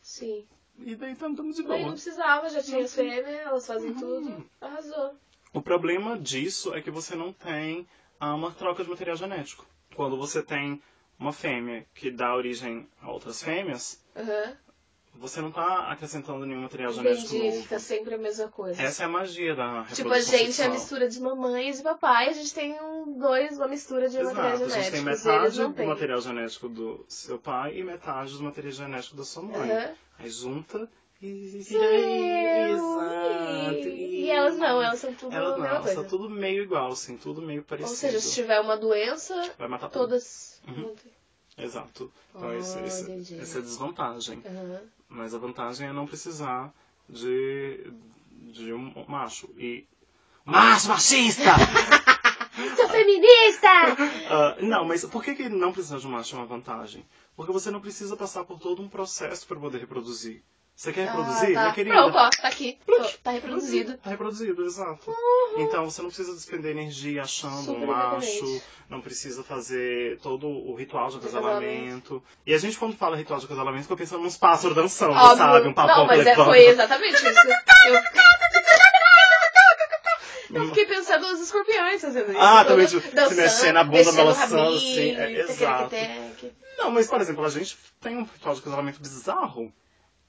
Sim. 0.01 0.47
E 0.79 0.95
daí 0.97 1.13
estamos 1.13 1.55
de 1.57 1.63
Mas 1.63 1.71
não 1.71 1.79
boa. 1.81 1.93
precisava, 1.93 2.49
já 2.49 2.63
tinha 2.63 2.83
as 2.83 2.95
fêmeas, 2.95 3.27
elas 3.29 3.67
fazem 3.67 3.91
Uhum. 3.91 3.99
tudo. 3.99 4.51
Arrasou. 4.59 5.15
O 5.53 5.61
problema 5.61 6.19
disso 6.19 6.73
é 6.75 6.81
que 6.81 6.91
você 6.91 7.15
não 7.15 7.31
tem 7.31 7.87
ah, 8.19 8.35
uma 8.35 8.51
troca 8.53 8.83
de 8.83 8.89
material 8.89 9.17
genético. 9.17 9.67
Quando 9.95 10.17
você 10.17 10.43
tem 10.43 10.83
uma 11.19 11.31
fêmea 11.33 11.87
que 11.95 12.11
dá 12.11 12.35
origem 12.35 12.89
a 13.03 13.11
outras 13.11 13.43
fêmeas, 13.43 14.03
Aham. 14.17 14.57
Você 15.15 15.41
não 15.41 15.51
está 15.51 15.91
acrescentando 15.93 16.45
nenhum 16.47 16.63
material 16.63 16.93
genético 16.93 17.27
Entendi, 17.35 17.49
novo. 17.51 17.63
fica 17.63 17.79
sempre 17.79 18.15
a 18.15 18.19
mesma 18.19 18.49
coisa. 18.49 18.83
Essa 18.83 19.03
é 19.03 19.07
a 19.07 19.09
magia 19.09 19.55
da 19.55 19.83
reprodução 19.83 19.97
Tipo, 19.97 20.13
a 20.15 20.21
gente 20.21 20.35
é 20.41 20.45
a 20.45 20.47
sexual. 20.53 20.71
mistura 20.73 21.09
de 21.09 21.21
mamãe 21.21 21.71
e 21.71 21.73
de 21.73 21.83
papai, 21.83 22.29
a 22.29 22.33
gente 22.33 22.53
tem 22.55 22.81
um, 22.81 23.19
dois, 23.19 23.57
uma 23.57 23.69
mistura 23.69 24.09
de 24.09 24.19
Exato, 24.19 24.41
a 24.41 24.69
gente 24.69 24.91
tem 24.91 25.03
metade 25.03 25.61
do 25.61 25.73
têm. 25.75 25.87
material 25.87 26.21
genético 26.21 26.69
do 26.69 27.05
seu 27.09 27.39
pai 27.39 27.79
e 27.79 27.85
metade 27.85 28.33
do 28.37 28.43
material 28.43 28.73
genético 28.73 29.17
da 29.17 29.25
sua 29.25 29.43
mãe. 29.43 29.71
Aham. 29.71 29.91
Aí 30.19 30.31
junta 30.31 30.89
e 31.21 31.63
Sim, 31.63 31.77
Exato. 32.73 33.89
E 33.89 34.31
elas 34.31 34.57
não, 34.59 34.83
elas 34.83 34.99
são 34.99 35.15
tudo 35.15 35.35
Elas 35.35 35.55
a 35.55 35.59
não, 35.59 35.67
elas 35.67 35.83
coisa. 35.83 35.95
são 36.01 36.05
tudo 36.05 36.29
meio 36.31 36.63
igual, 36.65 36.91
assim, 36.93 37.17
tudo 37.17 37.41
meio 37.41 37.61
Ou 37.61 37.65
parecido. 37.65 37.97
seja, 37.97 38.21
se 38.21 38.35
tiver 38.35 38.61
uma 38.61 38.77
doença, 38.77 39.35
Vai 39.59 39.69
matar 39.69 39.89
tudo. 39.89 40.03
todas. 40.03 40.61
Uhum. 40.67 40.95
Exato. 41.59 42.11
Então 42.35 42.53
esse, 42.55 42.79
esse- 42.81 43.37
essa 43.41 43.59
é 43.59 43.61
a 43.61 43.65
desvantagem. 43.65 44.43
Aham. 44.47 44.81
Mas 45.09 45.35
a 45.35 45.39
vantagem 45.39 45.89
é 45.89 45.93
não 45.93 46.07
precisar 46.07 46.73
de, 47.09 47.93
de 48.53 48.73
um 48.73 49.05
macho. 49.07 49.49
E. 49.59 49.87
Macho 50.45 50.89
machista! 50.89 51.45
Sou 52.77 52.89
feminista! 52.89 53.69
Ah, 54.29 54.57
não, 54.61 54.85
mas 54.85 55.05
por 55.05 55.23
que, 55.23 55.35
que 55.35 55.49
não 55.49 55.73
precisar 55.73 55.99
de 55.99 56.07
um 56.07 56.11
macho 56.11 56.35
é 56.35 56.39
uma 56.39 56.47
vantagem? 56.47 57.05
Porque 57.37 57.53
você 57.53 57.71
não 57.71 57.81
precisa 57.81 58.17
passar 58.17 58.45
por 58.45 58.59
todo 58.59 58.83
um 58.83 58.89
processo 58.89 59.47
para 59.47 59.59
poder 59.61 59.79
reproduzir. 59.79 60.43
Você 60.75 60.93
quer 60.93 61.07
reproduzir, 61.07 61.51
ah, 61.51 61.55
tá. 61.55 61.61
minha 61.61 61.73
querida? 61.75 61.95
Pronto, 61.97 62.17
ó, 62.17 62.31
tá 62.31 62.49
aqui. 62.49 62.79
Tô- 62.85 63.09
tá 63.23 63.31
reproduzido. 63.31 63.99
Tá 63.99 64.11
reproduzido, 64.11 64.65
exato. 64.65 65.15
Então 65.59 65.89
você 65.89 66.03
não 66.03 66.09
precisa 66.09 66.35
despender 66.35 66.73
energia 66.73 67.23
achando 67.23 67.63
Super 67.63 67.83
um 67.83 67.87
macho, 67.87 68.63
não 68.89 69.01
precisa 69.01 69.45
fazer 69.45 70.19
todo 70.21 70.49
o 70.49 70.75
ritual 70.75 71.09
de 71.11 71.19
acasalamento. 71.19 72.23
E 72.47 72.55
a 72.55 72.59
gente, 72.59 72.79
quando 72.79 72.97
fala 72.97 73.17
ritual 73.17 73.39
de 73.39 73.45
acasalamento, 73.45 73.85
fica 73.85 73.97
pensando 73.97 74.23
nos 74.23 74.37
pássaros 74.37 74.75
dançando, 74.75 75.13
Óbvio. 75.13 75.37
sabe? 75.37 75.69
Um 75.69 75.75
papão 75.75 75.99
Não, 75.99 76.07
mas 76.07 76.27
é, 76.27 76.35
foi 76.35 76.67
exatamente 76.67 77.17
isso. 77.17 77.49
Eu... 77.89 78.03
Eu 80.53 80.67
fiquei 80.67 80.85
pensando 80.85 81.31
nos 81.31 81.41
escorpiões 81.41 82.01
fazendo 82.03 82.31
isso. 82.31 82.41
Ah, 82.41 82.65
também, 82.65 82.87
tipo, 82.87 83.01
se 83.01 83.35
mexendo 83.35 83.77
a 83.77 83.85
bunda, 83.85 84.13
balançando, 84.13 84.77
assim, 84.77 85.17
é, 85.17 85.41
exato. 85.41 85.95
Não, 86.77 86.91
mas 86.91 87.09
por 87.09 87.21
exemplo, 87.21 87.45
a 87.45 87.49
gente 87.49 87.79
tem 88.01 88.19
um 88.19 88.25
ritual 88.25 88.55
de 88.55 88.61
acasalamento 88.61 89.01
bizarro, 89.01 89.73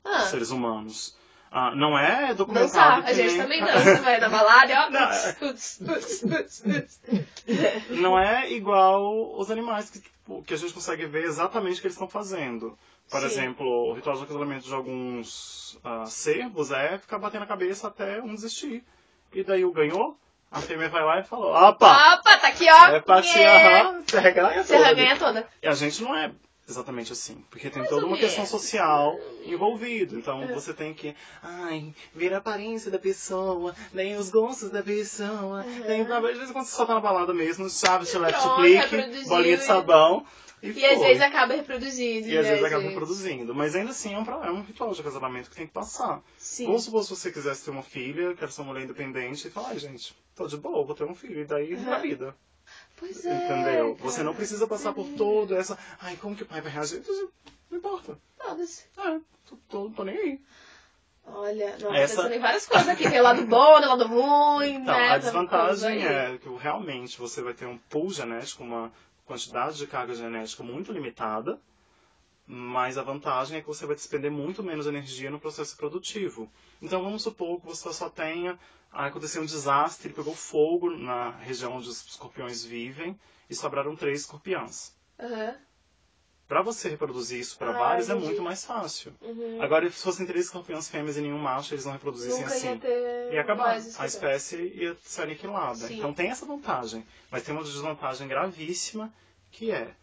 Ah, 0.06 0.22
seres 0.26 0.50
humanos. 0.52 1.16
Ah, 1.56 1.74
não 1.76 1.98
é 1.98 2.34
documentado 2.34 3.02
dançar. 3.02 3.04
que 3.04 3.12
A 3.12 3.13
gente 3.13 3.34
nem- 3.34 3.38
também 3.38 3.62
dança, 3.66 4.02
vai 4.02 4.20
na 4.20 4.28
balada 4.30 4.74
ó. 4.88 4.89
Não, 4.89 5.10
é- 7.48 7.82
não 7.89 8.20
é 8.20 8.52
igual 8.52 9.38
os 9.39 9.52
animais 9.52 9.89
que, 9.89 10.00
tipo, 10.00 10.44
que 10.44 10.54
a 10.54 10.58
gente 10.58 10.74
consegue 10.74 11.06
ver 11.06 11.26
exatamente 11.26 11.78
o 11.78 11.82
que 11.82 11.88
eles 11.88 11.96
estão 11.96 12.08
fazendo. 12.10 12.78
Por 13.10 13.20
Sim. 13.20 13.26
exemplo, 13.28 13.68
o 13.68 13.94
ritual 13.94 14.16
de 14.18 14.24
acasalamento 14.24 14.66
de 14.66 14.74
alguns 14.74 15.78
ah, 15.84 16.06
cervos 16.06 16.72
é 16.72 16.98
ficar 16.98 17.20
batendo 17.20 17.44
a 17.44 17.48
cabeça 17.48 17.88
até 17.88 18.22
um 18.22 18.34
desistir. 18.34 18.84
E 19.34 19.44
daí 19.44 19.66
o 19.66 19.72
ganhou, 19.72 20.18
a 20.52 20.60
fêmea 20.62 20.89
vai 20.89 21.04
lá 21.04 21.20
e 21.20 21.24
falou, 21.24 21.52
opa, 21.54 22.16
Opa, 22.16 22.38
tá 22.38 22.48
aqui, 22.48 22.68
ó. 22.70 22.86
é 22.88 23.00
pra 23.00 23.22
te 23.22 23.38
Yeah. 23.38 24.00
reganha 24.13 24.63
Você 24.63 24.78
toda. 24.78 24.94
ganha 24.94 25.18
toda. 25.18 25.48
E 25.62 25.68
a 25.68 25.74
gente 25.74 26.02
não 26.02 26.16
é 26.16 26.32
exatamente 26.67 27.12
assim, 27.12 27.43
porque 27.49 27.69
tem 27.69 27.80
Mais 27.80 27.89
toda 27.89 28.04
ou 28.06 28.10
uma 28.12 28.17
questão 28.17 28.45
social 28.45 29.17
envolvida. 29.45 30.15
Então 30.15 30.43
É. 30.43 30.54
você 30.54 30.73
tem 30.73 30.93
que, 30.93 31.15
ai, 31.41 31.93
ver 32.13 32.34
a 32.34 32.38
aparência 32.38 32.89
da 32.89 32.99
pessoa, 32.99 33.76
nem 33.93 34.15
os 34.15 34.30
gostos 34.30 34.69
da 34.69 34.82
pessoa. 34.82 35.63
Uhum. 35.65 35.84
Nem, 35.88 36.02
às 36.02 36.38
vezes 36.38 36.52
quando 36.52 36.65
você 36.65 36.76
só 36.76 36.86
tá 36.86 36.93
na 36.95 36.99
balada 37.02 37.34
mesmo, 37.34 37.69
chave, 37.69 38.06
te 38.06 38.17
left 38.17 38.41
Pronto, 38.41 38.62
click, 38.62 39.28
bolinha 39.28 39.58
de 39.58 39.63
sabão. 39.63 40.26
E, 40.62 40.71
E 40.71 40.86
às 40.86 40.97
vezes 41.02 41.21
acaba 41.21 41.54
reproduzindo. 41.56 42.26
E 42.26 42.38
às 42.38 42.45
né, 42.45 42.52
vezes 42.52 42.63
acaba 42.63 42.82
gente? 42.84 42.91
reproduzindo. 42.93 43.54
Mas 43.54 43.76
ainda 43.76 43.91
assim 43.91 44.13
é 44.13 44.17
um, 44.17 44.23
é 44.45 44.49
um 44.49 44.62
ritual 44.62 44.93
de 44.93 45.02
acasalamento 45.02 45.49
que 45.49 45.58
tem 45.58 45.67
que 45.67 45.73
passar. 45.73 46.23
Sim. 46.38 46.67
Vamos 46.67 46.86
supor 46.86 47.04
se 47.04 47.10
você 47.10 47.30
quisesse 47.34 47.65
ter 47.65 47.71
uma 47.71 47.84
filha, 47.84 48.34
quer 48.34 48.49
ser 48.49 48.62
uma 48.62 48.71
mulher 48.71 48.86
independente, 48.86 49.45
e 49.45 49.52
falar, 49.52 49.71
ai 49.71 49.80
gente, 49.80 50.15
tô 50.34 50.47
de 50.47 50.56
boa, 50.56 50.86
vou 50.86 50.95
ter 50.95 51.04
um 51.04 51.13
filho. 51.13 51.41
E 51.41 51.45
daí 51.45 51.73
Uhum. 51.73 51.84
na 51.84 51.97
vida. 51.97 52.34
Pois 53.06 53.26
é. 53.26 53.36
Entendeu? 53.36 53.96
cara. 53.96 54.10
Você 54.10 54.24
não 54.24 54.34
precisa 54.34 54.66
passar 54.66 54.94
por 54.94 55.06
toda 55.18 55.58
essa. 55.58 55.78
Ai, 56.00 56.16
como 56.16 56.36
que 56.38 56.44
o 56.44 56.46
pai 56.46 56.62
vai 56.62 56.72
reagir? 56.72 57.04
Não 57.70 57.78
importa. 57.78 58.18
Foda-se. 58.38 58.86
É, 58.98 59.20
tô, 59.46 59.58
tô, 59.68 59.89
tô 59.89 60.04
nem 60.06 60.18
aí. 60.18 60.42
Olha, 61.26 61.78
não, 61.80 61.94
Essa- 61.94 62.16
pensando 62.16 62.34
em 62.34 62.39
várias 62.39 62.66
coisas 62.66 62.88
aqui. 62.88 63.10
Tem 63.10 63.20
o 63.20 63.24
lado 63.24 63.46
bom, 63.46 63.80
tem 63.80 63.88
o 63.88 63.89
lado 63.96 64.08
ruim, 64.08 64.76
Então, 64.76 64.94
né? 64.94 65.10
a 65.10 65.18
desvantagem 65.18 66.06
é 66.06 66.38
que 66.38 66.50
realmente 66.56 67.18
você 67.18 67.42
vai 67.42 67.54
ter 67.54 67.66
um 67.66 67.78
pool 67.78 68.10
genético, 68.10 68.63
uma 68.63 68.92
quantidade 69.26 69.78
de 69.78 69.88
carga 69.88 70.13
genética 70.13 70.63
muito 70.63 70.92
limitada, 70.92 71.60
mas 72.46 72.98
a 72.98 73.04
vantagem 73.04 73.58
é 73.58 73.62
que 73.62 73.68
você 73.68 73.86
vai 73.86 73.96
despender 73.96 74.30
muito 74.32 74.62
menos 74.63 74.86
energia 74.88 75.30
no 75.32 75.39
processo 75.39 75.76
produtivo. 75.78 76.50
Então 76.82 77.02
vamos 77.04 77.24
supor 77.24 77.60
que 77.60 77.66
você 77.68 77.92
só 77.94 78.10
tenha. 78.10 78.58
Ah, 78.93 79.08
aconteceu 79.08 79.41
um 79.41 79.45
desastre, 79.45 80.13
pegou 80.13 80.36
fogo 80.36 80.91
na 80.91 81.32
região 81.32 81.73
onde 81.73 81.89
os 81.89 82.06
escorpiões 82.06 82.63
vivem 82.63 83.19
e 83.49 83.56
sobraram 83.56 83.95
três 83.95 84.21
escorpiões. 84.21 84.93
Aham. 85.19 85.56
Para 86.47 86.62
você 86.62 86.89
reproduzir 86.89 87.39
isso 87.39 87.58
para 87.58 87.71
Ah, 87.71 87.79
vários 87.79 88.10
é 88.10 88.13
muito 88.13 88.41
mais 88.41 88.63
fácil. 88.63 89.13
Uhum. 89.21 89.62
Agora, 89.62 89.89
se 89.89 90.03
fossem 90.03 90.25
três 90.25 90.45
escorpiões 90.45 90.88
fêmeas 90.89 91.17
e 91.17 91.21
nenhum 91.21 91.39
macho, 91.39 91.73
eles 91.73 91.86
não 91.86 91.93
reproduzissem 91.93 92.41
Nunca 92.41 92.53
assim. 92.53 92.67
ia 92.67 92.77
ter 92.77 93.34
Ia 93.34 93.41
acabar. 93.41 93.82
A 93.97 94.06
espécie 94.06 94.58
ia 94.58 94.95
ser 95.03 95.23
aniquilada. 95.23 95.88
Sim. 95.88 95.97
Então 95.97 96.13
tem 96.13 96.29
essa 96.29 96.45
vantagem. 96.45 97.06
Mas 97.32 97.43
tem 97.43 97.56
uma 97.56 97.63
desvantagem 97.63 98.27
gravíssima, 98.27 99.12
que 99.49 99.71
é 99.71 99.95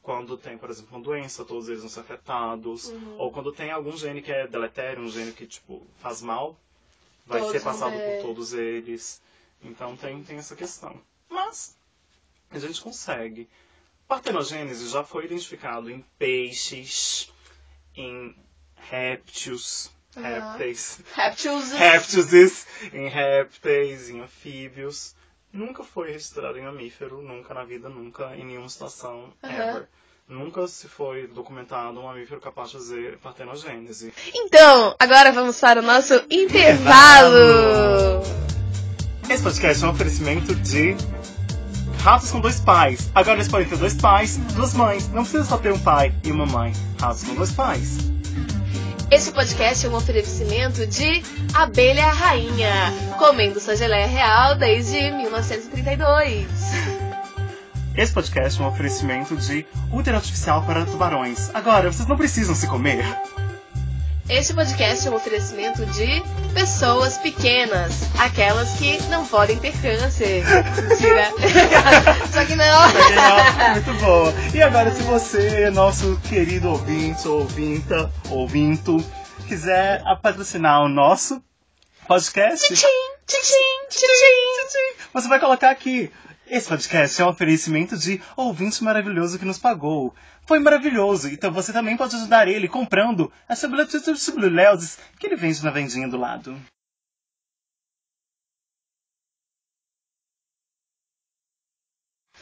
quando 0.00 0.38
tem, 0.38 0.56
por 0.56 0.70
exemplo, 0.70 0.96
uma 0.96 1.04
doença, 1.04 1.44
todos 1.44 1.68
eles 1.68 1.80
vão 1.80 1.90
ser 1.90 2.00
afetados. 2.00 2.88
Uhum. 2.88 3.18
Ou 3.18 3.30
quando 3.32 3.52
tem 3.52 3.70
algum 3.70 3.94
gene 3.96 4.22
que 4.22 4.32
é 4.32 4.46
deletério, 4.46 5.02
um 5.02 5.08
gene 5.08 5.32
que, 5.32 5.46
tipo, 5.46 5.86
faz 5.98 6.22
mal, 6.22 6.58
vai 7.30 7.40
Todos 7.40 7.52
ser 7.52 7.62
passado 7.62 8.00
por 8.00 8.20
todos 8.20 8.52
eles. 8.52 9.22
Então 9.62 9.96
tem, 9.96 10.22
tem 10.24 10.36
essa 10.36 10.56
questão. 10.56 11.00
Mas 11.28 11.76
a 12.50 12.58
gente 12.58 12.82
consegue. 12.82 13.48
Partenogênese 14.08 14.88
já 14.88 15.04
foi 15.04 15.26
identificado 15.26 15.88
em 15.88 16.04
peixes, 16.18 17.32
em 17.94 18.34
répteis, 18.74 19.92
Aham. 20.16 20.24
répteis, 20.24 20.98
répteis, 21.14 22.66
em 22.92 23.08
répteis, 23.08 24.10
em 24.10 24.20
anfíbios. 24.20 25.14
Nunca 25.52 25.84
foi 25.84 26.10
registrado 26.10 26.58
em 26.58 26.62
mamífero, 26.62 27.22
nunca 27.22 27.54
na 27.54 27.64
vida, 27.64 27.88
nunca 27.88 28.36
em 28.36 28.44
nenhuma 28.44 28.68
situação, 28.68 29.32
Aham. 29.44 29.54
ever. 29.54 29.88
Nunca 30.30 30.64
se 30.68 30.86
foi 30.86 31.26
documentado 31.26 31.98
um 31.98 32.04
mamífero 32.04 32.40
capaz 32.40 32.70
de 32.70 32.76
fazer 32.76 33.18
partenogênese. 33.18 34.14
Então, 34.32 34.94
agora 34.96 35.32
vamos 35.32 35.58
para 35.58 35.80
o 35.80 35.82
nosso 35.82 36.14
intervalo. 36.30 38.22
Esse 39.28 39.42
podcast 39.42 39.82
é 39.82 39.86
um 39.88 39.90
oferecimento 39.90 40.54
de 40.54 40.96
Ratos 42.04 42.30
com 42.30 42.40
dois 42.40 42.60
pais. 42.60 43.10
Agora 43.12 43.38
eles 43.38 43.48
podem 43.48 43.68
ter 43.68 43.76
dois 43.76 43.94
pais, 43.94 44.36
duas 44.54 44.72
mães. 44.72 45.08
Não 45.08 45.22
precisa 45.22 45.44
só 45.44 45.58
ter 45.58 45.72
um 45.72 45.78
pai 45.80 46.14
e 46.22 46.30
uma 46.30 46.46
mãe. 46.46 46.72
Ratos 47.00 47.24
com 47.24 47.34
dois 47.34 47.50
pais. 47.50 47.98
Esse 49.10 49.32
podcast 49.32 49.84
é 49.84 49.88
um 49.88 49.96
oferecimento 49.96 50.86
de 50.86 51.24
Abelha 51.52 52.06
Rainha, 52.06 52.72
comendo 53.18 53.58
sua 53.58 53.74
geleia 53.74 54.06
real 54.06 54.54
desde 54.54 55.10
1932. 55.10 56.46
Esse 57.96 58.12
podcast 58.12 58.60
é 58.60 58.64
um 58.64 58.68
oferecimento 58.68 59.36
de 59.36 59.66
útero 59.92 60.16
artificial 60.16 60.64
para 60.64 60.86
tubarões. 60.86 61.50
Agora, 61.54 61.92
vocês 61.92 62.08
não 62.08 62.16
precisam 62.16 62.54
se 62.54 62.66
comer. 62.66 63.04
Este 64.28 64.54
podcast 64.54 65.08
é 65.08 65.10
um 65.10 65.14
oferecimento 65.16 65.84
de 65.86 66.22
pessoas 66.54 67.18
pequenas, 67.18 67.92
aquelas 68.16 68.70
que 68.78 69.02
não 69.08 69.26
podem 69.26 69.58
ter 69.58 69.72
câncer. 69.82 70.44
Mentira. 70.88 71.30
Só 72.32 72.44
que 72.44 72.54
não. 72.54 72.92
Legal, 72.92 73.70
Muito 73.72 73.94
boa. 74.04 74.32
E 74.54 74.62
agora, 74.62 74.94
se 74.94 75.02
você, 75.02 75.68
nosso 75.70 76.16
querido 76.28 76.68
ouvinte, 76.70 77.26
ouvinta, 77.26 78.10
ouvinto, 78.30 79.04
quiser 79.48 80.00
patrocinar 80.22 80.80
o 80.82 80.88
nosso 80.88 81.42
podcast, 82.06 82.72
Tchim, 82.72 82.86
tchim, 83.26 83.36
tchim, 83.90 84.06
tchim. 84.68 85.04
você 85.12 85.28
vai 85.28 85.40
colocar 85.40 85.70
aqui. 85.70 86.10
Esse 86.50 86.68
podcast 86.68 87.22
é 87.22 87.24
um 87.24 87.28
oferecimento 87.28 87.96
de 87.96 88.20
ouvinte 88.36 88.82
maravilhoso 88.82 89.38
que 89.38 89.44
nos 89.44 89.56
pagou. 89.56 90.14
Foi 90.46 90.58
maravilhoso, 90.58 91.28
então 91.28 91.52
você 91.52 91.72
também 91.72 91.96
pode 91.96 92.16
ajudar 92.16 92.48
ele 92.48 92.68
comprando 92.68 93.32
as 93.48 93.58
subleuzes 93.60 94.98
que 95.18 95.26
ele 95.26 95.36
vende 95.36 95.62
na 95.64 95.70
vendinha 95.70 96.08
do 96.08 96.18
lado. 96.18 96.60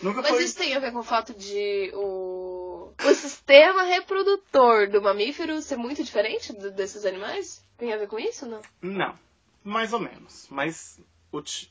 Nunca 0.02 0.22
Mas 0.22 0.30
foi. 0.30 0.44
isso 0.44 0.56
tem 0.56 0.74
a 0.74 0.78
ver 0.80 0.92
com 0.92 1.00
o 1.00 1.04
fato 1.04 1.34
de 1.34 1.90
o, 1.94 2.92
o 3.04 3.14
sistema 3.14 3.82
reprodutor 3.82 4.88
do 4.88 5.02
mamífero 5.02 5.60
ser 5.60 5.76
muito 5.76 6.04
diferente 6.04 6.52
do- 6.52 6.70
desses 6.70 7.04
animais? 7.04 7.64
Tem 7.76 7.92
a 7.92 7.96
ver 7.96 8.06
com 8.06 8.18
isso, 8.18 8.46
não? 8.46 8.62
Não, 8.80 9.18
mais 9.64 9.92
ou 9.92 9.98
menos. 9.98 10.46
Mas, 10.50 11.00
ulti- 11.32 11.70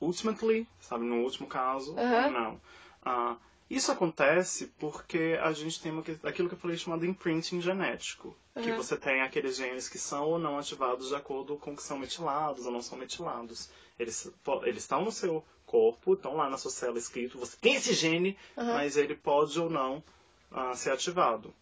ultimately, 0.00 0.66
sabe, 0.80 1.04
no 1.04 1.22
último 1.22 1.46
caso, 1.46 1.96
Aham. 1.98 2.30
não. 2.30 2.60
Ah, 3.02 3.36
isso 3.70 3.92
acontece 3.92 4.68
porque 4.78 5.38
a 5.42 5.52
gente 5.52 5.80
tem 5.80 5.92
uma, 5.92 6.02
que- 6.02 6.18
aquilo 6.22 6.48
que 6.48 6.54
eu 6.54 6.58
falei 6.58 6.76
chamado 6.76 7.04
imprinting 7.06 7.60
genético. 7.60 8.36
Que 8.54 8.70
Aham. 8.70 8.76
você 8.76 8.96
tem 8.96 9.20
aqueles 9.22 9.56
genes 9.56 9.88
que 9.88 9.98
são 9.98 10.24
ou 10.24 10.38
não 10.38 10.58
ativados 10.58 11.08
de 11.08 11.14
acordo 11.14 11.56
com 11.56 11.76
que 11.76 11.82
são 11.82 11.98
metilados 11.98 12.66
ou 12.66 12.72
não 12.72 12.80
são 12.82 12.98
metilados. 12.98 13.68
Eles, 13.98 14.30
eles 14.64 14.82
estão 14.82 15.04
no 15.04 15.12
seu 15.12 15.44
corpo, 15.66 16.14
estão 16.14 16.34
lá 16.34 16.48
na 16.48 16.56
sua 16.56 16.70
célula 16.70 16.98
escrito, 16.98 17.38
você 17.38 17.56
tem 17.60 17.74
esse 17.74 17.92
gene, 17.92 18.36
Aham. 18.56 18.72
mas 18.74 18.96
ele 18.96 19.14
pode 19.14 19.60
ou 19.60 19.68
não 19.70 20.02
ah, 20.50 20.74
ser 20.74 20.90
ativado. 20.92 21.52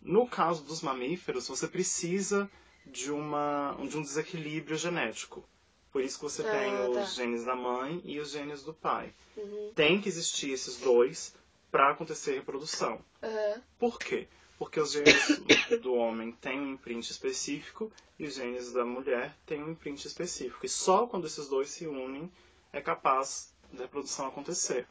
No 0.00 0.26
caso 0.26 0.64
dos 0.64 0.82
mamíferos, 0.82 1.46
você 1.48 1.68
precisa 1.68 2.50
de, 2.84 3.12
uma, 3.12 3.76
de 3.88 3.96
um 3.96 4.02
desequilíbrio 4.02 4.76
genético. 4.76 5.44
Por 5.92 6.02
isso 6.02 6.16
que 6.18 6.24
você 6.24 6.42
Ah, 6.42 6.50
tem 6.50 6.70
tá. 6.72 6.88
os 7.02 7.14
genes 7.14 7.44
da 7.44 7.54
mãe 7.54 8.00
e 8.04 8.18
os 8.18 8.30
genes 8.30 8.62
do 8.62 8.72
pai. 8.72 9.12
Uhum. 9.36 9.72
Tem 9.74 10.00
que 10.00 10.08
existir 10.08 10.50
esses 10.50 10.78
dois 10.78 11.34
para 11.70 11.90
acontecer 11.90 12.32
a 12.32 12.34
reprodução. 12.36 12.98
Aham. 13.22 13.62
Por 13.78 13.98
quê? 13.98 14.26
Porque 14.58 14.80
os 14.80 14.92
genes 14.92 15.38
do 15.82 15.94
homem 15.94 16.32
têm 16.32 16.58
um 16.60 16.72
imprint 16.72 17.10
específico 17.10 17.92
e 18.18 18.26
os 18.26 18.34
genes 18.34 18.72
da 18.72 18.84
mulher 18.84 19.36
têm 19.44 19.62
um 19.62 19.70
imprint 19.70 20.06
específico. 20.06 20.64
E 20.64 20.68
só 20.68 21.06
quando 21.06 21.26
esses 21.26 21.48
dois 21.48 21.70
se 21.70 21.86
unem 21.86 22.30
é 22.72 22.80
capaz 22.80 23.52
da 23.72 23.82
reprodução 23.82 24.26
acontecer. 24.26 24.86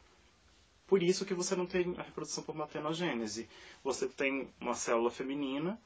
Por 0.86 1.02
isso 1.02 1.24
que 1.24 1.34
você 1.34 1.56
não 1.56 1.66
tem 1.66 1.94
a 1.98 2.02
reprodução 2.02 2.44
por 2.44 2.54
maternogênese. 2.54 3.48
Você 3.82 4.06
tem 4.06 4.50
uma 4.60 4.74
célula 4.74 5.10
feminina 5.10 5.80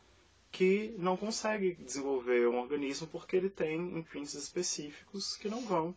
que 0.57 0.94
não 0.96 1.18
consegue 1.18 1.74
desenvolver 1.74 2.48
um 2.48 2.59
organismo 2.59 3.07
porque 3.09 3.36
ele 3.36 3.50
tem 3.50 3.98
imprints 3.98 4.32
específicos 4.32 5.36
que 5.36 5.50
não 5.50 5.61
vão 5.61 5.94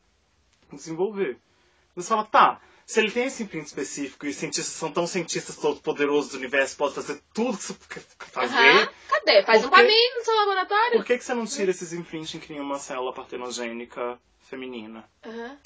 desenvolver. 0.70 1.40
Você 1.96 2.10
fala, 2.10 2.26
tá, 2.26 2.62
se 2.86 3.00
ele 3.00 3.10
tem 3.10 3.24
esse 3.24 3.42
imprint 3.42 3.68
específico 3.68 4.26
e 4.26 4.30
os 4.30 4.36
cientistas 4.36 4.76
são 4.76 4.92
tão 4.92 5.08
cientistas 5.08 5.56
todos 5.56 5.80
poderosos 5.80 6.32
do 6.32 6.38
universo, 6.38 6.76
pode 6.76 6.94
fazer 6.94 7.22
tudo 7.34 7.58
que 7.58 7.64
você 7.64 7.74
quer 7.88 8.02
fazer. 8.32 8.58
Aham. 8.58 8.90
Cadê? 9.08 9.44
Faz 9.44 9.64
um 9.64 9.70
pra 9.70 9.82
mim 9.82 10.16
no 10.18 10.26
seu 10.26 10.36
laboratório. 10.36 10.98
Por 10.98 11.06
que, 11.06 11.18
que 11.18 11.24
você 11.24 11.34
não 11.34 11.46
tira 11.46 11.72
esses 11.72 11.94
imprints 11.94 12.34
e 12.34 12.40
cria 12.40 12.62
uma 12.62 12.80
célula 12.80 13.14
partenogênica 13.14 14.20
feminina? 14.42 15.10
Aham. 15.26 15.58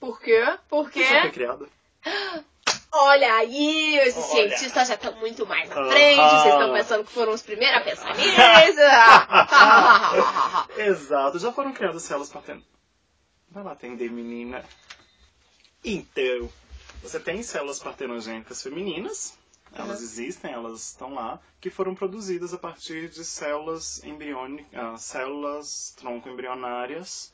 Por 0.00 0.20
quê? 0.20 0.58
Por 0.68 0.90
Que 0.90 1.04
já 1.04 1.20
foi 1.20 1.30
criada. 1.30 1.68
Olha 2.96 3.34
aí, 3.34 3.96
esses 3.98 4.30
Olha. 4.30 4.48
cientistas 4.48 4.88
já 4.88 4.94
estão 4.94 5.12
muito 5.16 5.44
mais 5.46 5.70
à 5.70 5.74
frente, 5.74 6.20
vocês 6.30 6.54
estão 6.54 6.72
pensando 6.72 7.04
que 7.04 7.12
foram 7.12 7.32
os 7.32 7.42
primeiros 7.42 7.76
a 7.78 7.80
pensar 7.80 8.14
nisso. 8.16 8.36
Exato, 10.78 11.38
já 11.38 11.52
foram 11.52 11.72
criadas 11.72 12.02
células 12.02 12.30
partenogênicas. 12.30 12.74
Vai 13.50 13.62
lá 13.64 13.72
atender, 13.72 14.10
menina. 14.10 14.64
Então, 15.84 16.50
você 17.02 17.20
tem 17.20 17.42
células 17.42 17.78
partenogênicas 17.78 18.62
femininas, 18.62 19.34
elas 19.74 19.98
Uhum. 19.98 20.04
existem, 20.04 20.52
elas 20.52 20.90
estão 20.90 21.14
lá, 21.14 21.38
que 21.60 21.70
foram 21.70 21.94
produzidas 21.94 22.54
a 22.54 22.58
partir 22.58 23.08
de 23.10 23.24
células 23.24 24.02
embriônicas, 24.04 25.02
células 25.02 25.94
tronco-embrionárias 25.98 27.32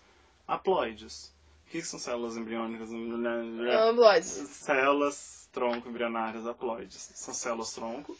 haploides. 0.48 1.32
O 1.66 1.70
que 1.70 1.82
são 1.82 1.98
células 2.00 2.36
embriônicas? 2.36 2.90
Ambulóides. 2.90 4.28
Células 4.48 5.39
tronco-embrionárias 5.52 6.46
haploides. 6.46 7.10
São 7.14 7.34
células 7.34 7.72
tronco. 7.72 8.16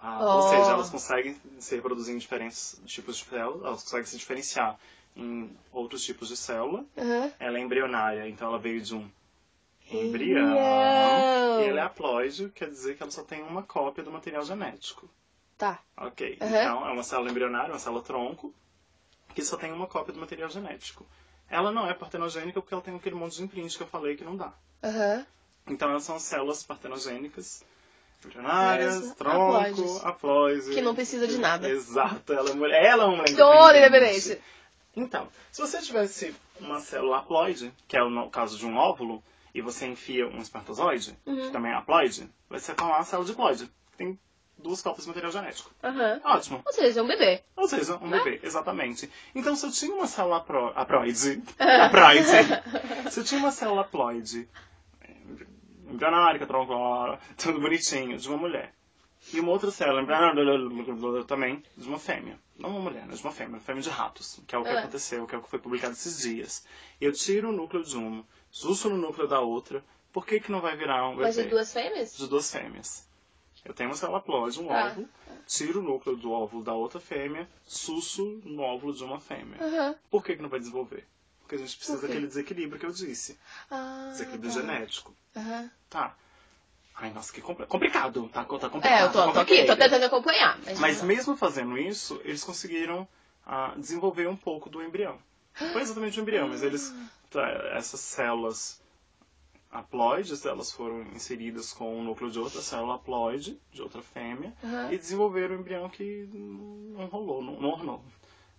Ah, 0.00 0.18
Oh. 0.20 0.36
Ou 0.36 0.42
seja, 0.42 0.70
elas 0.72 0.90
conseguem 0.90 1.40
se 1.58 1.74
reproduzir 1.76 2.14
em 2.14 2.18
diferentes 2.18 2.78
tipos 2.84 3.16
de 3.16 3.24
células, 3.24 3.64
elas 3.64 3.82
conseguem 3.82 4.04
se 4.06 4.18
diferenciar 4.18 4.78
em 5.16 5.56
outros 5.72 6.04
tipos 6.04 6.28
de 6.28 6.36
célula. 6.36 6.84
Aham. 6.98 7.32
Ela 7.38 7.58
é 7.58 7.60
embrionária, 7.62 8.28
então 8.28 8.48
ela 8.48 8.58
veio 8.58 8.82
de 8.82 8.94
um 8.94 9.08
embrião. 9.90 10.54
E 11.60 11.64
ela 11.68 11.80
é 11.80 11.82
haploide, 11.82 12.50
quer 12.50 12.68
dizer 12.68 12.96
que 12.96 13.02
ela 13.02 13.12
só 13.12 13.22
tem 13.22 13.42
uma 13.42 13.62
cópia 13.62 14.02
do 14.04 14.10
material 14.10 14.44
genético. 14.44 15.08
Tá. 15.56 15.80
Ok. 15.96 16.38
Uhum. 16.40 16.48
Então, 16.48 16.88
é 16.88 16.92
uma 16.92 17.02
célula 17.02 17.30
embrionária, 17.30 17.72
uma 17.72 17.78
célula 17.78 18.02
tronco, 18.02 18.52
que 19.34 19.42
só 19.42 19.56
tem 19.56 19.72
uma 19.72 19.86
cópia 19.86 20.12
do 20.12 20.20
material 20.20 20.50
genético. 20.50 21.06
Ela 21.48 21.70
não 21.70 21.88
é 21.88 21.94
partenogênica 21.94 22.60
porque 22.60 22.74
ela 22.74 22.82
tem 22.82 22.94
aquele 22.94 23.14
monte 23.14 23.36
de 23.36 23.44
imprint 23.44 23.76
que 23.76 23.82
eu 23.82 23.86
falei 23.86 24.16
que 24.16 24.24
não 24.24 24.36
dá. 24.36 24.52
Aham. 24.82 25.24
Então 25.66 25.90
elas 25.90 26.02
são 26.04 26.18
células 26.18 26.62
partenogênicas, 26.62 27.64
embrionárias, 28.24 29.14
tronco, 29.14 30.00
haploide. 30.06 30.74
Que 30.74 30.80
não 30.82 30.94
precisa 30.94 31.26
de 31.26 31.38
nada. 31.38 31.68
Exato, 31.68 32.32
ela 32.32 32.50
é, 32.50 32.54
mulher, 32.54 32.84
ela 32.84 33.04
é 33.04 33.06
uma 33.06 33.16
mulher 33.18 33.36
Toda 33.36 33.78
independente. 33.78 34.40
Então, 34.96 35.28
se 35.50 35.60
você 35.60 35.80
tivesse 35.80 36.34
uma 36.60 36.78
célula 36.80 37.18
haploide, 37.18 37.72
que 37.88 37.96
é 37.96 38.02
o 38.02 38.30
caso 38.30 38.56
de 38.56 38.64
um 38.66 38.76
óvulo, 38.76 39.22
e 39.54 39.60
você 39.60 39.86
enfia 39.86 40.26
um 40.28 40.38
espermatozoide, 40.38 41.16
Uhum. 41.26 41.46
que 41.46 41.50
também 41.50 41.72
é 41.72 41.74
haploide, 41.74 42.28
vai 42.48 42.60
se 42.60 42.72
formar 42.74 42.96
uma 42.98 43.04
célula 43.04 43.26
diploide, 43.26 43.66
que 43.90 43.96
tem 43.98 44.18
duas 44.56 44.80
cópias 44.82 45.02
de 45.04 45.08
material 45.08 45.32
genético. 45.32 45.70
Aham. 45.82 46.20
Ótimo. 46.24 46.62
Ou 46.64 46.72
seja, 46.72 47.00
é 47.00 47.02
um 47.02 47.08
bebê. 47.08 47.42
Ou 47.56 47.66
seja, 47.68 47.96
um 47.96 48.06
Né? 48.08 48.18
bebê, 48.22 48.40
exatamente. 48.44 49.10
Então, 49.34 49.56
se 49.56 49.66
eu 49.66 49.70
tinha 49.72 49.94
uma 49.94 50.06
célula 50.06 50.36
apro- 50.38 50.72
haploide, 50.76 51.42
haploide, 51.58 53.10
se 53.10 53.20
eu 53.20 53.24
tinha 53.24 53.40
uma 53.40 53.50
célula 53.50 53.80
haploide, 53.82 54.48
embrionária, 55.94 56.46
tronco, 56.46 56.72
tudo 57.36 57.60
bonitinho, 57.60 58.16
de 58.18 58.28
uma 58.28 58.36
mulher, 58.38 58.74
e 59.32 59.40
uma 59.40 59.50
outra 59.52 59.70
célula 59.70 60.02
embrionária 60.02 61.24
também 61.26 61.62
de 61.76 61.88
uma 61.88 61.98
fêmea, 61.98 62.38
não 62.58 62.70
uma 62.70 62.80
mulher, 62.80 63.04
mas 63.06 63.18
de 63.18 63.24
uma 63.24 63.32
fêmea, 63.32 63.60
fêmea 63.60 63.82
de 63.82 63.88
ratos, 63.88 64.40
que 64.46 64.54
é 64.54 64.58
o 64.58 64.62
que 64.62 64.68
Ah. 64.68 64.80
aconteceu, 64.80 65.26
que 65.26 65.34
é 65.34 65.38
o 65.38 65.42
que 65.42 65.48
foi 65.50 65.58
publicado 65.58 65.92
esses 65.94 66.20
dias. 66.22 66.66
Eu 67.00 67.12
tiro 67.12 67.48
o 67.48 67.52
núcleo 67.52 67.82
de 67.82 67.96
uma, 67.96 68.24
susto 68.50 68.88
no 68.90 68.96
núcleo 68.96 69.26
da 69.26 69.40
outra, 69.40 69.82
por 70.12 70.26
que 70.26 70.38
que 70.40 70.52
não 70.52 70.60
vai 70.60 70.76
virar 70.76 71.06
um 71.08 71.16
bebê? 71.16 71.22
Mas 71.22 71.34
de 71.36 71.44
duas 71.44 71.72
fêmeas? 71.72 72.16
de 72.16 72.28
duas 72.28 72.50
fêmeas. 72.52 73.08
Eu 73.64 73.72
tenho 73.72 73.88
uma 73.88 73.96
célula 73.96 74.18
haploide, 74.18 74.60
um 74.60 74.66
Tá. 74.68 74.86
óvulo, 74.88 75.08
tiro 75.46 75.80
o 75.80 75.82
núcleo 75.82 76.16
do 76.16 76.30
óvulo 76.30 76.62
da 76.62 76.74
outra 76.74 77.00
fêmea, 77.00 77.48
suço 77.62 78.40
no 78.44 78.62
óvulo 78.62 78.92
de 78.92 79.02
uma 79.02 79.18
fêmea. 79.18 79.58
Aham. 79.60 79.94
Por 80.10 80.22
que, 80.22 80.36
que 80.36 80.42
não 80.42 80.50
vai 80.50 80.60
desenvolver? 80.60 81.06
Porque 81.44 81.56
a 81.56 81.58
gente 81.58 81.76
precisa 81.76 82.00
daquele 82.00 82.26
desequilíbrio 82.26 82.80
que 82.80 82.86
eu 82.86 82.90
disse. 82.90 83.38
Ah, 83.70 84.08
Desequilíbrio 84.12 84.50
tá. 84.50 84.60
genético. 84.60 85.14
Aham. 85.36 85.70
Tá. 85.90 86.16
Ai, 86.96 87.12
nossa, 87.12 87.30
que 87.32 87.42
compli- 87.42 87.66
complicado. 87.66 88.28
Tá, 88.30 88.44
tá 88.44 88.68
complicado. 88.70 88.86
É, 88.86 89.02
eu 89.02 89.12
tô, 89.12 89.24
tá 89.26 89.32
tô 89.32 89.40
aqui, 89.40 89.64
tô 89.66 89.76
tentando 89.76 90.04
acompanhar. 90.06 90.58
Mas, 90.64 90.78
Mas 90.80 91.02
mesmo 91.02 91.36
fazendo 91.36 91.76
isso, 91.76 92.18
eles 92.24 92.42
conseguiram 92.42 93.06
ah, 93.44 93.74
desenvolver 93.76 94.26
um 94.26 94.36
pouco 94.36 94.70
do 94.70 94.82
embrião. 94.82 95.18
Não 95.60 95.68
foi 95.68 95.82
exatamente 95.82 96.18
o 96.18 96.22
embrião, 96.22 96.48
mas 96.48 96.62
eles. 96.62 96.94
tá, 97.30 97.46
essas 97.74 98.00
células 98.00 98.82
haploides, 99.70 100.46
elas 100.46 100.72
foram 100.72 101.02
inseridas 101.14 101.72
com 101.72 101.98
o 101.98 102.02
núcleo 102.02 102.30
de 102.30 102.38
outra 102.38 102.62
célula 102.62 102.94
haploide, 102.94 103.60
de 103.72 103.82
outra 103.82 104.00
fêmea, 104.02 104.54
Aham. 104.62 104.92
e 104.92 104.96
desenvolveram 104.96 105.56
um 105.56 105.60
embrião 105.60 105.88
que 105.90 106.28
não 106.32 107.06
rolou, 107.06 107.42
não, 107.42 107.76
não. 107.84 108.04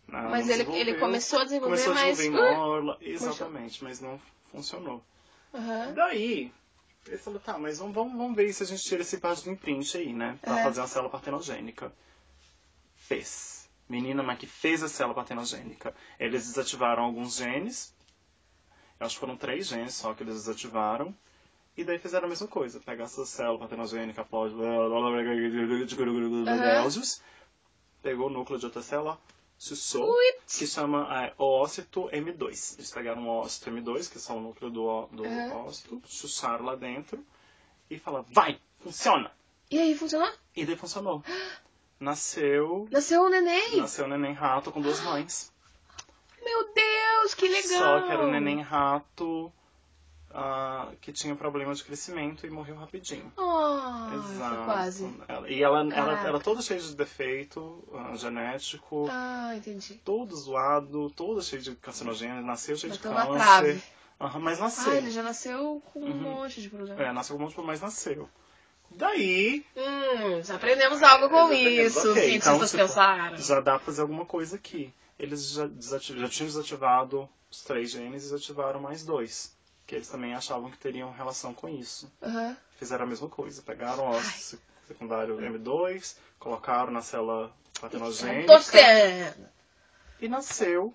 Mas 0.08 0.50
ele, 0.50 0.64
ele 0.76 1.00
começou 1.00 1.40
a 1.40 1.44
desenvolver, 1.44 1.84
Começou 1.84 1.94
a 1.94 1.96
mas... 1.96 2.18
desenvolver 2.18 2.98
exatamente, 3.02 3.84
mas 3.84 4.00
não 4.00 4.20
funcionou. 4.52 5.04
Aham. 5.54 5.94
Daí, 5.94 6.52
ele 7.08 7.18
falou, 7.18 7.40
tá, 7.40 7.58
mas 7.58 7.80
vamos, 7.80 7.96
vamos, 7.96 8.18
vamos 8.18 8.36
ver 8.36 8.52
se 8.54 8.64
a 8.64 8.66
gente 8.66 8.84
tira 8.84 9.02
esse 9.02 9.18
parte 9.18 9.44
do 9.44 9.52
imprint 9.52 9.98
aí, 9.98 10.14
né? 10.14 10.38
Pra 10.42 10.60
É. 10.60 10.64
fazer 10.64 10.82
uma 10.82 10.88
célula 10.88 11.10
partenogênica. 11.10 11.92
Fez. 12.96 13.70
Menina, 13.88 14.24
mas 14.24 14.40
que 14.40 14.48
fez 14.48 14.82
a 14.84 14.90
célula 14.90 15.16
partenogênica. 15.16 15.94
Eles 16.20 16.48
desativaram 16.48 17.04
alguns 17.04 17.38
genes. 17.38 17.94
Eu 19.00 19.06
acho 19.06 19.16
que 19.16 19.20
foram 19.20 19.38
três 19.38 19.68
genes 19.68 19.94
só 19.94 20.14
que 20.14 20.24
eles 20.24 20.36
desativaram. 20.36 21.14
E 21.78 21.84
daí 21.84 22.00
fizeram 22.00 22.26
a 22.26 22.30
mesma 22.30 22.48
coisa. 22.48 22.80
Pegar 22.80 23.04
essa 23.04 23.26
célula 23.26 23.60
partenogênica, 23.60 24.22
aplaude, 24.22 24.56
Belgius, 24.56 25.94
pegou 28.02 28.28
o 28.28 28.30
núcleo 28.30 28.58
de 28.58 28.66
outra 28.66 28.82
célula, 28.82 29.20
sussou, 29.66 30.14
que 30.48 30.68
chama 30.68 31.08
é, 31.26 31.34
oócito 31.38 32.08
M2. 32.12 32.76
Eles 32.78 32.92
pegaram 32.92 33.26
o 33.28 33.30
oócito 33.30 33.70
M2, 33.72 34.12
que 34.12 34.20
são 34.20 34.38
o 34.38 34.42
núcleo 34.42 34.70
do, 34.70 35.06
do 35.08 35.24
Uhum. 35.24 35.66
ócito, 35.66 36.02
sussaram 36.06 36.66
lá 36.66 36.76
dentro 36.76 37.26
e 37.90 37.98
falaram, 37.98 38.26
vai, 38.30 38.60
funciona! 38.80 39.32
E 39.72 39.80
aí, 39.80 39.96
funcionou? 39.98 40.32
E 40.56 40.66
daí 40.66 40.76
funcionou. 40.76 41.24
Nasceu, 42.00 42.88
Nasceu 42.92 43.24
um 43.24 43.30
neném. 43.30 43.78
nasceu 43.78 44.06
o 44.06 44.08
neném 44.08 44.34
rato 44.34 44.72
com 44.72 44.82
duas 44.82 45.00
mães. 45.02 45.52
Meu 46.44 46.74
Deus, 46.74 47.34
que 47.34 47.48
legal. 47.48 48.00
Só 48.02 48.06
que 48.06 48.12
era 48.12 48.24
um 48.24 48.30
neném 48.32 48.62
rato 48.62 49.52
ah, 50.36 50.92
que 51.00 51.14
tinha 51.14 51.34
problema 51.36 51.74
de 51.74 51.84
crescimento 51.84 52.46
e 52.46 52.50
morreu 52.50 52.76
rapidinho. 52.76 53.32
Ah, 53.38 54.12
Exato. 54.14 54.66
quase. 54.66 55.20
Ela- 55.28 55.50
E 55.50 55.64
ela, 55.64 55.80
ela 55.94 56.20
era 56.28 56.40
toda 56.40 56.62
cheia 56.62 56.80
de 56.80 56.94
defeito 56.96 57.84
ah, 57.94 58.16
genético, 58.16 59.08
Ah, 59.10 59.54
entendi. 59.56 59.96
todo 60.04 60.36
zoado, 60.36 61.10
todo 61.12 61.42
cheio 61.42 61.62
de 61.62 61.76
carcinogênio, 61.76 62.42
nasceu 62.44 62.76
cheio 62.76 62.92
de 62.94 63.00
na 63.08 63.26
câncer. 63.26 63.34
trave. 63.40 63.84
Aham, 64.20 64.40
mas 64.40 64.60
nasceu. 64.60 64.92
Ah, 64.92 64.96
ele 64.96 65.12
já 65.12 65.24
nasceu 65.24 65.82
com 65.94 66.00
um 66.02 66.06
Uhum. 66.10 66.14
monte 66.36 66.62
de 66.62 66.70
problema. 66.70 67.02
É, 67.02 67.12
nasceu 67.14 67.36
com 67.36 67.42
um 67.42 67.44
monte 67.46 67.52
de 67.52 67.56
problema, 67.56 67.74
mas 67.74 67.82
nasceu. 67.82 68.30
Daí, 68.92 69.66
Hum, 69.76 70.44
já 70.44 70.56
aprendemos 70.56 71.02
algo 71.02 71.28
com 71.30 71.52
isso. 71.52 72.00
Então, 72.00 72.14
cientistas 72.14 72.72
tipo, 72.72 72.84
pensaram. 72.84 73.38
já 73.38 73.60
dá 73.60 73.78
pra 73.78 73.86
fazer 73.86 74.02
alguma 74.02 74.26
coisa 74.26 74.56
aqui. 74.58 74.94
Eles 75.18 75.52
já, 75.52 75.70
já 75.80 76.30
tinham 76.30 76.48
desativado 76.48 77.28
os 77.50 77.62
três 77.64 77.90
genes 77.92 78.24
e 78.24 78.32
desativaram 78.32 78.80
mais 78.82 79.04
dois. 79.04 79.55
Que 79.86 79.96
eles 79.96 80.08
também 80.10 80.34
achavam 80.34 80.72
que 80.72 80.78
teriam 80.78 81.12
relação 81.12 81.54
com 81.54 81.70
isso. 81.70 82.12
Aham. 82.22 82.58
Fizeram 82.78 83.06
a 83.06 83.08
mesma 83.08 83.30
coisa. 83.30 83.62
Pegaram 83.62 84.04
o 84.06 84.16
ósseo 84.16 84.60
secundário 84.88 85.38
M2, 85.38 86.16
colocaram 86.40 86.92
na 86.92 87.02
célula 87.02 87.54
partenogênica 87.80 88.48
Torcendo. 88.48 89.50
e 90.20 90.28
nasceu 90.28 90.94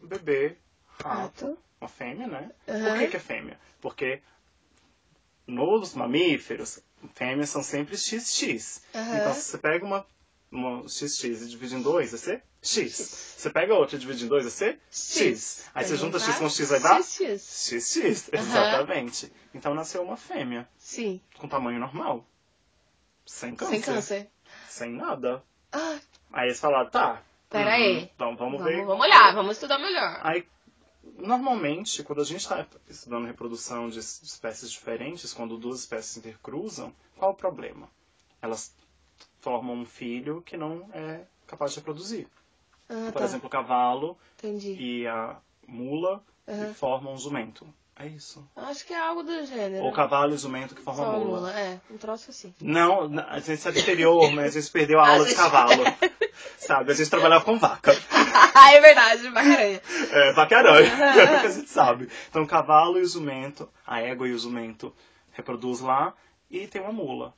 um 0.00 0.06
bebê 0.06 0.56
rato, 1.02 1.46
Rato. 1.46 1.58
uma 1.80 1.88
fêmea, 1.88 2.26
né? 2.26 2.50
Aham. 2.68 2.84
Por 2.90 2.98
que, 2.98 3.06
que 3.08 3.16
é 3.16 3.20
fêmea? 3.20 3.58
Porque 3.80 4.22
nos 5.46 5.94
mamíferos, 5.94 6.80
fêmeas 7.14 7.50
são 7.50 7.62
sempre 7.62 7.96
XX. 7.96 8.80
Aham. 8.94 9.16
Então, 9.16 9.34
se 9.34 9.42
você 9.42 9.58
pega 9.58 9.84
uma, 9.84 10.06
uma 10.52 10.86
XX 10.88 11.24
e 11.24 11.48
divide 11.48 11.74
em 11.76 11.82
dois, 11.82 12.10
vai 12.10 12.18
ser 12.20 12.42
X. 12.62 13.34
Você 13.38 13.50
pega 13.50 13.74
outra 13.74 13.96
e 13.96 13.98
divide 13.98 14.24
em 14.24 14.28
dois, 14.28 14.44
vai 14.44 14.50
ser 14.52 14.80
X. 14.90 15.64
Aí 15.74 15.84
você 15.84 15.96
junta 15.96 16.18
X 16.20 16.36
com 16.38 16.48
X, 16.48 16.68
vai 16.68 16.78
dar 16.80 17.02
XX. 17.02 17.40
XX. 17.80 18.30
Exatamente. 18.32 19.32
Então 19.54 19.74
nasceu 19.74 20.02
uma 20.02 20.16
fêmea, 20.16 20.68
Sim. 20.78 21.20
com 21.38 21.48
tamanho 21.48 21.80
normal. 21.80 22.24
Sem 23.26 23.54
câncer. 23.56 23.72
Sem 23.72 23.80
câncer. 23.82 24.30
Sem 24.68 24.92
nada. 24.92 25.42
Ah, 25.72 25.98
Aí 26.32 26.48
eles 26.48 26.60
falaram, 26.60 26.90
tá. 26.90 27.22
Pera 27.48 27.64
uhum, 27.70 27.74
aí. 27.76 28.10
Então 28.14 28.36
vamos, 28.36 28.58
vamos, 28.58 28.64
ver. 28.74 28.84
vamos 28.84 29.04
olhar, 29.04 29.34
vamos 29.34 29.52
estudar 29.52 29.78
melhor. 29.78 30.20
Aí, 30.22 30.46
normalmente, 31.18 32.02
quando 32.02 32.20
a 32.22 32.24
gente 32.24 32.40
está 32.40 32.66
estudando 32.88 33.26
reprodução 33.26 33.88
de 33.88 33.98
es- 33.98 34.20
de 34.22 34.28
espécies 34.28 34.70
diferentes, 34.70 35.32
quando 35.32 35.56
duas 35.58 35.80
espécies 35.80 36.16
intercruzam, 36.16 36.94
qual 37.16 37.32
o 37.32 37.34
problema? 37.36 37.88
Elas 38.40 38.74
formam 39.40 39.74
um 39.74 39.84
filho 39.84 40.42
que 40.42 40.56
não 40.56 40.88
é 40.92 41.20
capazes 41.46 41.74
de 41.74 41.80
reproduzir. 41.80 42.26
Ah, 42.88 43.10
Por 43.12 43.18
tá. 43.20 43.24
exemplo, 43.24 43.46
o 43.46 43.50
cavalo 43.50 44.16
Entendi. 44.38 44.74
e 44.78 45.06
a 45.06 45.36
mula 45.66 46.22
Aham. 46.48 46.66
que 46.66 46.74
formam 46.74 47.14
um 47.14 47.18
jumento. 47.18 47.66
É 47.94 48.06
isso. 48.06 48.42
Acho 48.56 48.86
que 48.86 48.92
é 48.94 48.98
algo 48.98 49.22
do 49.22 49.44
gênero. 49.46 49.84
Ou 49.84 49.90
o 49.90 49.94
cavalo 49.94 50.32
e 50.32 50.34
o 50.34 50.38
jumento 50.38 50.74
que 50.74 50.80
formam 50.82 51.04
Só 51.04 51.10
a 51.10 51.18
mula. 51.18 51.40
mula. 51.40 51.52
É, 51.52 51.78
um 51.90 51.98
troço 51.98 52.30
assim. 52.30 52.52
Não, 52.60 53.10
a 53.28 53.38
gente 53.38 53.68
é 53.68 53.70
do 53.70 53.78
interior, 53.78 54.32
mas 54.32 54.56
a 54.56 54.60
gente 54.60 54.72
perdeu 54.72 54.98
a 54.98 55.08
aula 55.10 55.26
de 55.26 55.34
cavalo. 55.36 55.84
Sabe? 56.58 56.90
A 56.92 56.94
gente 56.94 57.10
trabalhava 57.10 57.44
com 57.44 57.58
vaca. 57.58 57.92
é 58.72 58.80
verdade, 58.80 59.28
bacaranha. 59.30 59.82
É, 60.10 60.32
vaca-aranha. 60.32 60.88
É 60.88 61.36
o 61.36 61.40
que 61.42 61.46
a 61.46 61.50
gente 61.50 61.68
sabe. 61.70 62.08
Então, 62.30 62.46
cavalo 62.46 62.98
e 62.98 63.02
o 63.02 63.06
jumento, 63.06 63.68
a 63.86 64.00
égua 64.00 64.26
e 64.26 64.32
o 64.32 64.38
jumento 64.38 64.92
reproduz 65.32 65.80
lá 65.80 66.14
e 66.50 66.66
tem 66.66 66.80
uma 66.80 66.92
mula. 66.92 67.34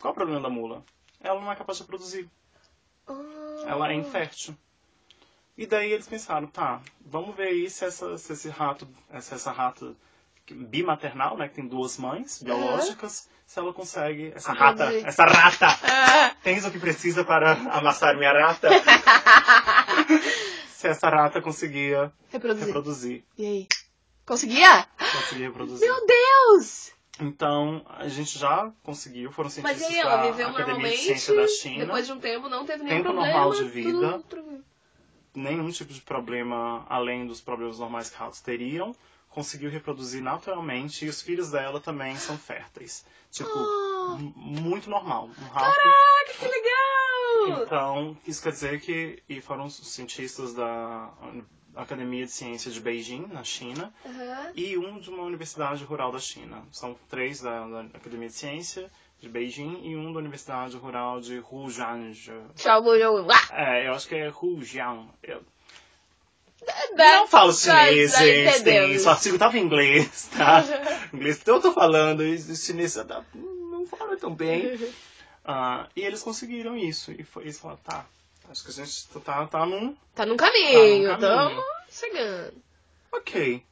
Qual 0.00 0.10
é 0.10 0.12
o 0.12 0.14
problema 0.14 0.40
da 0.40 0.50
mula? 0.50 0.84
Ela 1.24 1.40
não 1.40 1.50
é 1.50 1.56
capaz 1.56 1.78
de 1.78 1.84
reproduzir. 1.84 2.28
Ah, 3.08 3.14
Ela 3.66 3.90
é 3.90 3.94
infértil. 3.94 4.54
E 5.56 5.66
daí 5.66 5.92
eles 5.92 6.06
pensaram, 6.06 6.46
tá, 6.46 6.80
vamos 7.00 7.34
ver 7.34 7.48
aí 7.48 7.70
se, 7.70 7.84
essa, 7.84 8.18
se 8.18 8.32
esse 8.32 8.48
rato, 8.48 8.86
se 9.20 9.34
essa 9.34 9.52
rata 9.52 9.94
bimaternal, 10.50 11.36
né, 11.36 11.48
que 11.48 11.54
tem 11.54 11.66
duas 11.66 11.96
mães 11.96 12.42
biológicas, 12.42 13.28
se 13.46 13.58
ela 13.58 13.72
consegue, 13.72 14.32
essa 14.34 14.52
rata, 14.52 14.84
Reproduzir. 14.84 15.08
essa 15.08 15.24
rata, 15.24 15.66
Ah, 15.82 16.36
tens 16.42 16.64
o 16.64 16.70
que 16.70 16.78
precisa 16.78 17.24
para 17.24 17.52
amassar 17.52 18.16
minha 18.16 18.32
rata? 18.32 18.68
se 20.70 20.88
essa 20.88 21.08
rata 21.08 21.40
conseguia 21.40 22.12
reproduzir. 22.30 22.66
reproduzir. 22.66 23.24
E 23.38 23.46
aí? 23.46 23.68
Conseguia? 24.26 24.86
Conseguia 24.98 25.46
reproduzir. 25.48 25.88
Meu 25.88 26.06
Deus! 26.06 26.92
Então, 27.20 27.84
a 27.88 28.08
gente 28.08 28.36
já 28.38 28.72
conseguiu, 28.82 29.30
foram 29.30 29.46
Mas 29.46 29.54
cientistas 29.54 29.82
e 29.90 29.94
aí, 29.94 29.98
ela 30.00 30.22
viveu 30.30 30.50
de 30.50 30.58
normalmente, 30.58 30.96
Ciência 30.98 31.34
da 31.36 31.46
China. 31.46 31.84
depois 31.86 32.06
de 32.06 32.12
um 32.12 32.18
tempo 32.20 32.48
não 32.48 32.66
teve 32.66 32.82
nenhum 32.82 32.96
Tempo 32.96 33.12
problema. 33.14 33.32
normal 33.32 33.52
de 33.54 33.64
vida. 33.68 34.18
tudo 34.28 34.64
nenhum 35.36 35.68
tipo 35.70 35.92
de 35.92 36.00
problema 36.00 36.84
além 36.88 37.26
dos 37.26 37.40
problemas 37.40 37.78
normais 37.78 38.08
que 38.10 38.16
ratos 38.16 38.40
teriam. 38.40 38.94
Conseguiu 39.30 39.68
reproduzir 39.68 40.22
naturalmente 40.22 41.04
e 41.04 41.08
os 41.08 41.20
filhos 41.20 41.50
dela 41.50 41.80
também 41.80 42.14
são 42.16 42.38
férteis. 42.38 43.04
Tipo, 43.32 43.50
Ah. 43.50 44.16
muito 44.36 44.88
normal. 44.88 45.24
Um 45.26 45.48
rato. 45.48 45.74
Caraca, 45.76 46.32
que 46.38 46.44
legal! 46.46 47.62
Então, 47.64 48.16
isso 48.26 48.40
quer 48.42 48.52
dizer 48.52 48.80
que 48.80 49.22
e 49.28 49.40
foram 49.40 49.66
os 49.66 49.74
cientistas 49.92 50.54
da 50.54 51.10
Academia 51.76 52.24
de 52.24 52.32
Ciência 52.32 52.70
de 52.70 52.80
Beijing, 52.80 53.26
na 53.32 53.44
China, 53.44 53.92
Aham. 54.04 54.52
e 54.54 54.76
um 54.78 54.98
de 54.98 55.10
uma 55.10 55.22
universidade 55.22 55.84
rural 55.84 56.12
da 56.12 56.18
China. 56.18 56.62
São 56.70 56.96
três 57.08 57.40
da, 57.40 57.66
da 57.66 57.80
Academia 57.96 58.28
de 58.28 58.34
Ciência 58.34 58.90
de 59.20 59.28
Beijing 59.28 59.80
e 59.82 59.96
um 59.96 60.12
da 60.12 60.18
Universidade 60.18 60.76
Rural 60.76 61.20
de 61.20 61.42
Hujiang. 61.50 62.12
É, 63.52 63.88
eu 63.88 63.94
acho 63.94 64.06
que 64.06 64.14
é 64.14 64.30
Hujiang. 64.30 65.08
Eu 65.22 65.42
não 66.96 67.26
falo 67.26 67.52
chinês, 67.52 68.16
gente. 68.16 68.62
Tem, 68.62 68.92
esse 68.92 69.08
artigo 69.08 69.38
tava 69.38 69.58
em 69.58 69.62
inglês, 69.62 70.28
tá? 70.36 70.64
inglês 71.12 71.42
que 71.42 71.50
eu 71.50 71.60
tô 71.60 71.72
falando, 71.72 72.24
e 72.24 72.34
o 72.34 72.56
chinês 72.56 72.96
não 73.34 73.86
fala 73.86 74.16
tão 74.16 74.34
bem. 74.34 74.78
Ah, 75.46 75.90
e 75.94 76.00
eles 76.00 76.22
conseguiram 76.22 76.74
isso. 76.74 77.12
E 77.12 77.22
foi, 77.22 77.42
eles 77.42 77.58
falaram, 77.58 77.78
tá, 77.84 78.06
acho 78.50 78.64
que 78.64 78.70
a 78.70 78.72
gente 78.84 79.08
tá, 79.20 79.46
tá 79.46 79.66
num... 79.66 79.96
Tá 80.14 80.24
num 80.26 80.36
caminho, 80.36 81.10
Tá 81.10 81.16
num 81.18 81.20
caminho. 81.20 81.60
tamo 81.60 81.62
chegando. 81.90 82.54
Ok. 83.12 83.64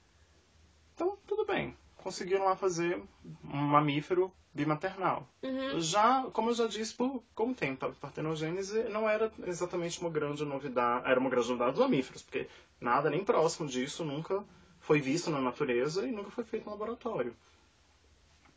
Então, 0.94 1.16
tudo 1.26 1.44
bem. 1.44 1.76
Conseguiram 1.96 2.44
lá 2.44 2.56
fazer 2.56 3.00
um 3.44 3.56
mamífero 3.56 4.32
bimaternal. 4.54 5.26
Uhum. 5.42 5.80
Já, 5.80 6.24
como 6.32 6.50
eu 6.50 6.54
já 6.54 6.66
disse, 6.66 6.92
por, 6.94 7.22
como 7.34 7.54
tem 7.54 7.74
pa- 7.74 7.90
partenogênese, 8.00 8.82
não 8.84 9.08
era 9.08 9.32
exatamente 9.46 10.00
uma 10.00 10.10
grande 10.10 10.44
novidade, 10.44 11.08
era 11.08 11.18
uma 11.18 11.30
grande 11.30 11.48
novidade 11.48 11.72
dos 11.72 11.80
mamíferos, 11.80 12.22
porque 12.22 12.46
nada 12.80 13.08
nem 13.08 13.24
próximo 13.24 13.66
disso 13.68 14.04
nunca 14.04 14.44
foi 14.80 15.00
visto 15.00 15.30
na 15.30 15.40
natureza 15.40 16.06
e 16.06 16.12
nunca 16.12 16.30
foi 16.30 16.44
feito 16.44 16.64
no 16.64 16.72
laboratório. 16.72 17.34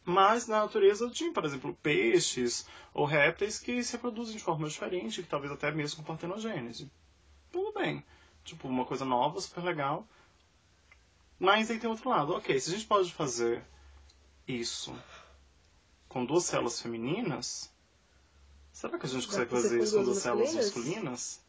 Mas 0.05 0.47
na 0.47 0.61
natureza 0.61 1.09
tinha, 1.09 1.33
por 1.33 1.43
exemplo, 1.43 1.75
peixes 1.81 2.67
ou 2.93 3.05
répteis 3.05 3.57
que 3.57 3.83
se 3.83 3.93
reproduzem 3.93 4.37
de 4.37 4.43
forma 4.43 4.69
diferente, 4.69 5.23
que 5.23 5.27
talvez 5.27 5.51
até 5.51 5.71
mesmo 5.71 5.97
com 5.97 6.03
partenogênese. 6.03 6.91
Tudo 7.51 7.73
bem. 7.73 8.05
Tipo, 8.43 8.67
uma 8.67 8.85
coisa 8.85 9.03
nova, 9.03 9.41
super 9.41 9.63
legal. 9.63 10.07
Mas 11.39 11.71
aí 11.71 11.79
tem 11.79 11.89
outro 11.89 12.07
lado. 12.07 12.33
Ok, 12.33 12.57
se 12.59 12.69
a 12.69 12.73
gente 12.73 12.85
pode 12.85 13.11
fazer 13.11 13.65
isso 14.47 14.95
com 16.07 16.23
duas 16.23 16.43
células 16.43 16.79
femininas, 16.79 17.73
será 18.71 18.99
que 18.99 19.07
a 19.07 19.09
gente 19.09 19.25
consegue 19.25 19.49
fazer 19.49 19.81
isso 19.81 19.97
com 19.97 20.03
duas 20.03 20.19
células 20.19 20.53
masculinas? 20.53 20.75
masculinas? 20.75 21.45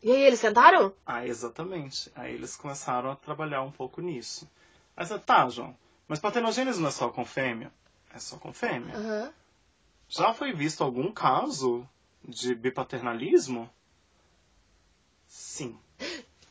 E 0.00 0.12
aí, 0.12 0.22
eles 0.22 0.40
tentaram? 0.40 0.94
Ah, 1.04 1.26
exatamente. 1.26 2.12
Aí 2.14 2.34
eles 2.34 2.56
começaram 2.56 3.10
a 3.10 3.16
trabalhar 3.16 3.62
um 3.62 3.72
pouco 3.72 4.00
nisso. 4.00 4.48
Aí 4.96 5.04
você, 5.04 5.18
tá, 5.18 5.48
João, 5.48 5.76
mas 6.08 6.18
partenogênese 6.18 6.80
não 6.80 6.88
é 6.88 6.92
só 6.92 7.08
com 7.08 7.24
fêmea? 7.24 7.72
É 8.12 8.18
só 8.18 8.36
com 8.36 8.52
fêmea. 8.52 8.94
Aham. 8.96 9.32
Já 10.08 10.32
foi 10.34 10.52
visto 10.52 10.84
algum 10.84 11.10
caso 11.10 11.88
de 12.26 12.54
bipaternalismo? 12.54 13.68
Sim. 15.26 15.76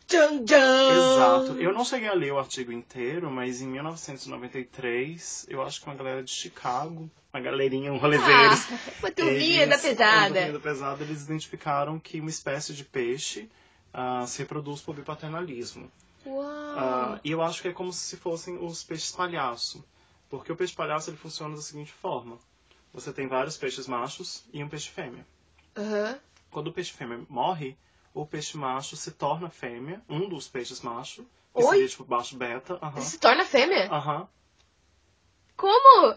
Tchan, 0.08 0.44
tchan. 0.46 0.92
Exato. 0.92 1.62
Eu 1.62 1.74
não 1.74 1.86
cheguei 1.86 2.10
a 2.10 2.14
ler 2.14 2.34
o 2.34 2.40
artigo 2.40 2.72
inteiro, 2.72 3.32
mas 3.32 3.62
em 3.62 3.68
1993, 3.68 5.46
eu 5.50 5.62
acho 5.62 5.80
que 5.80 5.88
uma 5.88 5.96
galera 5.96 6.24
de 6.24 6.32
Chicago, 6.32 7.10
uma 7.34 7.42
galerinha, 7.42 7.94
um 7.94 7.98
rolezeiros. 7.98 8.60
Ah, 8.72 8.80
uma 9.00 9.12
turminha 9.12 9.66
da 9.68 9.78
pesada. 9.78 10.18
Uma 10.18 10.28
turminha 10.28 10.54
da 10.54 10.60
pesada, 10.60 11.04
eles 11.04 11.24
identificaram 11.24 12.00
que 12.00 12.20
uma 12.20 12.30
espécie 12.30 12.74
de 12.74 12.84
peixe 12.84 13.50
ah, 13.94 14.26
se 14.28 14.40
reproduz 14.40 14.82
por 14.82 14.96
bipaternalismo. 14.96 15.90
Uau. 16.26 16.44
Ah, 16.46 17.20
e 17.24 17.32
eu 17.32 17.42
acho 17.42 17.62
que 17.62 17.68
é 17.68 17.74
como 17.74 17.92
se 17.94 18.18
fossem 18.18 18.58
os 18.58 18.84
peixes 18.84 19.12
palhaço. 19.12 19.84
Porque 20.30 20.52
o 20.52 20.56
peixe 20.56 20.74
palhaço 20.74 21.10
ele 21.10 21.18
funciona 21.18 21.56
da 21.56 21.62
seguinte 21.62 21.92
forma: 21.92 22.38
você 22.94 23.14
tem 23.14 23.28
vários 23.28 23.58
peixes 23.58 23.88
machos 23.88 24.44
e 24.52 24.64
um 24.64 24.70
peixe 24.70 24.90
fêmea. 24.90 25.26
Aham. 25.78 26.20
Quando 26.50 26.68
o 26.68 26.74
peixe 26.74 26.92
fêmea 26.94 27.22
morre, 27.30 27.78
o 28.14 28.26
peixe 28.26 28.58
macho 28.58 28.96
se 28.96 29.12
torna 29.12 29.50
fêmea, 29.50 30.02
um 30.10 30.28
dos 30.30 30.48
peixes 30.48 30.82
macho, 30.82 31.24
que 31.56 31.62
Oi? 31.64 31.68
seria 31.76 31.88
tipo 31.88 32.04
baixo 32.04 32.36
beta. 32.36 32.78
aham, 32.82 32.98
Ele 32.98 33.06
se 33.06 33.20
torna 33.20 33.44
fêmea? 33.46 33.92
Aham. 33.92 34.28
Como? 35.56 36.16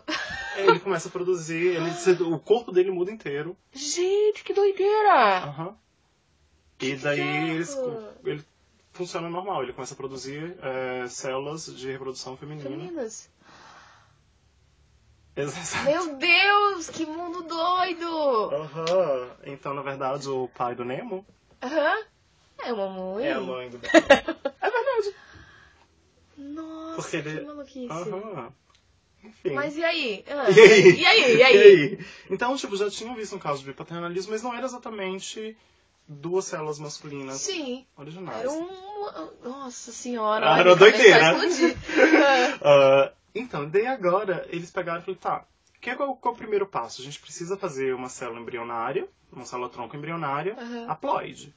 Ele 0.56 0.80
começa 0.80 1.08
a 1.08 1.10
produzir, 1.10 1.76
ele, 1.76 2.22
o 2.22 2.38
corpo 2.38 2.72
dele 2.72 2.90
muda 2.90 3.10
inteiro. 3.12 3.56
Gente, 3.72 4.42
que 4.42 4.54
doideira! 4.54 5.44
Aham. 5.44 5.76
E 6.80 6.94
daí 6.96 7.20
eles, 7.50 7.76
ele 8.24 8.44
funciona 8.96 9.28
normal, 9.30 9.62
ele 9.62 9.72
começa 9.72 9.94
a 9.94 9.96
produzir 9.96 10.56
é, 10.62 11.06
células 11.08 11.66
de 11.76 11.90
reprodução 11.90 12.36
feminina. 12.36 12.68
Femininas. 12.68 13.30
Exato. 15.36 15.84
Meu 15.84 16.16
Deus, 16.16 16.88
que 16.88 17.04
mundo 17.04 17.42
doido! 17.42 18.50
Aham. 18.54 19.30
Então, 19.44 19.74
na 19.74 19.82
verdade, 19.82 20.28
o 20.28 20.48
pai 20.48 20.74
do 20.74 20.84
Nemo 20.84 21.26
Aham. 21.62 22.04
É 22.64 22.72
uma 22.72 22.88
mãe. 22.88 23.26
é 23.26 23.32
a 23.34 23.40
mãe 23.40 23.68
do 23.68 23.76
É 23.86 24.70
verdade. 24.70 25.14
Nossa, 26.38 26.96
Porque 27.02 27.22
que 27.22 27.28
ele- 27.28 27.40
maluquice. 27.44 27.88
Aham. 27.90 28.52
Enfim. 29.22 29.50
Mas 29.50 29.76
e 29.76 29.84
aí? 29.84 30.24
Ah, 30.28 30.50
E 30.50 30.60
aí? 30.60 31.00
E 31.00 31.06
aí? 31.06 31.36
E 31.36 31.42
aí? 31.42 32.06
Então, 32.30 32.56
tipo, 32.56 32.74
já 32.76 32.90
tinham 32.90 33.14
visto 33.14 33.36
um 33.36 33.38
caso 33.38 33.60
de 33.60 33.66
bipaternalismo, 33.66 34.32
mas 34.32 34.42
não 34.42 34.54
era 34.54 34.64
exatamente 34.64 35.54
duas 36.08 36.44
células 36.44 36.78
masculinas 36.78 37.40
Sim. 37.40 37.86
originais. 37.96 38.40
Era 38.40 38.52
um. 38.52 38.86
Nossa 39.42 39.92
senhora. 39.92 40.54
Ah, 40.54 40.58
era 40.58 40.70
uma 40.70 40.76
doideira. 40.76 41.36
Ah, 42.62 43.12
então, 43.34 43.68
daí 43.68 43.86
agora 43.86 44.46
eles 44.50 44.70
pegaram 44.70 45.00
e 45.00 45.04
falaram, 45.04 45.20
tá, 45.20 45.46
que 45.80 45.90
é 45.90 45.94
qual, 45.94 46.16
qual 46.16 46.32
é 46.32 46.34
o 46.34 46.38
primeiro 46.38 46.66
passo? 46.66 47.02
A 47.02 47.04
gente 47.04 47.20
precisa 47.20 47.56
fazer 47.56 47.94
uma 47.94 48.08
célula 48.08 48.40
embrionária, 48.40 49.06
uma 49.30 49.44
célula 49.44 49.68
tronco 49.68 49.96
embrionária, 49.96 50.56
Aham. 50.58 50.88
haploide. 50.88 51.54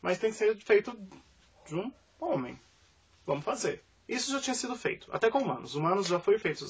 Mas 0.00 0.18
tem 0.18 0.30
que 0.30 0.36
ser 0.36 0.56
feito 0.56 0.96
de 1.66 1.74
um 1.74 1.92
homem. 2.18 2.58
Vamos 3.26 3.44
fazer. 3.44 3.82
Isso 4.08 4.32
já 4.32 4.40
tinha 4.40 4.54
sido 4.54 4.74
feito, 4.76 5.08
até 5.12 5.30
com 5.30 5.38
humanos. 5.38 5.74
Humanos 5.74 6.06
já 6.06 6.18
foi 6.18 6.38
feito. 6.38 6.64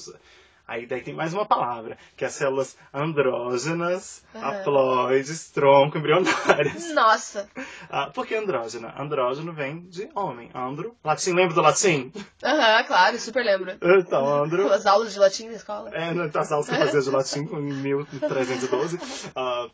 Aí 0.71 0.85
daí 0.85 1.01
tem 1.01 1.13
mais 1.13 1.33
uma 1.33 1.45
palavra, 1.45 1.97
que 2.15 2.23
é 2.23 2.27
as 2.27 2.33
células 2.33 2.77
andrógenas, 2.93 4.23
Aham. 4.33 4.47
haploides, 4.61 5.49
tronco 5.51 5.97
embrionárias. 5.97 6.91
Nossa. 6.95 7.49
Ah, 7.89 8.09
por 8.09 8.25
que 8.25 8.35
andrógena? 8.35 8.93
Andrógeno 8.97 9.51
vem 9.51 9.81
de 9.89 10.09
homem. 10.15 10.49
Andro, 10.55 10.95
latim, 11.03 11.33
lembra 11.33 11.53
do 11.55 11.61
latim? 11.61 12.09
Aham, 12.41 12.85
claro, 12.85 13.19
super 13.19 13.43
lembro. 13.43 13.71
Então, 13.81 14.25
andro, 14.25 14.71
As 14.71 14.85
aulas 14.85 15.11
de 15.11 15.19
latim 15.19 15.47
na 15.47 15.55
escola. 15.55 15.89
é, 15.93 16.13
nas 16.13 16.49
aulas 16.53 16.69
que 16.69 16.73
eu 16.75 16.79
fazia 16.79 17.01
de 17.01 17.09
latim 17.09 17.39
em 17.41 17.73
1312. 17.73 18.97
ah, 19.35 19.67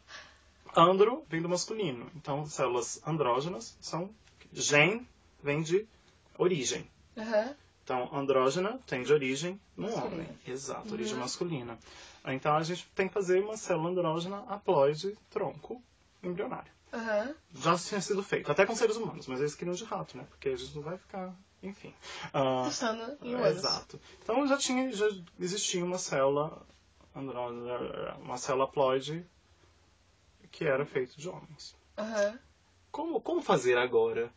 andro 0.75 1.23
vem 1.29 1.43
do 1.43 1.47
masculino. 1.49 2.09
Então, 2.15 2.43
células 2.47 2.99
andrógenas 3.05 3.77
são. 3.79 4.09
Gen 4.51 5.07
vem 5.43 5.61
de 5.61 5.87
origem. 6.39 6.89
Aham. 7.15 7.53
Então, 7.87 8.09
andrógena 8.13 8.77
tem 8.85 9.01
de 9.01 9.13
origem 9.13 9.57
no 9.77 9.83
Masculina. 9.89 10.13
homem. 10.15 10.39
Exato, 10.45 10.87
Uhum. 10.89 10.93
origem 10.93 11.15
masculina. 11.17 11.79
Então, 12.25 12.53
a 12.57 12.61
gente 12.61 12.85
tem 12.93 13.07
que 13.07 13.13
fazer 13.13 13.41
uma 13.41 13.55
célula 13.55 13.89
andrógena 13.91 14.39
haploide 14.49 15.17
tronco 15.29 15.81
embrionário. 16.21 16.69
Aham. 16.91 17.33
Já 17.55 17.77
tinha 17.77 18.01
sido 18.01 18.21
feito, 18.21 18.51
até 18.51 18.65
com 18.65 18.75
seres 18.75 18.97
humanos, 18.97 19.25
mas 19.27 19.39
eles 19.39 19.55
queriam 19.55 19.73
de 19.73 19.85
rato, 19.85 20.17
né? 20.17 20.25
Porque 20.29 20.49
a 20.49 20.55
gente 20.57 20.75
não 20.75 20.81
vai 20.83 20.97
ficar. 20.97 21.33
Enfim. 21.63 21.93
Testando 22.65 23.17
em 23.21 23.33
humanos. 23.35 23.57
Exato. 23.57 23.97
Então 24.21 24.45
já 24.45 24.57
tinha, 24.57 24.91
já 24.91 25.07
existia 25.39 25.83
uma 25.85 25.97
célula, 25.97 26.61
uma 27.15 28.37
célula 28.37 28.67
ploide 28.67 29.25
que 30.51 30.65
era 30.65 30.85
feita 30.85 31.13
de 31.15 31.29
homens. 31.29 31.73
Aham. 31.97 32.37
Como, 32.91 33.21
como 33.21 33.41
fazer 33.41 33.77
agora? 33.77 34.29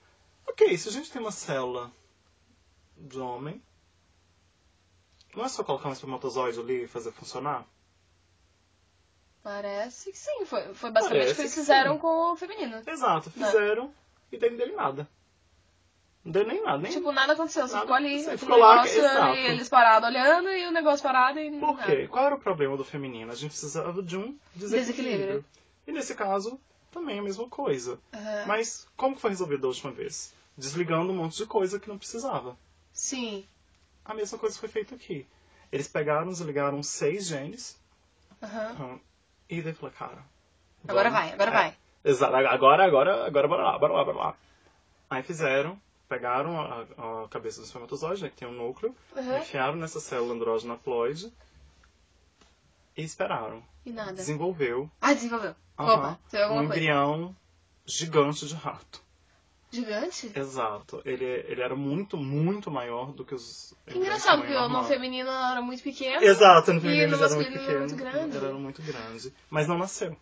Ok, 0.46 0.78
se 0.78 0.88
a 0.88 0.92
gente 0.92 1.10
tem 1.10 1.20
uma 1.20 1.32
célula 1.32 1.90
de 3.00 3.18
homem, 3.18 3.62
não 5.34 5.44
é 5.44 5.48
só 5.48 5.62
colocar 5.64 5.88
um 5.88 5.92
espermatozoide 5.92 6.58
ali 6.60 6.84
e 6.84 6.88
fazer 6.88 7.12
funcionar? 7.12 7.66
Parece 9.42 10.12
que 10.12 10.18
sim. 10.18 10.44
Foi, 10.44 10.74
foi 10.74 10.90
basicamente 10.90 11.32
o 11.32 11.34
que 11.34 11.40
eles 11.42 11.54
fizeram 11.54 11.94
sim. 11.94 12.00
com 12.00 12.32
o 12.32 12.36
feminino. 12.36 12.82
Exato, 12.86 13.30
fizeram 13.30 13.92
e 14.30 14.36
daí 14.38 14.50
não 14.50 14.56
deu 14.58 14.76
nada. 14.76 15.08
Não 16.22 16.32
deu 16.32 16.46
nem 16.46 16.62
nada, 16.62 16.76
nem 16.78 16.92
Tipo, 16.92 17.10
nada 17.12 17.32
aconteceu. 17.32 17.66
Você 17.66 17.72
Nada 17.72 17.86
ficou 17.86 17.96
ali, 17.96 18.36
Ficou 18.36 18.58
lá, 18.58 18.74
negócio 18.76 18.98
exato. 18.98 19.22
ali, 19.22 19.38
eles 19.46 19.68
parados 19.70 20.08
olhando 20.10 20.50
e 20.50 20.66
o 20.66 20.70
negócio 20.70 21.02
parado 21.02 21.38
e 21.38 21.50
Por 21.58 21.76
nada. 21.76 21.86
quê? 21.86 22.06
Qual 22.08 22.26
era 22.26 22.34
o 22.34 22.38
problema 22.38 22.76
do 22.76 22.84
feminino? 22.84 23.32
A 23.32 23.34
gente 23.34 23.52
precisava 23.52 24.02
de 24.02 24.18
um 24.18 24.38
desequilíbrio. 24.54 24.80
Desequilíbrio. 24.80 25.44
E 25.86 25.92
nesse 25.92 26.14
caso, 26.14 26.60
também 26.90 27.18
a 27.18 27.22
mesma 27.22 27.48
coisa. 27.48 27.98
Aham. 28.12 28.44
Mas 28.46 28.86
como 28.98 29.14
que 29.14 29.22
foi 29.22 29.30
resolvido 29.30 29.62
da 29.62 29.68
última 29.68 29.90
vez? 29.92 30.34
Desligando 30.58 31.10
um 31.10 31.16
monte 31.16 31.38
de 31.38 31.46
coisa 31.46 31.80
que 31.80 31.88
não 31.88 31.96
precisava. 31.96 32.54
Sim. 33.00 33.48
A 34.04 34.12
mesma 34.12 34.36
coisa 34.38 34.58
foi 34.58 34.68
feita 34.68 34.94
aqui. 34.94 35.26
Eles 35.72 35.88
pegaram, 35.88 36.28
desligaram 36.28 36.82
seis 36.82 37.26
genes 37.26 37.80
Aham. 38.42 38.76
hum, 38.78 39.00
e 39.48 39.62
daí 39.62 39.72
falaram, 39.72 39.96
cara. 39.98 40.24
Agora 40.86 41.10
vai, 41.10 41.32
agora 41.32 41.50
é, 41.50 41.54
vai. 41.54 41.76
Exato, 42.04 42.36
agora, 42.36 42.84
agora, 42.84 43.26
agora 43.26 43.48
bora 43.48 43.62
lá, 43.62 43.78
bora 43.78 43.92
lá, 43.94 44.04
bora 44.04 44.18
lá. 44.18 44.36
Aí 45.08 45.22
fizeram, 45.22 45.80
pegaram 46.10 46.60
a, 46.60 47.24
a 47.24 47.28
cabeça 47.28 47.60
do 47.60 47.64
espermatozoide, 47.64 48.22
né, 48.22 48.28
que 48.28 48.36
tem 48.36 48.46
um 48.46 48.52
núcleo, 48.52 48.94
Aham. 49.16 49.38
enfiaram 49.38 49.76
nessa 49.76 49.98
célula 49.98 50.34
andrógena 50.34 50.76
ploide 50.76 51.32
e 52.94 53.02
esperaram. 53.02 53.62
E 53.86 53.92
nada. 53.92 54.12
Desenvolveu 54.12 54.90
Ah, 55.00 55.14
desenvolveu. 55.14 55.56
aham, 55.78 56.18
Opa, 56.34 56.52
um 56.52 56.62
embrião 56.64 57.34
gigante 57.86 58.46
de 58.46 58.54
rato. 58.54 59.02
Gigante? 59.70 60.32
Exato. 60.34 61.00
Ele, 61.04 61.24
ele 61.24 61.62
era 61.62 61.76
muito, 61.76 62.16
muito 62.16 62.70
maior 62.70 63.12
do 63.12 63.24
que 63.24 63.34
os. 63.34 63.72
Que 63.86 63.98
engraçado, 63.98 64.38
porque 64.38 64.52
tamanho 64.52 64.68
no 64.68 64.74
normal. 64.74 64.90
feminino 64.90 65.28
ela 65.28 65.52
era 65.52 65.62
muito 65.62 65.82
pequena. 65.82 66.24
Exato, 66.24 66.72
no 66.72 66.78
E 66.78 66.82
feminino 66.82 67.08
no 67.08 67.16
ele 67.16 67.24
era 67.24 67.34
muito 67.34 67.52
pequeno. 67.52 67.70
era 67.70 67.78
muito 67.78 67.96
grande. 67.96 68.36
Ele 68.36 68.46
era 68.46 68.54
muito 68.54 68.82
grande. 68.82 69.34
Mas 69.48 69.68
não 69.68 69.78
nasceu. 69.78 70.16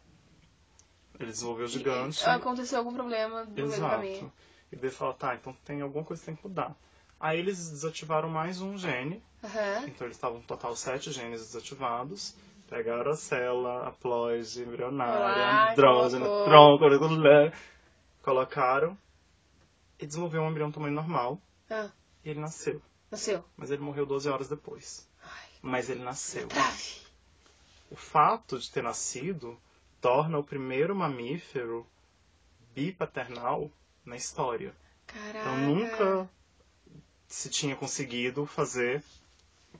Ele 1.18 1.30
desenvolveu 1.30 1.66
gigante. 1.66 2.24
Aconteceu 2.28 2.78
algum 2.78 2.92
problema 2.92 3.44
no 3.44 3.50
meio 3.50 3.68
do 3.68 3.80
caminho. 3.80 4.12
Exato. 4.16 4.32
E 4.70 4.76
daí 4.76 4.90
fala, 4.90 5.14
tá, 5.14 5.34
então 5.34 5.56
tem 5.64 5.80
alguma 5.80 6.04
coisa 6.04 6.20
que 6.20 6.26
tem 6.26 6.36
que 6.36 6.46
mudar. 6.46 6.76
Aí 7.18 7.38
eles 7.38 7.70
desativaram 7.70 8.28
mais 8.28 8.60
um 8.60 8.76
gene. 8.76 9.22
Aham. 9.42 9.84
Então 9.86 10.06
eles 10.06 10.16
estavam 10.16 10.42
total 10.42 10.76
sete 10.76 11.10
genes 11.10 11.40
desativados. 11.40 12.34
Pegaram 12.68 13.12
a 13.12 13.16
célula, 13.16 13.88
haploide, 13.88 14.60
embrionária, 14.60 15.42
Olá, 15.42 15.72
andrógena, 15.72 16.26
tronco, 16.44 16.84
colocaram 18.22 18.96
e 19.98 20.06
desenvolveu 20.06 20.42
um 20.42 20.50
embrião 20.50 20.70
tamanho 20.72 20.94
normal. 20.94 21.40
Ah, 21.70 21.90
E 22.24 22.30
ele 22.30 22.40
nasceu. 22.40 22.80
nasceu. 23.10 23.44
Mas 23.56 23.70
ele 23.70 23.82
morreu 23.82 24.06
12 24.06 24.28
horas 24.28 24.48
depois. 24.48 25.08
Ai, 25.22 25.48
Mas 25.62 25.88
ele 25.90 26.02
nasceu. 26.02 26.46
trave. 26.48 26.96
O 27.90 27.96
fato 27.96 28.58
de 28.58 28.70
ter 28.70 28.82
nascido 28.82 29.58
torna 30.00 30.38
o 30.38 30.44
primeiro 30.44 30.94
mamífero 30.94 31.86
bipaternal 32.74 33.70
na 34.04 34.16
história. 34.16 34.74
Caraca. 35.06 35.38
Então 35.38 35.56
nunca 35.58 36.30
se 37.26 37.48
tinha 37.48 37.74
conseguido 37.76 38.46
fazer 38.46 39.02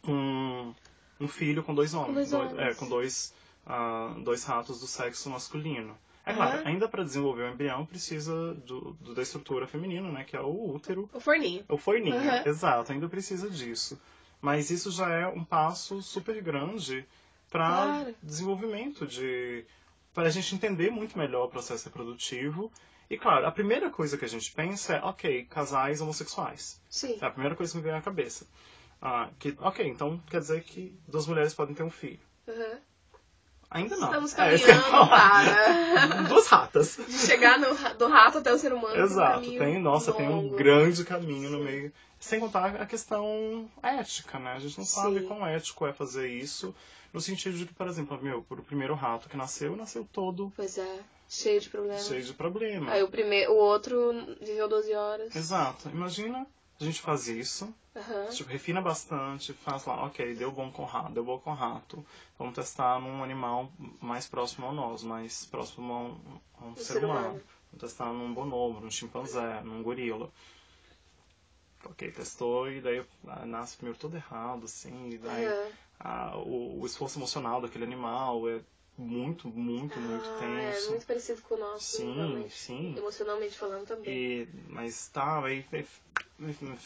um, 0.07 0.75
um 1.21 1.29
filho 1.29 1.63
com 1.63 1.75
dois 1.75 1.95
homens. 1.95 2.15
dois 2.15 2.33
homens. 2.33 2.59
é, 2.59 2.75
com 2.75 2.89
dois, 2.89 3.33
ah, 3.67 4.15
dois 4.25 4.45
ratos 4.45 4.81
do 4.81 4.87
sexo 4.87 5.31
masculino. 5.31 5.97
É 6.29 6.35
claro, 6.35 6.57
Aham. 6.59 6.63
ainda 6.67 6.89
para 6.89 7.03
desenvolver 7.05 7.45
o 7.45 7.49
embrião 7.53 7.87
precisa 7.87 8.55
do, 8.55 8.93
do- 9.01 9.15
da 9.15 9.23
estrutura 9.23 9.67
feminina, 9.67 10.11
né? 10.13 10.25
Que 10.25 10.37
é 10.37 10.41
o 10.41 10.75
útero 10.75 11.09
O 11.13 11.21
forninho. 11.21 11.65
o 11.69 11.77
forninho, 11.79 12.17
Uhum. 12.17 12.43
exato, 12.45 12.93
ainda 12.93 13.09
precisa 13.09 13.49
disso. 13.49 14.01
Mas 14.41 14.71
isso 14.71 14.91
já 14.91 15.09
é 15.11 15.27
um 15.27 15.43
passo 15.45 16.01
super 16.03 16.41
grande 16.43 17.07
para 17.51 17.67
Claro. 17.67 18.15
desenvolvimento 18.23 19.07
de. 19.07 19.65
para 20.15 20.29
a 20.29 20.31
gente 20.31 20.55
entender 20.55 20.91
muito 20.91 21.17
melhor 21.17 21.47
o 21.47 21.49
processo 21.51 21.87
reprodutivo. 21.87 22.71
E 23.11 23.17
claro, 23.17 23.47
a 23.47 23.51
primeira 23.51 23.89
coisa 23.89 24.19
que 24.19 24.25
a 24.25 24.29
gente 24.29 24.53
pensa 24.53 24.97
é, 24.97 25.03
ok, 25.03 25.45
casais 25.47 26.01
homossexuais. 26.03 26.79
Sim. 26.91 27.17
É 27.21 27.25
a 27.25 27.31
primeira 27.31 27.57
coisa 27.57 27.73
que 27.73 27.79
me 27.79 27.85
vem 27.85 27.93
à 27.95 28.03
cabeça. 28.03 28.47
Ah, 29.01 29.31
que, 29.39 29.57
ok, 29.61 29.87
então 29.87 30.19
quer 30.29 30.41
dizer 30.41 30.63
que 30.63 30.95
duas 31.09 31.27
mulheres 31.27 31.55
podem 31.55 31.75
ter 31.75 31.85
um 31.85 31.91
filho. 31.91 32.21
Aham. 32.47 32.81
Ainda 33.71 33.97
não. 33.97 34.07
Estamos 34.09 34.33
É, 34.33 34.37
caminhando 34.59 34.83
falar. 34.91 35.45
para 35.45 36.23
Duas 36.29 36.47
ratas. 36.47 36.97
de 37.07 37.19
chegar 37.19 37.59
no, 37.59 37.75
do 37.99 38.09
rato 38.09 38.39
até 38.39 38.53
o 38.53 38.59
ser 38.59 38.73
humano. 38.73 38.95
um 38.99 39.05
Exato, 39.05 39.35
caminho 39.41 39.59
tem, 39.59 39.79
nossa, 39.83 40.13
tem 40.13 40.29
um 40.29 40.37
longo. 40.43 40.57
grande 40.57 41.05
caminho 41.05 41.51
no 41.51 41.59
meio. 41.61 41.93
Sem 42.19 42.41
contar 42.41 42.75
a 42.81 42.87
questão 42.87 43.69
ética, 43.83 44.39
né? 44.39 44.53
A 44.55 44.59
gente 44.59 44.79
não 44.79 44.85
sabe 44.85 45.21
Sim. 45.21 45.27
quão 45.27 45.47
ético 45.47 45.87
é 45.87 45.93
fazer 45.93 46.29
isso. 46.29 46.75
No 47.13 47.21
sentido 47.21 47.57
de 47.57 47.65
que, 47.67 47.73
por 47.75 47.87
exemplo, 47.87 48.19
meu, 48.21 48.45
o 48.49 48.57
primeiro 48.63 48.95
rato 48.95 49.29
que 49.29 49.37
nasceu, 49.37 49.77
nasceu 49.77 50.07
todo 50.13 50.53
Pois 50.57 50.77
é, 50.79 50.99
cheio 51.29 51.61
de 51.61 51.69
problemas. 51.69 52.07
cheio 52.07 52.23
de 52.23 52.33
problema. 52.35 52.91
Aí 52.91 53.03
o, 53.03 53.09
primeiro, 53.09 53.53
o 53.53 53.57
outro 53.57 54.13
viveu 54.41 54.69
12 54.69 54.95
horas. 54.95 55.35
Exato. 55.37 55.89
Imagina 55.91 56.47
a 56.81 56.85
gente 56.85 57.01
faz 57.01 57.29
isso, 57.29 57.73
Aham. 57.99 58.31
tipo, 58.31 58.51
refina 58.51 58.81
bastante, 58.81 59.53
faz 59.53 59.85
lá, 59.85 60.05
ok, 60.07 60.35
deu 60.35 60.53
bom 60.53 60.71
com 60.71 60.85
rato, 60.85 61.13
deu 61.13 61.25
bom 61.25 61.39
com 61.39 61.53
rato. 61.53 62.05
Vamos 62.39 62.55
testar 62.55 63.01
num 63.01 63.23
animal 63.23 63.71
mais 64.01 64.29
próximo 64.29 64.69
a 64.69 64.73
nós, 64.73 65.03
mais 65.03 65.45
próximo 65.47 65.93
a 65.93 65.99
um, 65.99 66.41
a 66.61 66.65
um 66.67 66.77
ser, 66.77 66.85
ser 66.85 67.05
humano. 67.05 67.21
humano. 67.29 67.43
Vamos 67.73 67.81
testar 67.81 68.13
num 68.13 68.33
bonobo, 68.33 68.81
num 68.81 68.91
chimpanzé, 68.91 69.61
num 69.63 69.83
gorila. 69.83 70.31
Ok, 71.85 72.11
testou 72.13 72.71
e 72.71 72.81
daí 72.81 73.05
ah, 73.27 73.47
nasce 73.47 73.77
primeiro 73.77 73.99
todo 73.99 74.17
errado, 74.17 74.65
assim, 74.65 75.11
e 75.11 75.19
daí 75.19 75.47
Aham. 75.47 75.71
ah, 76.01 76.37
o, 76.39 76.81
o 76.81 76.87
esforço 76.87 77.19
emocional 77.19 77.61
daquele 77.61 77.85
animal 77.85 78.49
é 78.49 78.61
muito, 79.01 79.49
muito, 79.49 79.99
muito 80.01 80.29
Ah, 80.29 80.39
tenso. 80.39 80.87
É 80.87 80.91
muito 80.91 81.07
parecido 81.07 81.41
com 81.43 81.55
o 81.55 81.59
nosso, 81.59 81.97
Sim, 81.97 82.47
sim. 82.51 82.95
Emocionalmente 82.97 83.57
falando 83.57 83.87
também. 83.87 84.13
E, 84.13 84.49
mas 84.69 85.09
tá, 85.09 85.45
aí 85.45 85.65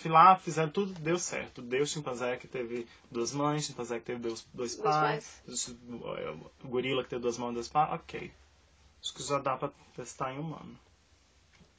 lá, 0.04 0.36
fizeram 0.36 0.70
tudo, 0.70 0.92
deu 1.00 1.18
certo. 1.18 1.60
Deu 1.62 1.84
chimpanzé 1.86 2.36
que 2.36 2.46
teve 2.48 2.86
duas 3.10 3.32
mães, 3.32 3.64
chimpanzé 3.66 3.98
que 3.98 4.06
teve 4.06 4.20
dois, 4.20 4.46
dois 4.52 4.74
Dois 4.76 4.96
pais, 4.96 5.42
o 6.64 6.68
gorila 6.68 7.02
que 7.02 7.10
teve 7.10 7.22
duas 7.22 7.38
mãos 7.38 7.50
e 7.52 7.54
dois 7.54 7.68
pais, 7.68 7.92
ok. 7.94 8.32
Acho 9.02 9.14
que 9.14 9.22
já 9.22 9.38
dá 9.38 9.56
pra 9.56 9.70
testar 9.96 10.32
em 10.32 10.38
humano. 10.38 10.78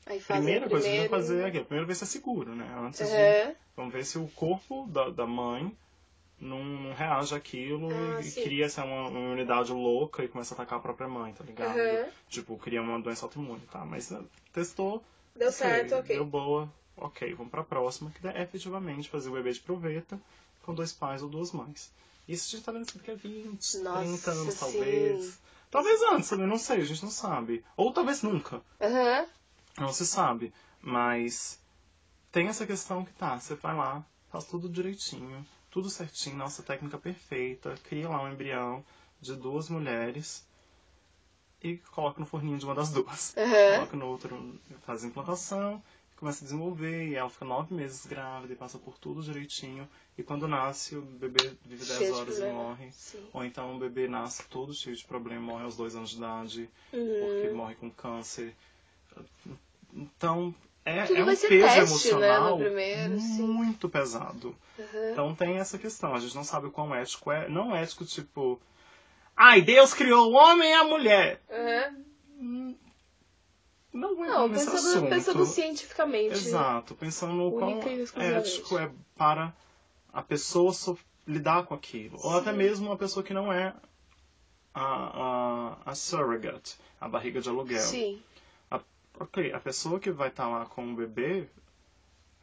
Aí 0.06 0.20
Primeira 0.20 0.70
coisa 0.70 0.86
que 0.88 0.94
a 0.94 0.98
gente 0.98 1.10
vai 1.10 1.10
primeiro- 1.10 1.10
fazer 1.10 1.46
aqui, 1.46 1.60
primeiro 1.64 1.88
ver 1.88 1.96
se 1.96 2.04
é 2.04 2.08
seguro, 2.08 2.54
né? 2.54 2.66
Antes 2.78 3.00
de, 3.10 3.16
Aham. 3.16 3.56
vamos 3.78 3.94
ver 3.94 4.06
se 4.06 4.18
o 4.18 4.28
corpo 4.30 4.86
da, 4.88 5.10
da 5.10 5.26
mãe 5.26 5.76
não, 6.44 6.64
não 6.64 6.94
reage 6.94 7.34
àquilo 7.36 7.90
Ah, 7.92 8.22
e 8.22 8.24
sim. 8.24 8.44
cria 8.44 8.66
essa 8.66 8.84
uma, 8.84 9.08
uma 9.08 9.32
unidade 9.32 9.72
louca 9.72 10.24
e 10.24 10.28
começa 10.28 10.54
a 10.54 10.56
atacar 10.56 10.80
a 10.80 10.82
própria 10.82 11.08
mãe, 11.08 11.34
tá 11.34 11.44
ligado? 11.44 11.78
Aham. 11.78 12.06
Tipo, 12.30 12.58
cria 12.58 12.82
uma 12.82 13.00
doença 13.00 13.26
autoimune, 13.26 13.62
tá? 13.72 13.84
Mas 13.86 14.10
né, 14.10 14.22
testou, 14.52 15.04
Deu 15.36 15.52
certo, 15.52 15.96
ok. 15.96 16.16
Deu 16.16 16.26
boa, 16.26 16.72
ok, 16.98 17.34
vamos 17.34 17.52
pra 17.52 17.64
próxima, 17.64 18.12
que 18.12 18.28
é 18.28 18.42
efetivamente 18.42 19.10
fazer 19.10 19.30
o 19.30 19.34
bebê 19.34 19.52
de 19.52 19.60
proveta 19.60 20.20
com 20.64 20.74
dois 20.74 20.92
pais 20.94 21.22
ou 21.24 21.30
duas 21.30 21.52
mães. 21.52 21.92
Isso 22.28 22.48
a 22.48 22.58
gente 22.58 22.66
tá 22.66 22.72
vendo 22.72 22.86
que 22.86 23.12
é 23.12 23.16
20, 23.16 23.78
Nossa, 23.80 24.00
30 24.00 24.32
anos, 24.32 24.54
sim. 24.54 24.60
talvez. 24.60 25.40
Talvez 25.70 26.02
antes, 26.04 26.30
também 26.30 26.48
não 26.48 26.58
sei, 26.58 26.82
a 26.82 26.86
gente 26.86 27.04
não 27.04 27.12
sabe. 27.12 27.64
Ou 27.76 27.92
talvez 27.92 28.22
nunca, 28.22 28.62
Aham. 28.80 29.26
não 29.78 29.92
se 29.92 30.06
sabe. 30.06 30.54
Mas 30.82 31.60
tem 32.32 32.48
essa 32.48 32.66
questão 32.66 33.04
que 33.04 33.14
tá, 33.14 33.40
você 33.40 33.56
vai 33.56 33.76
lá, 33.76 34.06
faz 34.34 34.46
tudo 34.46 34.68
direitinho, 34.68 35.46
tudo 35.70 35.92
certinho, 35.92 36.36
nossa 36.38 36.64
técnica 36.64 36.98
perfeita, 36.98 37.76
cria 37.84 38.10
lá 38.10 38.24
um 38.24 38.34
embrião 38.34 38.84
de 39.22 39.36
duas 39.36 39.70
mulheres 39.70 40.44
e 41.62 41.78
coloca 41.92 42.20
no 42.20 42.26
forninho 42.26 42.58
de 42.58 42.66
uma 42.66 42.74
das 42.74 42.90
duas. 42.92 43.34
Aham. 43.38 43.76
Coloca 43.76 43.96
no 43.96 44.08
outro, 44.08 44.60
faz 44.88 45.04
a 45.04 45.08
implantação, 45.08 45.82
começa 46.18 46.44
a 46.44 46.46
desenvolver, 46.46 47.10
e 47.10 47.16
ela 47.16 47.30
fica 47.30 47.46
nove 47.46 47.76
meses 47.76 48.08
grávida 48.08 48.54
e 48.54 48.56
passa 48.56 48.80
por 48.80 48.98
tudo 48.98 49.22
direitinho. 49.22 49.88
E 50.18 50.24
quando 50.24 50.48
nasce, 50.48 50.96
o 50.96 51.02
bebê 51.04 51.52
vive 51.64 51.86
Cheio 51.86 52.00
10 52.00 52.10
de 52.10 52.14
horas 52.16 52.40
e 52.40 52.44
morre. 52.52 52.92
Sim. 52.92 53.24
Ou 53.34 53.46
então 53.46 53.76
o 53.76 53.80
bebê 53.80 54.08
nasce 54.08 54.44
todo 54.50 54.74
cheio 54.74 54.96
de 54.96 55.06
problema, 55.06 55.42
morre 55.42 55.64
aos 55.66 55.78
dois 55.78 55.96
anos 55.96 56.10
de 56.10 56.18
idade, 56.18 56.70
Uhum. 56.92 57.20
porque 57.20 57.50
morre 57.50 57.76
com 57.76 57.92
câncer. 57.92 58.52
Então, 59.94 60.56
é, 60.86 61.06
Tudo 61.06 61.20
é 61.20 61.24
um 61.24 61.26
peso 61.28 61.42
teste, 61.48 61.58
né, 61.60 61.78
emocional 61.80 62.58
no 62.58 62.64
primeiro, 62.66 63.20
sim. 63.20 63.42
muito 63.44 63.88
pesado. 63.90 64.56
Aham. 64.80 65.12
Então 65.12 65.36
tem 65.36 65.58
essa 65.58 65.78
questão, 65.78 66.14
a 66.14 66.20
gente 66.20 66.36
não 66.36 66.44
sabe 66.44 66.68
o 66.68 66.72
quão 66.72 66.94
ético 66.94 67.32
é. 67.32 67.48
Não 67.50 67.76
ético, 67.76 68.06
tipo. 68.06 68.60
Ai, 69.36 69.62
Deus 69.62 69.94
criou 69.94 70.32
o 70.32 70.34
homem 70.36 70.70
e 70.70 70.74
a 70.74 70.84
mulher. 70.84 71.42
Aham. 71.50 72.76
não 73.94 74.24
é 74.26 74.28
Não, 74.28 74.48
nesse 74.48 74.66
pensando, 74.66 74.88
assunto. 74.90 75.10
pensando 75.10 75.46
cientificamente. 75.46 76.34
Exato, 76.34 76.96
pensando 76.96 77.34
no 77.34 77.52
quão 77.52 77.80
ético 77.82 78.78
é 78.78 78.90
para 79.16 79.54
a 80.12 80.22
pessoa 80.22 80.74
so- 80.74 80.98
lidar 81.28 81.66
com 81.66 81.74
aquilo. 81.76 82.18
Ou 82.24 82.38
até 82.38 82.52
Sim. 82.52 82.58
mesmo 82.58 82.88
uma 82.88 82.98
pessoa 82.98 83.24
que 83.24 83.34
não 83.34 83.52
é 83.54 83.74
a, 84.74 84.84
a, 85.86 85.92
a 85.92 85.96
surrogate, 85.96 86.76
a 87.00 87.08
barriga 87.08 87.40
de 87.40 87.50
aluguel. 87.50 87.80
Sim. 87.82 88.22
Ok, 89.20 89.52
a 89.54 89.60
pessoa 89.60 90.00
que 90.00 90.12
vai 90.12 90.30
estar 90.30 90.48
lá 90.48 90.66
com 90.66 90.92
o 90.92 90.96
bebê, 90.96 91.48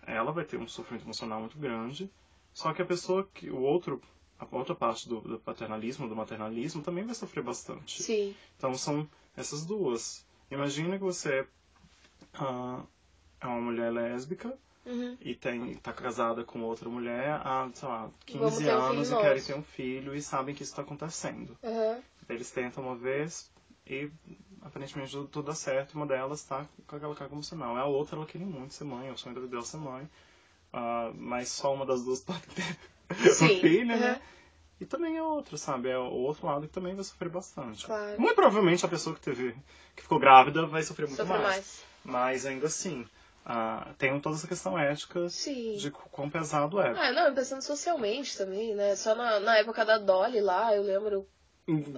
ela 0.07 0.33
vai 0.33 0.45
ter 0.45 0.57
um 0.57 0.69
sofrimento 0.69 1.05
emocional 1.05 1.41
muito 1.41 1.59
grande. 1.59 2.11
Só 2.55 2.73
que 2.73 2.83
a 2.83 2.87
pessoa 2.87 3.29
que. 3.35 3.51
O 3.51 3.61
outro. 3.61 4.01
A 4.39 4.47
outra 4.57 4.75
parte 4.75 5.07
do, 5.07 5.21
do 5.21 5.39
paternalismo, 5.39 6.09
do 6.09 6.17
maternalismo, 6.17 6.83
também 6.83 7.05
vai 7.05 7.15
sofrer 7.15 7.45
bastante. 7.45 8.03
Sim. 8.03 8.35
Então 8.57 8.75
são 8.75 9.07
essas 9.37 9.67
duas. 9.67 10.25
Imagina 10.51 10.97
que 10.97 11.05
você 11.05 11.47
ah, 12.35 12.83
é 13.41 13.47
uma 13.47 13.61
mulher 13.61 13.93
lésbica 13.93 14.57
Uhum. 14.87 15.17
e 15.21 15.35
tem, 15.35 15.75
tá 15.77 15.93
casada 15.93 16.43
com 16.43 16.63
outra 16.63 16.89
mulher 16.89 17.39
há, 17.45 17.71
sei 17.75 17.87
lá, 17.87 18.11
Vamos 18.33 18.55
15 18.55 18.65
ter 18.65 18.75
um 18.75 18.81
anos 18.83 19.11
e 19.11 19.17
querem 19.17 19.43
ter 19.43 19.55
um 19.55 19.63
filho 19.63 20.15
e 20.15 20.23
sabem 20.23 20.55
que 20.55 20.63
isso 20.63 20.73
está 20.73 20.81
acontecendo. 20.81 21.57
Aham. 21.63 22.01
Eles 22.29 22.51
tentam 22.51 22.83
uma 22.85 22.97
vez 22.97 23.51
e 23.91 24.11
aparentemente 24.63 25.11
tudo, 25.13 25.43
dá 25.43 25.55
certo. 25.55 25.95
Uma 25.95 26.07
delas 26.07 26.43
tá 26.45 26.65
com 26.87 26.97
aquela 26.97 27.15
carga 27.15 27.35
emocional. 27.35 27.77
A 27.77 27.85
outra 27.87 28.17
ela 28.17 28.27
queria 28.27 28.47
muito 28.47 28.73
ser 28.75 28.85
mãe, 28.85 29.09
é 29.09 29.13
o 29.13 29.17
sonho 29.19 29.35
da 29.35 29.41
vida 29.41 29.51
dela 29.53 29.65
ser 29.67 29.79
mãe. 29.79 30.09
Ah, 30.73 31.11
mas 31.15 31.49
só 31.49 31.75
uma 31.75 31.85
das 31.85 32.05
duas 32.05 32.21
pode 32.25 32.43
ter 32.47 32.63
um 33.45 33.61
filho, 33.61 33.87
né? 33.87 34.11
Aham. 34.13 34.21
E 34.81 34.87
também 34.87 35.17
é 35.19 35.23
outro, 35.23 35.59
sabe? 35.59 35.91
É 35.91 35.99
o 35.99 36.05
outro 36.11 36.47
lado 36.47 36.67
que 36.67 36.73
também 36.73 36.95
vai 36.95 37.05
sofrer 37.05 37.29
bastante. 37.29 37.85
Claro. 37.85 38.19
Muito 38.21 38.35
provavelmente 38.35 38.87
a 38.87 38.89
pessoa 38.89 39.15
que 39.15 39.21
teve, 39.21 39.55
que 39.95 40.03
ficou 40.03 40.19
grávida 40.19 40.65
vai 40.67 40.83
sofrer 40.83 41.07
muito 41.07 41.19
Sofre 41.19 41.35
mais. 41.37 41.45
mais. 41.45 41.85
Mas 42.03 42.47
ainda 42.47 42.67
assim, 42.67 43.07
ah, 43.45 43.93
tem 43.99 44.19
toda 44.21 44.37
essa 44.37 44.49
questão 44.49 44.79
ética 44.79 45.29
Sim. 45.29 45.77
de 45.77 45.91
qu- 45.91 46.09
quão 46.11 46.31
pesado 46.31 46.81
é. 46.81 46.93
Ah, 46.99 47.13
não, 47.13 47.35
pensando 47.35 47.61
socialmente 47.61 48.39
também, 48.39 48.75
né? 48.75 48.97
Só 48.97 49.15
na, 49.15 49.39
na 49.41 49.59
época 49.59 49.85
da 49.85 49.99
Dolly 49.99 50.41
lá, 50.41 50.75
eu 50.75 50.83
lembro 50.83 51.29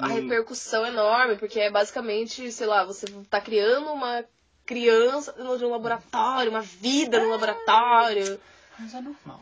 a 0.01 0.07
Hum, 0.09 0.14
repercussão 0.14 0.87
enorme, 0.87 1.37
porque 1.37 1.61
é 1.61 1.70
basicamente, 1.70 2.51
sei 2.53 2.66
lá, 2.66 2.85
você 2.85 3.07
tá 3.31 3.41
criando 3.41 3.93
uma 3.93 4.25
criança 4.66 5.33
de 5.33 5.64
um 5.64 5.70
laboratório, 5.70 6.51
uma 6.51 6.62
vida 6.62 7.18
no 7.20 7.31
laboratório. 7.31 8.41
Mas 8.79 8.95
é 8.95 9.01
normal. 9.01 9.41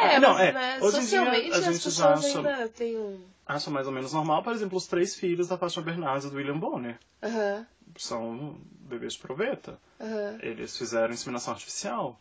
É, 0.00 0.18
não, 0.18 0.32
mas 0.34 0.40
é. 0.40 0.52
né, 0.52 0.80
Hoje 0.80 0.96
em 0.96 1.00
dia, 1.00 1.20
socialmente 1.20 1.50
a 1.52 1.56
as 1.56 1.64
gente 1.64 1.90
já 1.90 2.14
pessoas 2.14 2.24
acha- 2.26 2.38
ainda 2.38 2.68
têm 2.68 2.96
um. 2.98 3.20
Acho 3.46 3.70
mais 3.70 3.86
ou 3.86 3.92
menos 3.92 4.12
normal, 4.12 4.42
por 4.42 4.52
exemplo, 4.52 4.76
os 4.76 4.86
três 4.86 5.14
filhos 5.14 5.48
da 5.48 5.56
Fátima 5.56 5.84
Bernardes 5.84 6.26
e 6.26 6.30
do 6.30 6.36
William 6.36 6.58
Bonner. 6.58 6.98
Aham, 7.22 7.66
São 7.96 8.60
bebês 8.80 9.14
de 9.14 9.20
proveta. 9.20 9.78
aham. 10.00 10.38
Eles 10.42 10.76
fizeram 10.76 11.14
inseminação 11.14 11.54
artificial, 11.54 12.18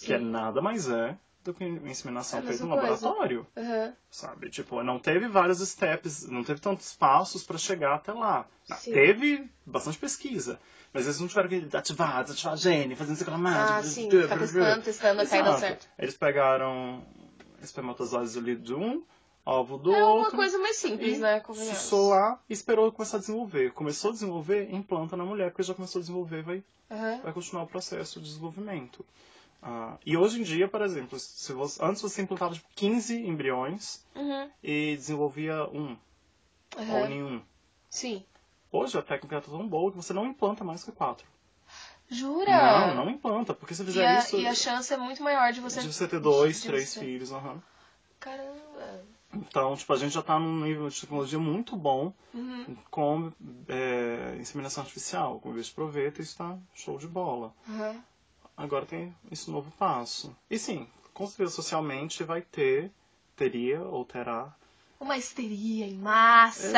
que 0.00 0.12
é 0.12 0.18
sim. 0.18 0.24
nada 0.30 0.62
mais 0.62 0.88
é 0.88 1.16
do 1.48 1.54
que 1.54 1.64
inseminação 1.64 2.38
É 2.40 2.42
feita 2.42 2.64
no 2.64 2.70
coisa. 2.76 2.82
laboratório. 3.08 3.46
Aham, 3.56 3.94
Sabe? 4.10 4.48
Tipo, 4.50 4.82
não 4.82 4.98
teve 4.98 5.28
vários 5.28 5.58
steps, 5.66 6.26
não 6.28 6.42
teve 6.44 6.60
tantos 6.60 6.94
passos 6.94 7.42
pra 7.44 7.58
chegar 7.58 7.94
até 7.94 8.12
lá. 8.12 8.46
Sim. 8.76 8.92
Teve 8.92 9.50
bastante 9.66 9.98
pesquisa. 9.98 10.58
Mas 10.92 11.04
eles 11.04 11.20
não 11.20 11.28
tiveram 11.28 11.48
que 11.48 11.76
ativar, 11.76 12.22
desativar 12.22 12.56
gene, 12.56 12.96
fazer 12.96 13.10
não 13.10 13.16
sei 13.16 13.22
o 13.22 13.26
que 13.26 13.30
lá 13.32 13.38
mais. 13.38 13.70
Ah, 13.70 13.82
sim, 13.82 14.10
ficar 14.10 14.38
testando, 14.38 14.82
testando 14.82 15.20
até 15.20 15.36
dar 15.42 15.42
Exato. 15.48 15.60
certo. 15.60 15.88
Eles 15.98 16.16
pegaram 16.16 17.04
espermatozoides 17.62 18.36
ali 18.36 18.56
de 18.56 18.74
um, 18.74 19.02
ovo 19.44 19.76
do 19.78 19.92
É 19.94 19.98
uma 20.02 20.14
outro. 20.14 20.36
coisa 20.36 20.58
mais 20.58 20.76
simples, 20.76 21.18
né? 21.18 21.42
Fixou 21.42 22.10
lá 22.10 22.40
e 22.48 22.52
esperou 22.52 22.90
começar 22.92 23.18
a 23.18 23.20
desenvolver. 23.20 23.72
Começou 23.72 24.10
a 24.10 24.12
desenvolver, 24.14 24.72
implanta 24.72 25.16
na 25.16 25.24
mulher, 25.24 25.50
porque 25.50 25.62
já 25.62 25.74
começou 25.74 25.98
a 25.98 26.02
desenvolver, 26.02 26.42
vai, 26.42 26.62
Aham. 26.90 27.20
vai 27.22 27.32
continuar 27.32 27.64
o 27.64 27.66
processo 27.66 28.20
de 28.20 28.26
desenvolvimento. 28.26 29.04
Ah, 29.62 29.98
e 30.06 30.16
hoje 30.16 30.40
em 30.40 30.42
dia, 30.44 30.68
por 30.68 30.82
exemplo, 30.82 31.18
se 31.18 31.52
você, 31.52 31.82
antes 31.82 32.00
você 32.00 32.22
implantava 32.22 32.54
tipo, 32.54 32.68
15 32.76 33.16
embriões 33.26 34.04
Uhum. 34.14 34.50
e 34.62 34.94
desenvolvia 34.96 35.64
um 35.70 35.96
ou 36.76 36.82
Aham. 36.82 37.08
nenhum. 37.08 37.42
Sim. 37.90 38.24
Hoje 38.70 38.96
a 38.98 39.02
técnica 39.02 39.38
está 39.38 39.50
tão 39.50 39.66
boa 39.66 39.90
que 39.90 39.96
você 39.96 40.12
não 40.12 40.26
implanta 40.26 40.62
mais 40.62 40.84
que 40.84 40.92
quatro. 40.92 41.26
Jura? 42.08 42.50
Não, 42.50 42.94
não 43.04 43.10
implanta, 43.10 43.52
porque 43.52 43.74
se 43.74 43.82
E 43.82 43.86
fizer 43.86 44.06
a, 44.06 44.18
isso, 44.18 44.36
e 44.38 44.46
a 44.46 44.54
chance 44.54 44.92
é 44.92 44.96
muito 44.96 45.22
maior 45.22 45.52
de 45.52 45.60
você. 45.60 45.80
de 45.80 45.92
você 45.92 46.06
ter 46.08 46.20
dois, 46.20 46.60
de 46.62 46.66
três 46.68 46.88
você- 46.90 47.00
filhos. 47.00 47.32
aham. 47.32 47.60
Caramba. 48.20 49.02
Então, 49.34 49.76
tipo, 49.76 49.92
a 49.92 49.96
gente 49.96 50.12
já 50.14 50.20
está 50.20 50.38
num 50.38 50.60
nível 50.64 50.88
de 50.88 51.00
tecnologia 51.00 51.38
muito 51.38 51.76
bom 51.76 52.12
Uhum. 52.32 52.76
com 52.90 53.32
é, 53.68 54.36
inseminação 54.40 54.82
artificial, 54.82 55.38
com 55.40 55.52
vez 55.52 55.66
de 55.66 55.72
proveta, 55.72 56.22
isso 56.22 56.30
está 56.32 56.56
show 56.74 56.96
de 56.98 57.06
bola. 57.06 57.52
Aham. 57.68 58.02
Agora 58.58 58.84
tem 58.84 59.14
esse 59.30 59.48
novo 59.48 59.70
passo. 59.78 60.36
E 60.50 60.58
sim, 60.58 60.88
com 61.14 61.24
certeza 61.28 61.52
socialmente 61.52 62.24
vai 62.24 62.42
ter, 62.42 62.90
teria 63.36 63.80
ou 63.80 64.04
terá. 64.04 64.52
Uma 64.98 65.16
histeria 65.16 65.86
em 65.86 65.94
massa. 65.94 66.68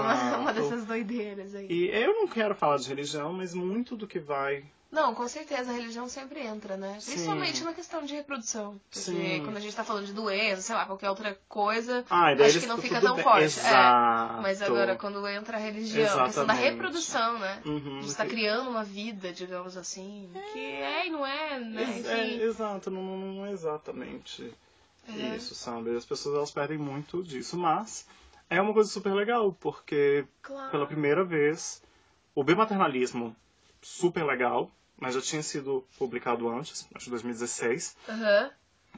Uma, 0.00 0.38
uma 0.38 0.52
dessas 0.52 0.84
doideiras 0.84 1.54
aí. 1.54 1.68
E 1.70 1.86
eu 1.90 2.12
não 2.12 2.26
quero 2.26 2.56
falar 2.56 2.76
de 2.78 2.88
religião, 2.88 3.32
mas 3.32 3.54
muito 3.54 3.96
do 3.96 4.08
que 4.08 4.18
vai. 4.18 4.64
Não, 4.90 5.14
com 5.14 5.28
certeza 5.28 5.70
a 5.70 5.74
religião 5.74 6.08
sempre 6.08 6.40
entra, 6.40 6.74
né? 6.78 6.96
Sim. 6.98 7.10
Principalmente 7.12 7.62
na 7.62 7.74
questão 7.74 8.02
de 8.06 8.14
reprodução. 8.14 8.80
Porque 8.90 8.98
Sim. 9.00 9.42
quando 9.44 9.58
a 9.58 9.60
gente 9.60 9.76
tá 9.76 9.84
falando 9.84 10.06
de 10.06 10.14
doença, 10.14 10.62
sei 10.62 10.74
lá, 10.74 10.86
qualquer 10.86 11.10
outra 11.10 11.38
coisa, 11.46 12.06
Ah, 12.08 12.32
acho 12.32 12.60
que 12.60 12.66
não 12.66 12.78
fica 12.78 12.98
tão 12.98 13.14
bem. 13.14 13.22
forte. 13.22 13.44
Exato. 13.44 14.38
É. 14.38 14.40
Mas 14.42 14.62
agora, 14.62 14.96
quando 14.96 15.28
entra 15.28 15.58
a 15.58 15.60
religião, 15.60 16.20
a 16.20 16.24
questão 16.24 16.46
da 16.46 16.54
Exatamente. 16.54 16.62
reprodução, 16.72 17.38
né? 17.38 17.62
Uhum, 17.66 17.98
A 17.98 18.02
gente 18.02 18.14
tá 18.16 18.24
criando 18.26 18.70
uma 18.70 18.82
vida, 18.82 19.30
digamos 19.30 19.76
assim, 19.76 20.30
que 20.54 20.58
é 20.58 21.06
e 21.06 21.10
não 21.10 21.26
é, 21.26 21.60
né? 21.60 21.82
É, 22.06 22.26
Enfim. 22.28 22.40
exato, 22.44 22.90
não, 22.90 23.02
não 23.02 23.44
é 23.46 23.52
exatamente 23.52 24.50
É. 25.06 25.36
isso, 25.36 25.54
sabe? 25.54 25.94
As 25.94 26.06
pessoas 26.06 26.34
elas 26.34 26.50
perdem 26.50 26.78
muito 26.78 27.22
disso, 27.22 27.58
mas 27.58 28.06
é 28.48 28.58
uma 28.58 28.72
coisa 28.72 28.88
super 28.88 29.12
legal, 29.12 29.52
porque 29.60 30.24
Claro. 30.40 30.70
pela 30.70 30.86
primeira 30.86 31.22
vez 31.24 31.82
o 32.34 32.42
bimaternalismo 32.42 33.36
super 33.82 34.24
legal, 34.24 34.70
mas 35.00 35.14
já 35.14 35.20
tinha 35.20 35.42
sido 35.42 35.84
publicado 35.98 36.48
antes, 36.48 36.86
acho 36.94 37.04
que 37.04 37.10
2016. 37.10 37.96
Aham. 38.08 38.50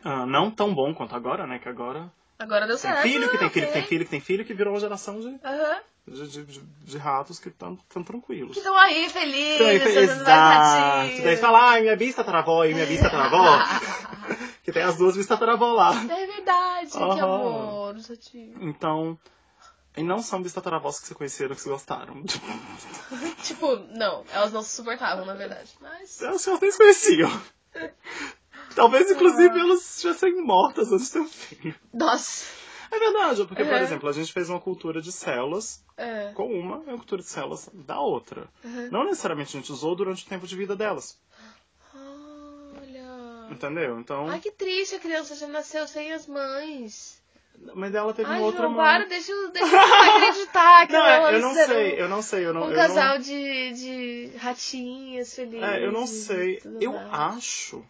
Ah, 0.04 0.26
não 0.26 0.50
tão 0.50 0.74
bom 0.74 0.94
quanto 0.94 1.14
agora, 1.14 1.46
né? 1.46 1.58
Que 1.58 1.68
agora 1.68 2.10
Agora 2.38 2.66
deu 2.66 2.78
tem 2.78 2.90
certo. 2.90 3.02
filho, 3.02 3.28
que 3.30 3.36
tem 3.36 3.48
ah, 3.48 3.50
filho, 3.50 3.66
que 3.66 3.72
tem 3.72 3.82
filho, 3.84 4.04
que 4.04 4.10
tem 4.10 4.20
filho, 4.20 4.44
que 4.46 4.54
virou 4.54 4.72
uma 4.72 4.80
geração 4.80 5.20
de, 5.20 5.38
Aham. 5.44 5.80
de, 6.08 6.28
de, 6.28 6.44
de- 6.44 6.60
de 6.60 6.96
ratos 6.98 7.38
que 7.38 7.48
estão 7.48 7.76
tão 7.92 8.02
tranquilos. 8.02 8.52
Que 8.54 8.60
estão 8.60 8.74
aí 8.78 9.10
felizes, 9.10 9.60
aí, 9.60 9.78
vários 9.78 10.10
Exato. 10.10 11.22
Daí 11.22 11.36
fala, 11.36 11.70
ai, 11.72 11.82
minha 11.82 11.96
bisataravó 11.96 12.64
e 12.64 12.72
minha 12.72 12.86
bisataravó. 12.86 13.58
que 14.64 14.72
tem 14.72 14.82
as 14.82 14.96
duas 14.96 15.16
bisataravó 15.18 15.72
lá. 15.74 15.92
É 15.92 16.26
verdade, 16.26 16.90
que 16.90 16.96
Aham. 16.96 17.20
amor. 17.22 17.96
Então, 18.62 19.18
e 19.96 20.02
não 20.02 20.22
são 20.22 20.42
bisataravós 20.42 21.00
que 21.00 21.08
se 21.08 21.14
conheceram, 21.14 21.54
que 21.54 21.60
se 21.62 21.68
gostaram. 21.68 22.22
Tipo, 23.42 23.76
não, 23.96 24.24
elas 24.32 24.52
não 24.52 24.62
se 24.62 24.70
suportavam, 24.76 25.24
na 25.24 25.34
verdade. 25.34 25.70
Mas. 25.80 26.20
Elas 26.22 26.46
nem 26.60 26.70
se 26.70 26.78
conheciam. 26.78 27.42
Talvez, 28.74 29.10
inclusive, 29.10 29.58
elas 29.58 29.96
estivessem 29.96 30.40
mortas 30.42 30.92
antes 30.92 31.10
ter 31.10 31.20
um 31.20 31.28
filho. 31.28 31.74
Nossa. 31.92 32.44
É 32.92 32.98
verdade, 32.98 33.44
porque, 33.46 33.64
por 33.64 33.72
Uhum. 33.72 33.78
exemplo, 33.78 34.08
a 34.08 34.12
gente 34.12 34.32
fez 34.32 34.50
uma 34.50 34.60
cultura 34.60 35.00
de 35.00 35.12
células 35.12 35.84
É. 35.96 36.32
com 36.34 36.46
uma 36.52 36.78
e 36.78 36.88
uma 36.88 36.96
cultura 36.98 37.22
de 37.22 37.28
células 37.28 37.68
da 37.72 38.00
outra. 38.00 38.48
Uhum. 38.64 38.88
Não 38.90 39.04
necessariamente 39.04 39.56
a 39.56 39.60
gente 39.60 39.70
usou 39.72 39.94
durante 39.94 40.24
o 40.24 40.28
tempo 40.28 40.44
de 40.46 40.56
vida 40.56 40.74
delas. 40.74 41.16
Olha. 41.94 43.48
Entendeu? 43.50 43.98
Então. 44.00 44.28
Ai, 44.28 44.40
que 44.40 44.50
triste, 44.50 44.96
a 44.96 45.00
criança 45.00 45.34
já 45.36 45.46
nasceu 45.46 45.86
sem 45.86 46.12
as 46.12 46.26
mães. 46.26 47.19
Mas 47.74 47.94
ela 47.94 48.12
teve 48.14 48.28
Ai, 48.30 48.38
uma 48.38 48.46
outra 48.46 48.62
João, 48.62 48.72
mãe. 48.72 48.84
para, 48.84 49.04
deixa, 49.06 49.30
eu- 49.32 49.50
deixa 49.50 49.74
eu 49.76 49.80
acreditar 49.80 50.86
que 50.88 50.92
Não, 50.94 51.06
é, 51.06 51.34
eu 51.34 51.40
não 51.40 51.54
sei, 51.54 52.00
eu 52.00 52.08
não 52.08 52.22
sei, 52.22 52.46
eu 52.46 52.54
não. 52.54 52.62
Um 52.62 52.70
eu 52.70 52.76
casal 52.76 53.18
de, 53.18 53.72
de 53.72 54.32
ratinhas 54.38 55.28
não, 55.28 55.34
felizes. 55.44 55.62
é, 55.68 55.84
eu 55.84 55.92
não 55.92 56.06
sei. 56.06 56.62
Eu 56.80 56.92
mais. 56.92 57.12
acho 57.12 57.84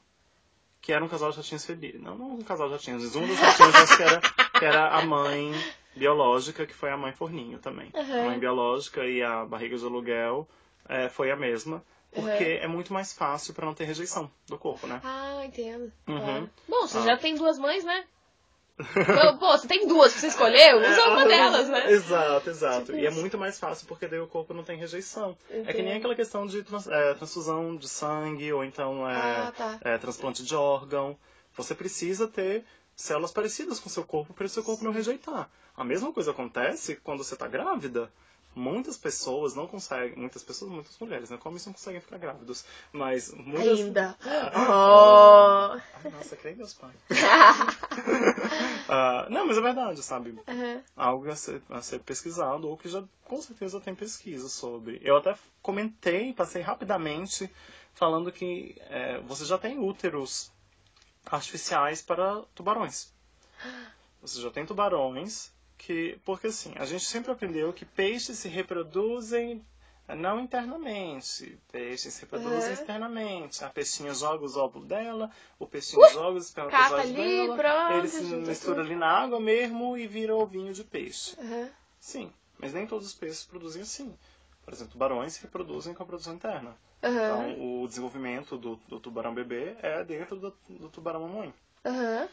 que 0.80 0.92
era 0.92 1.04
um 1.04 1.08
casal 1.08 1.30
de 1.30 1.36
ratinhos 1.36 1.64
felizes. 1.64 2.00
Não, 2.00 2.16
não 2.16 2.30
um 2.34 2.42
casal 2.42 2.66
de 2.68 2.74
ratinhos, 2.74 3.04
mas 3.04 3.16
um 3.16 3.26
dos 3.26 3.38
ratinhos 3.38 3.74
acho 3.76 3.96
que 3.96 4.02
era, 4.02 4.20
que 4.58 4.64
era 4.64 4.88
a 4.88 5.04
mãe 5.04 5.52
biológica, 5.94 6.66
que 6.66 6.74
foi 6.74 6.90
a 6.90 6.96
mãe 6.96 7.12
forninho 7.12 7.58
também. 7.58 7.90
Uhum. 7.94 8.22
A 8.22 8.24
mãe 8.26 8.38
biológica 8.38 9.04
e 9.06 9.22
a 9.22 9.44
barriga 9.44 9.76
de 9.76 9.84
aluguel 9.84 10.48
é, 10.88 11.08
foi 11.08 11.30
a 11.30 11.36
mesma. 11.36 11.82
Porque 12.12 12.42
Uhum. 12.44 12.64
é 12.64 12.66
muito 12.66 12.92
mais 12.92 13.12
fácil 13.12 13.54
pra 13.54 13.64
não 13.64 13.72
ter 13.74 13.84
rejeição 13.84 14.28
do 14.48 14.58
corpo, 14.58 14.84
né? 14.88 15.00
Ah, 15.04 15.42
entendo. 15.44 15.92
Uhum. 16.08 16.48
Bom, 16.68 16.80
você 16.88 16.98
Ah. 16.98 17.02
já 17.02 17.16
tem 17.16 17.36
duas 17.36 17.56
mães, 17.56 17.84
né? 17.84 18.04
Pô, 18.84 19.38
Pô, 19.38 19.52
você 19.58 19.66
tem 19.68 19.86
duas 19.86 20.12
que 20.12 20.20
você 20.20 20.26
escolheu, 20.28 20.78
usa 20.78 21.08
uma 21.08 21.22
É, 21.24 21.28
delas, 21.28 21.68
né? 21.68 21.90
Exato, 21.92 22.50
exato. 22.50 22.86
Tipo 22.86 22.98
e 22.98 23.06
é 23.06 23.10
muito 23.10 23.36
mais 23.38 23.58
fácil 23.58 23.86
porque 23.86 24.06
daí 24.06 24.18
o 24.20 24.26
corpo 24.26 24.52
não 24.54 24.62
tem 24.62 24.76
rejeição. 24.78 25.36
É 25.50 25.72
que 25.72 25.82
nem 25.82 25.94
aquela 25.94 26.14
questão 26.14 26.46
de 26.46 26.62
trans- 26.62 26.86
é, 26.88 27.14
transfusão 27.14 27.76
de 27.76 27.88
sangue 27.88 28.52
ou 28.52 28.64
então 28.64 29.08
é, 29.08 29.14
Ah, 29.14 29.52
tá. 29.56 29.78
é, 29.82 29.98
transplante 29.98 30.42
de 30.42 30.54
órgão. 30.54 31.16
Você 31.56 31.74
precisa 31.74 32.26
ter 32.28 32.64
células 32.94 33.32
parecidas 33.32 33.78
com 33.80 33.88
o 33.88 33.92
seu 33.92 34.04
corpo 34.04 34.32
para 34.34 34.46
o 34.46 34.48
seu 34.48 34.62
corpo 34.62 34.84
não 34.84 34.92
rejeitar. 34.92 35.48
A 35.76 35.84
mesma 35.84 36.12
coisa 36.12 36.30
acontece 36.32 36.96
quando 36.96 37.24
você 37.24 37.34
está 37.34 37.48
grávida. 37.48 38.10
Muitas 38.54 38.96
pessoas 38.96 39.54
não 39.54 39.66
conseguem, 39.66 40.16
muitas 40.16 40.42
pessoas, 40.42 40.70
muitas 40.70 40.98
mulheres, 40.98 41.30
né? 41.30 41.38
Como 41.38 41.56
isso 41.56 41.68
não 41.68 41.74
conseguem 41.74 42.00
ficar 42.00 42.18
grávidos, 42.18 42.64
mas 42.92 43.32
muitas... 43.32 43.78
Ainda. 43.80 44.16
Oh. 44.24 45.80
Ai, 46.04 46.10
nossa, 46.10 46.36
creio 46.36 46.56
meus 46.56 46.74
pais. 46.74 46.96
Ah, 48.92 49.28
não, 49.30 49.46
mas 49.46 49.56
é 49.56 49.60
verdade, 49.60 50.02
sabe? 50.02 50.30
Uhum. 50.30 50.82
Algo 50.96 51.30
a 51.30 51.36
ser, 51.36 51.62
a 51.70 51.80
ser 51.80 52.00
pesquisado, 52.00 52.68
ou 52.68 52.76
que 52.76 52.88
já 52.88 53.04
com 53.22 53.40
certeza 53.40 53.80
tem 53.80 53.94
pesquisa 53.94 54.48
sobre. 54.48 55.00
Eu 55.04 55.16
até 55.16 55.36
comentei, 55.62 56.32
passei 56.32 56.60
rapidamente, 56.60 57.48
falando 57.94 58.32
que 58.32 58.74
é, 58.88 59.20
você 59.20 59.44
já 59.44 59.56
tem 59.56 59.78
úteros 59.78 60.50
artificiais 61.24 62.02
para 62.02 62.42
tubarões. 62.52 63.12
Você 64.20 64.40
já 64.40 64.50
tem 64.50 64.66
tubarões 64.66 65.52
que. 65.80 66.18
Porque 66.24 66.48
assim, 66.48 66.72
a 66.76 66.84
gente 66.84 67.04
sempre 67.04 67.32
aprendeu 67.32 67.72
que 67.72 67.84
peixes 67.84 68.38
se 68.38 68.48
reproduzem 68.48 69.64
não 70.16 70.40
internamente. 70.40 71.58
Peixes 71.70 72.14
se 72.14 72.20
reproduzem 72.22 72.66
Uhum. 72.68 72.72
externamente. 72.72 73.64
A 73.64 73.70
peixinha 73.70 74.12
joga 74.14 74.44
os 74.44 74.56
óvulos 74.56 74.88
dela, 74.88 75.30
o 75.58 75.66
peixinho 75.66 76.02
joga 76.12 76.38
os 76.38 76.46
espermatozoides 76.46 77.12
dela, 77.12 77.56
pronto, 77.56 77.92
ele 77.98 78.08
se 78.08 78.24
junta 78.24 78.48
mistura 78.48 78.80
ali 78.82 78.96
na 78.96 79.06
água 79.06 79.40
mesmo 79.40 79.96
e 79.96 80.06
vira 80.06 80.34
ovinho 80.34 80.72
de 80.72 80.84
peixe. 80.84 81.34
Uhum. 81.38 81.68
Sim, 81.98 82.32
mas 82.58 82.72
nem 82.72 82.86
todos 82.86 83.06
os 83.06 83.14
peixes 83.14 83.44
produzem 83.44 83.82
assim. 83.82 84.14
Por 84.64 84.74
exemplo, 84.74 84.92
tubarões 84.92 85.32
se 85.34 85.42
reproduzem 85.42 85.94
com 85.94 86.02
a 86.02 86.06
produção 86.06 86.34
interna. 86.34 86.76
Uhum. 87.02 87.10
Então, 87.10 87.82
o 87.82 87.88
desenvolvimento 87.88 88.58
do, 88.58 88.76
do 88.88 89.00
tubarão 89.00 89.32
bebê 89.34 89.74
é 89.80 90.04
dentro 90.04 90.36
do, 90.36 90.54
do 90.68 90.88
tubarão 90.88 91.26
mamãe. 91.26 91.54
Uhum. 91.84 92.28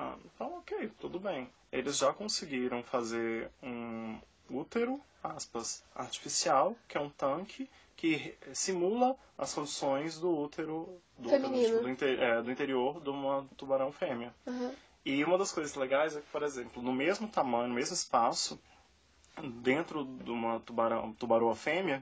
Ah, 0.00 0.14
então, 0.24 0.58
ok, 0.58 0.92
tudo 1.00 1.18
bem. 1.18 1.50
Eles 1.72 1.98
já 1.98 2.12
conseguiram 2.12 2.84
fazer 2.84 3.50
um 3.60 4.16
útero, 4.48 5.00
aspas, 5.24 5.82
artificial, 5.92 6.76
que 6.86 6.96
é 6.96 7.00
um 7.00 7.10
tanque 7.10 7.68
que 7.96 8.38
simula 8.54 9.16
as 9.36 9.52
condições 9.52 10.16
do 10.20 10.30
útero 10.30 11.00
do, 11.18 11.28
útero, 11.28 11.80
do, 11.82 11.88
inte- 11.90 12.04
é, 12.04 12.40
do 12.40 12.48
interior 12.52 13.00
de 13.00 13.10
uma 13.10 13.44
tubarão 13.56 13.90
fêmea. 13.90 14.32
Uhum. 14.46 14.72
E 15.04 15.24
uma 15.24 15.36
das 15.36 15.50
coisas 15.50 15.74
legais 15.74 16.16
é 16.16 16.20
que, 16.20 16.30
por 16.30 16.44
exemplo, 16.44 16.80
no 16.80 16.92
mesmo 16.92 17.26
tamanho, 17.26 17.66
no 17.68 17.74
mesmo 17.74 17.94
espaço, 17.94 18.56
dentro 19.62 20.04
de 20.04 20.30
uma 20.30 20.60
tubarão, 20.60 21.12
tubaroa 21.14 21.56
fêmea, 21.56 22.00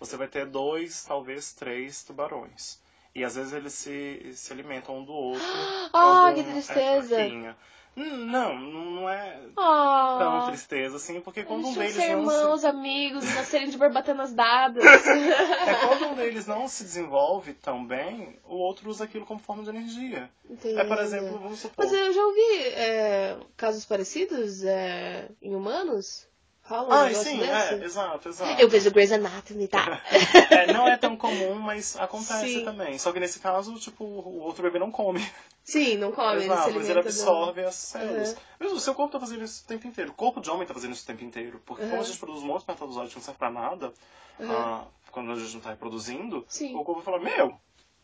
você 0.00 0.16
vai 0.16 0.26
ter 0.26 0.46
dois, 0.46 1.04
talvez 1.04 1.52
três 1.52 2.02
tubarões. 2.02 2.80
E 3.16 3.24
às 3.24 3.34
vezes 3.34 3.54
eles 3.54 3.72
se, 3.72 4.30
se 4.34 4.52
alimentam 4.52 4.98
um 4.98 5.04
do 5.04 5.12
outro. 5.12 5.42
Ah, 5.92 6.30
quando 6.32 6.34
que 6.34 6.40
é 6.40 6.52
tristeza. 6.52 7.56
Hum, 7.96 8.26
Não, 8.26 8.58
não 8.58 9.08
é 9.08 9.40
Oh. 9.56 10.18
tão 10.18 10.46
tristeza 10.48 10.96
assim, 10.96 11.22
porque 11.22 11.42
quando 11.42 11.66
um 11.66 11.72
deles 11.72 11.94
ser 11.94 12.14
não 12.14 12.28
se... 12.28 12.36
irmãos, 12.36 12.64
amigos, 12.64 13.24
nascerem 13.34 13.70
de 13.70 13.78
barbatanas 13.78 14.34
dadas. 14.34 14.84
É 14.84 15.74
quando 15.86 16.08
um 16.08 16.14
deles 16.14 16.46
não 16.46 16.68
se 16.68 16.84
desenvolve 16.84 17.54
tão 17.54 17.86
bem, 17.86 18.38
o 18.44 18.56
outro 18.56 18.90
usa 18.90 19.04
aquilo 19.04 19.24
como 19.24 19.40
forma 19.40 19.62
de 19.62 19.70
energia. 19.70 20.28
É, 20.62 20.84
por 20.84 20.98
exemplo, 20.98 21.38
vamos 21.38 21.60
supor... 21.60 21.86
Mas 21.86 21.94
eu 21.94 22.12
já 22.12 22.22
ouvi 22.22 22.58
é, 22.74 23.38
casos 23.56 23.86
parecidos 23.86 24.62
é, 24.62 25.30
em 25.40 25.54
humanos. 25.54 26.28
Rola 26.68 26.88
um 26.88 26.92
Ah, 26.92 27.04
negócio 27.06 27.30
sim, 27.30 27.38
desse? 27.38 27.52
é, 27.52 27.84
exato, 27.84 28.28
exato. 28.28 28.60
Eu 28.60 28.68
vejo 28.68 28.90
Grey's 28.90 29.12
Anatomy, 29.12 29.68
tá? 29.68 30.02
É, 30.50 30.72
não 30.72 30.88
é 30.88 30.96
tão 30.96 31.16
comum, 31.16 31.54
mas 31.54 31.96
acontece 31.96 32.54
Sim. 32.54 32.64
também. 32.64 32.98
Só 32.98 33.12
que 33.12 33.20
nesse 33.20 33.38
caso, 33.38 33.74
tipo, 33.78 34.04
o 34.04 34.40
outro 34.40 34.62
bebê 34.62 34.78
não 34.78 34.90
come. 34.90 35.24
Sim, 35.62 35.96
não 35.96 36.12
come, 36.12 36.32
ele 36.32 36.40
se 36.40 36.46
Exato, 36.46 36.58
mas 36.58 36.66
alimenta 36.76 36.90
ele 36.92 36.94
do- 37.02 37.08
absorve 37.08 37.64
as 37.64 37.74
células. 37.74 38.30
Uhum. 38.30 38.36
Mas 38.60 38.72
o 38.72 38.80
seu 38.80 38.94
corpo 38.94 39.12
tá 39.12 39.20
fazendo 39.20 39.44
isso 39.44 39.62
o 39.64 39.66
tempo 39.68 39.86
inteiro. 39.86 40.10
O 40.10 40.14
corpo 40.14 40.40
de 40.40 40.50
homem 40.50 40.66
tá 40.66 40.74
fazendo 40.74 40.92
isso 40.92 41.02
o 41.04 41.06
tempo 41.06 41.24
inteiro. 41.24 41.60
Porque 41.64 41.82
como 41.84 41.96
Uhum. 41.96 42.00
a 42.00 42.04
gente 42.04 42.18
produz 42.18 42.42
um 42.42 42.46
monte 42.46 42.56
de 42.58 42.62
espermatozoide 42.62 43.10
que 43.10 43.16
não 43.16 43.22
serve 43.22 43.38
pra 43.38 43.50
nada, 43.50 43.92
ah, 44.40 44.84
quando 45.10 45.32
a 45.32 45.34
gente 45.36 45.54
não 45.54 45.60
tá 45.60 45.70
reproduzindo, 45.70 46.44
Sim. 46.48 46.74
o 46.76 46.84
corpo 46.84 47.00
fala, 47.02 47.18
meu, 47.20 47.58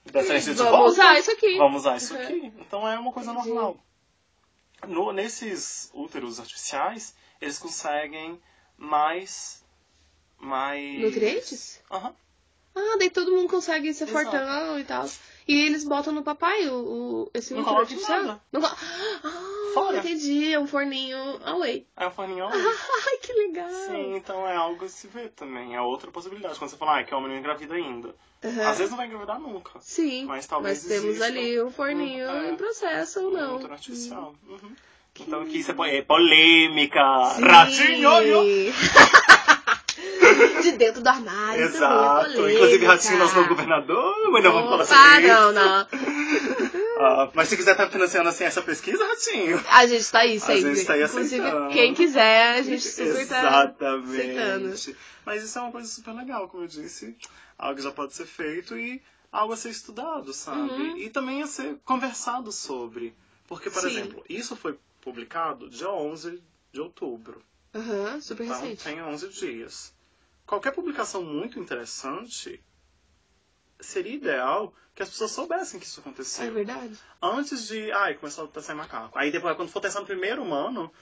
dessa 0.05 0.33
Vamos 0.55 0.57
volta, 0.71 0.85
usar 0.91 1.19
isso 1.19 1.31
aqui. 1.31 1.57
Vamos 1.57 1.81
usar 1.83 1.97
isso 1.97 2.15
Uhum. 2.15 2.23
aqui. 2.23 2.53
Então 2.59 2.89
é 2.89 2.99
uma 2.99 3.13
coisa 3.13 3.33
Entendi. 3.33 3.49
normal. 3.49 3.77
No, 4.87 5.13
nesses 5.13 5.91
úteros 5.95 6.41
artificiais, 6.41 7.15
eles 7.41 7.59
conseguem 7.59 8.41
mais... 8.77 9.65
mais... 10.39 11.01
Nutrientes? 11.01 11.81
Aham. 11.91 12.15
Ah, 12.75 12.97
daí 12.99 13.11
todo 13.11 13.33
mundo 13.33 13.49
consegue 13.49 13.93
ser 13.93 14.09
Exato. 14.09 14.31
fortão 14.31 14.79
e 14.79 14.85
tal. 14.85 15.09
E 15.47 15.61
eles 15.67 15.85
botam 15.85 16.13
no 16.13 16.23
papai 16.23 16.69
o, 16.69 16.75
o, 16.75 17.31
esse 17.35 17.53
Não 17.53 17.63
útero 17.63 17.79
artificial? 17.79 18.25
nada. 18.25 18.43
Não 18.51 18.65
Ah, 18.65 19.62
Fora. 19.75 19.99
entendi. 19.99 20.53
É 20.53 20.59
um 20.59 20.67
forninho 20.67 21.19
away. 21.45 21.87
É 21.97 22.07
um 22.07 22.11
forninho 22.11 22.47
Ai, 22.53 23.17
que 23.23 23.33
legal. 23.33 23.69
Sim, 23.71 24.17
então 24.17 24.47
é 24.49 24.55
algo 24.57 24.85
a 24.85 24.89
se 24.89 25.07
ver 25.09 25.31
também. 25.31 25.75
É 25.75 25.81
outra 25.81 26.11
possibilidade. 26.11 26.59
Quando 26.59 26.71
você 26.71 26.77
fala, 26.77 26.99
ah, 27.01 27.05
que 27.05 27.15
homem 27.15 27.31
não 27.31 27.39
engravida 27.39 27.75
ainda. 27.75 28.15
Aham. 28.45 28.69
Às 28.69 28.79
vezes 28.79 28.91
não 28.91 28.97
vai 28.97 29.07
engravidar 29.07 29.39
nunca. 29.41 29.71
Sim, 29.81 30.25
mas 30.27 30.47
talvez 30.47 30.85
mas 30.85 31.01
temos 31.01 31.23
ali 31.23 31.63
um 31.63 31.71
forninho 31.71 32.27
um- 32.27 32.43
é, 32.43 32.51
em 32.51 32.57
processo 32.57 33.21
ou 33.21 33.29
Um 33.29 33.33
não. 33.35 33.57
útero 33.57 33.73
artificial. 33.73 34.35
Uhum. 34.49 34.73
Então 35.21 35.43
aqui 35.43 35.63
põe 35.75 35.91
é 35.91 36.03
polêmica. 36.03 37.01
Sim. 37.37 37.43
Ratinho! 37.45 38.73
De 40.63 40.73
dentro 40.73 41.03
do 41.03 41.09
armário. 41.09 41.65
Exato. 41.65 42.47
é 42.47 42.55
Inclusive 42.55 42.87
Ratinho 42.87 43.19
não 43.19 43.29
sou 43.29 43.47
governador, 43.47 44.15
mas 44.31 44.43
não 44.45 44.53
vamos 44.53 44.71
falar 44.71 44.85
sobre 44.87 45.27
isso. 45.27 45.29
não, 45.29 45.53
não. 45.53 45.87
Ah, 47.05 47.31
mas 47.35 47.49
se 47.49 47.57
quiser 47.57 47.73
estar 47.73 47.89
financiando 47.91 48.29
assim 48.29 48.45
essa 48.45 48.63
pesquisa, 48.63 49.05
Ratinho. 49.07 49.63
A 49.69 49.87
gente 49.87 50.11
tá 50.11 50.21
aí 50.21 50.37
A 50.37 50.41
sempre. 50.41 50.75
gente 50.75 50.87
tá 50.87 50.93
aí 50.95 51.03
Inclusive, 51.03 51.41
aceitando. 51.43 51.73
quem 51.73 51.95
quiser, 51.95 52.59
a 52.59 52.63
gente 52.63 52.81
super 52.89 53.27
tá 53.29 53.61
aceitando. 53.65 54.69
Exatamente. 54.69 54.97
Mas 55.25 55.43
isso 55.45 55.59
é 55.59 55.63
uma 55.63 55.73
coisa 55.73 55.89
super 55.89 56.13
legal, 56.13 56.49
como 56.49 56.65
eu 56.65 56.69
disse. 56.69 57.17
Algo 57.59 57.77
que 57.77 57.83
já 57.83 57.93
pode 57.93 58.15
ser 58.15 58.27
feito 58.27 58.77
e 58.77 59.01
algo 59.31 59.53
a 59.53 59.57
ser 59.57 59.71
estudado, 59.71 60.33
sabe? 60.33 60.59
Uhum. 60.83 60.97
E 60.99 61.11
também 61.11 61.43
a 61.43 61.47
ser 61.47 61.77
conversado 61.85 62.51
sobre. 62.53 63.15
Porque, 63.47 63.71
por 63.71 63.81
Sim. 63.83 63.89
exemplo, 63.89 64.25
isso 64.29 64.57
foi 64.57 64.79
publicado 65.01 65.69
dia 65.71 65.91
11 65.91 66.43
de 66.73 66.81
outubro. 66.81 67.43
Aham, 67.75 68.21
super 68.21 68.45
Então, 68.45 68.61
recente. 68.61 68.85
tem 68.85 69.03
11 69.03 69.29
dias. 69.29 69.95
Qualquer 70.47 70.73
publicação 70.73 71.23
muito 71.23 71.59
interessante 71.59 72.61
seria 73.83 74.15
ideal 74.15 74.73
que 74.95 75.03
as 75.03 75.09
pessoas 75.09 75.31
soubessem 75.31 75.81
que 75.81 75.87
isso 75.87 76.01
aconteceu 76.01 76.47
É 76.47 76.51
verdade. 76.51 76.99
antes 77.21 77.67
de. 77.67 77.91
Ai, 77.93 78.15
começou 78.15 78.45
a 78.45 78.49
testar 78.49 78.75
em 78.75 78.77
macaco. 78.77 79.19
Aí 79.19 79.31
depois, 79.31 79.57
quando 79.57 79.71
for 79.71 79.81
testar 79.81 80.01
no 80.01 80.07
primeiro 80.07 80.43
humano, 80.43 80.93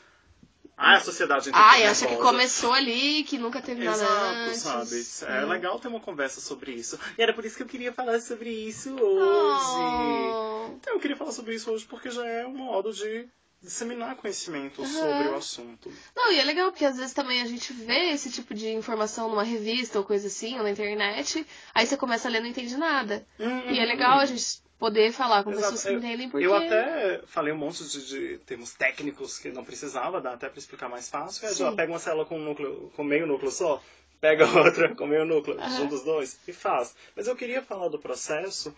ai, 0.76 0.96
a 0.96 1.00
sociedade 1.00 1.50
muito 1.50 1.56
acha 1.60 2.06
que 2.06 2.16
começou 2.16 2.72
ali, 2.72 3.24
que 3.24 3.36
nunca 3.36 3.60
teve 3.60 3.84
nada 3.84 3.96
Exato, 4.02 4.50
antes. 4.50 5.06
sabe? 5.08 5.32
É 5.34 5.44
Hum. 5.44 5.48
legal 5.48 5.78
ter 5.80 5.88
uma 5.88 6.00
conversa 6.00 6.40
sobre 6.40 6.72
isso. 6.72 6.98
E 7.18 7.22
era 7.22 7.32
por 7.34 7.44
isso 7.44 7.56
que 7.56 7.62
eu 7.62 7.66
queria 7.66 7.92
falar 7.92 8.20
sobre 8.20 8.50
isso 8.50 8.90
hoje. 8.94 10.34
Oh. 10.34 10.70
Então, 10.76 10.94
eu 10.94 11.00
queria 11.00 11.16
falar 11.16 11.32
sobre 11.32 11.54
isso 11.54 11.70
hoje 11.70 11.84
porque 11.86 12.10
já 12.10 12.24
é 12.26 12.46
um 12.46 12.54
modo 12.56 12.92
de 12.92 13.28
disseminar 13.62 14.16
conhecimento 14.16 14.82
Aham. 14.82 14.88
sobre 14.90 15.28
o 15.28 15.36
assunto. 15.36 15.92
Não, 16.16 16.32
e 16.32 16.38
é 16.40 16.44
legal 16.44 16.70
porque 16.70 16.84
às 16.84 16.96
vezes 16.96 17.12
também 17.12 17.42
a 17.42 17.46
gente 17.46 17.72
vê 17.72 18.10
esse 18.10 18.30
tipo 18.30 18.54
de 18.54 18.68
informação 18.70 19.28
numa 19.28 19.42
revista 19.44 19.98
ou 19.98 20.04
coisa 20.04 20.28
assim, 20.28 20.56
ou 20.56 20.62
na 20.62 20.70
internet, 20.70 21.46
aí 21.74 21.86
você 21.86 21.96
começa 21.96 22.28
a 22.28 22.30
ler 22.30 22.38
e 22.38 22.40
não 22.42 22.48
entende 22.48 22.76
nada. 22.76 23.26
E 23.38 23.78
é 23.78 23.84
legal 23.84 24.18
a 24.18 24.26
gente 24.26 24.62
poder 24.78 25.12
falar 25.12 25.44
com 25.44 25.50
Uhum. 25.50 25.56
Exato. 25.58 25.74
pessoas 25.74 25.84
que 25.84 25.92
entendem 26.06 26.30
porque. 26.30 26.46
Eu 26.46 26.54
até 26.54 27.20
falei 27.26 27.52
um 27.52 27.58
monte 27.58 27.84
de, 27.84 28.06
de 28.06 28.38
termos 28.46 28.72
técnicos 28.72 29.38
que 29.38 29.50
não 29.50 29.62
precisava, 29.64 30.20
dá 30.20 30.32
até 30.32 30.48
pra 30.48 30.58
explicar 30.58 30.88
mais 30.88 31.08
fácil. 31.08 31.46
Sim. 31.48 31.54
já 31.64 31.72
pega 31.72 31.92
uma 31.92 31.98
célula 31.98 32.24
com, 32.24 32.38
um 32.38 32.42
núcleo, 32.44 32.90
com 32.96 33.04
meio 33.04 33.26
núcleo 33.26 33.50
só, 33.52 33.82
pega 34.22 34.46
outra 34.58 34.94
com 34.94 35.06
meio 35.06 35.26
núcleo, 35.26 35.60
Aham. 35.60 35.76
junta 35.76 35.94
os 35.96 36.02
dois 36.02 36.38
e 36.48 36.52
faz. 36.52 36.94
Mas 37.14 37.26
eu 37.26 37.36
queria 37.36 37.60
falar 37.60 37.88
do 37.88 37.98
processo, 37.98 38.74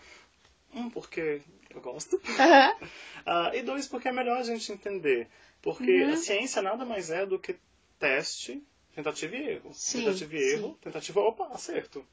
um, 0.75 0.89
porque 0.89 1.41
eu 1.69 1.81
gosto, 1.81 2.19
ah, 3.25 3.51
e 3.53 3.61
dois, 3.61 3.87
porque 3.87 4.07
é 4.07 4.11
melhor 4.11 4.37
a 4.37 4.43
gente 4.43 4.71
entender. 4.71 5.27
Porque 5.61 5.91
Uhum. 5.91 6.11
a 6.13 6.15
ciência 6.17 6.61
nada 6.61 6.83
mais 6.85 7.09
é 7.09 7.25
do 7.25 7.39
que 7.39 7.55
teste, 7.97 8.61
tentativa 8.93 9.35
e 9.35 9.49
erro. 9.49 9.71
Sim, 9.73 10.03
tentativa 10.03 10.35
e 10.35 10.39
sim. 10.39 10.55
erro, 10.57 10.77
tentativa, 10.81 11.21
opa, 11.21 11.47
acerto. 11.47 12.05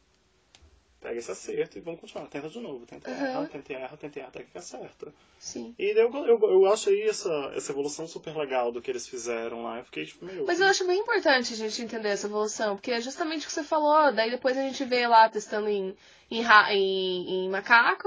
Pega 1.01 1.19
esse 1.19 1.31
acerto 1.31 1.79
e 1.79 1.81
vamos 1.81 2.01
continuar. 2.01 2.29
Tenta 2.29 2.49
de 2.49 2.61
novo, 2.61 2.85
tenta 2.85 3.11
Aham. 3.11 3.25
erra, 3.27 3.47
tenta 3.49 3.73
erra, 3.73 3.97
tenta 3.97 4.19
erra, 4.21 4.29
até 4.29 4.43
que 4.43 4.59
acerta. 4.59 5.13
Sim. 5.39 5.75
E 5.79 5.99
eu, 5.99 6.13
eu, 6.13 6.39
eu 6.39 6.67
acho 6.67 6.91
aí 6.91 7.03
essa, 7.03 7.53
essa 7.57 7.73
evolução 7.73 8.07
super 8.07 8.37
legal 8.37 8.71
do 8.71 8.83
que 8.83 8.91
eles 8.91 9.09
fizeram 9.09 9.63
lá. 9.63 9.79
Eu 9.79 9.85
fiquei 9.85 10.05
tipo, 10.05 10.27
meu. 10.27 10.45
Mas 10.47 10.61
eu 10.61 10.67
acho 10.67 10.87
bem 10.87 11.01
importante 11.01 11.55
a 11.55 11.57
gente 11.57 11.81
entender 11.83 12.11
essa 12.11 12.27
evolução, 12.27 12.77
porque 12.77 12.93
é 12.93 13.01
justamente 13.01 13.45
o 13.45 13.47
que 13.47 13.53
você 13.55 13.65
falou, 13.65 14.13
daí 14.13 14.31
depois 14.31 14.57
a 14.59 14.63
gente 14.63 14.85
vê 14.85 15.09
lá 15.09 15.27
testando 15.31 15.69
em, 15.69 15.97
em, 16.31 16.45
em, 16.71 17.47
em 17.47 17.49
macaco 17.49 18.07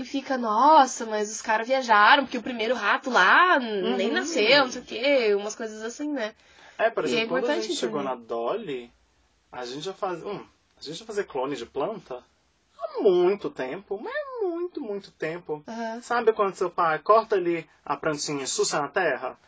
e 0.00 0.04
fica, 0.04 0.38
nossa, 0.38 1.04
mas 1.04 1.30
os 1.30 1.42
caras 1.42 1.68
viajaram, 1.68 2.24
porque 2.24 2.38
o 2.38 2.42
primeiro 2.42 2.74
rato 2.74 3.10
lá 3.10 3.58
nem 3.58 4.08
Uhum. 4.08 4.14
nasceu, 4.14 4.64
não 4.64 4.70
sei 4.72 4.80
o 4.80 4.84
quê, 4.84 5.34
umas 5.34 5.54
coisas 5.54 5.82
assim, 5.82 6.10
né? 6.10 6.34
É, 6.78 6.88
por 6.88 7.04
é 7.04 7.08
exemplo, 7.08 7.28
quando 7.28 7.50
a 7.50 7.60
gente 7.60 7.74
chegou 7.74 8.02
na 8.02 8.14
Dolly, 8.14 8.90
a 9.52 9.62
gente 9.66 9.82
já 9.82 9.92
faz. 9.92 10.22
Hum, 10.24 10.42
a 10.78 10.80
gente 10.82 10.96
já 10.98 11.04
fazia 11.04 11.22
clone 11.22 11.54
de 11.54 11.66
planta 11.66 12.24
há 12.78 13.02
muito 13.02 13.50
tempo, 13.50 14.00
mas 14.02 14.14
é 14.14 14.42
muito, 14.46 14.80
muito 14.80 15.10
tempo. 15.10 15.62
Aham. 15.68 16.00
Sabe 16.00 16.32
quando 16.32 16.54
seu 16.54 16.70
pai 16.70 16.98
corta 17.00 17.36
ali 17.36 17.68
a 17.84 17.94
plantinha 17.94 18.44
e 18.44 18.46
suja 18.46 18.80
na 18.80 18.88
terra? 18.88 19.38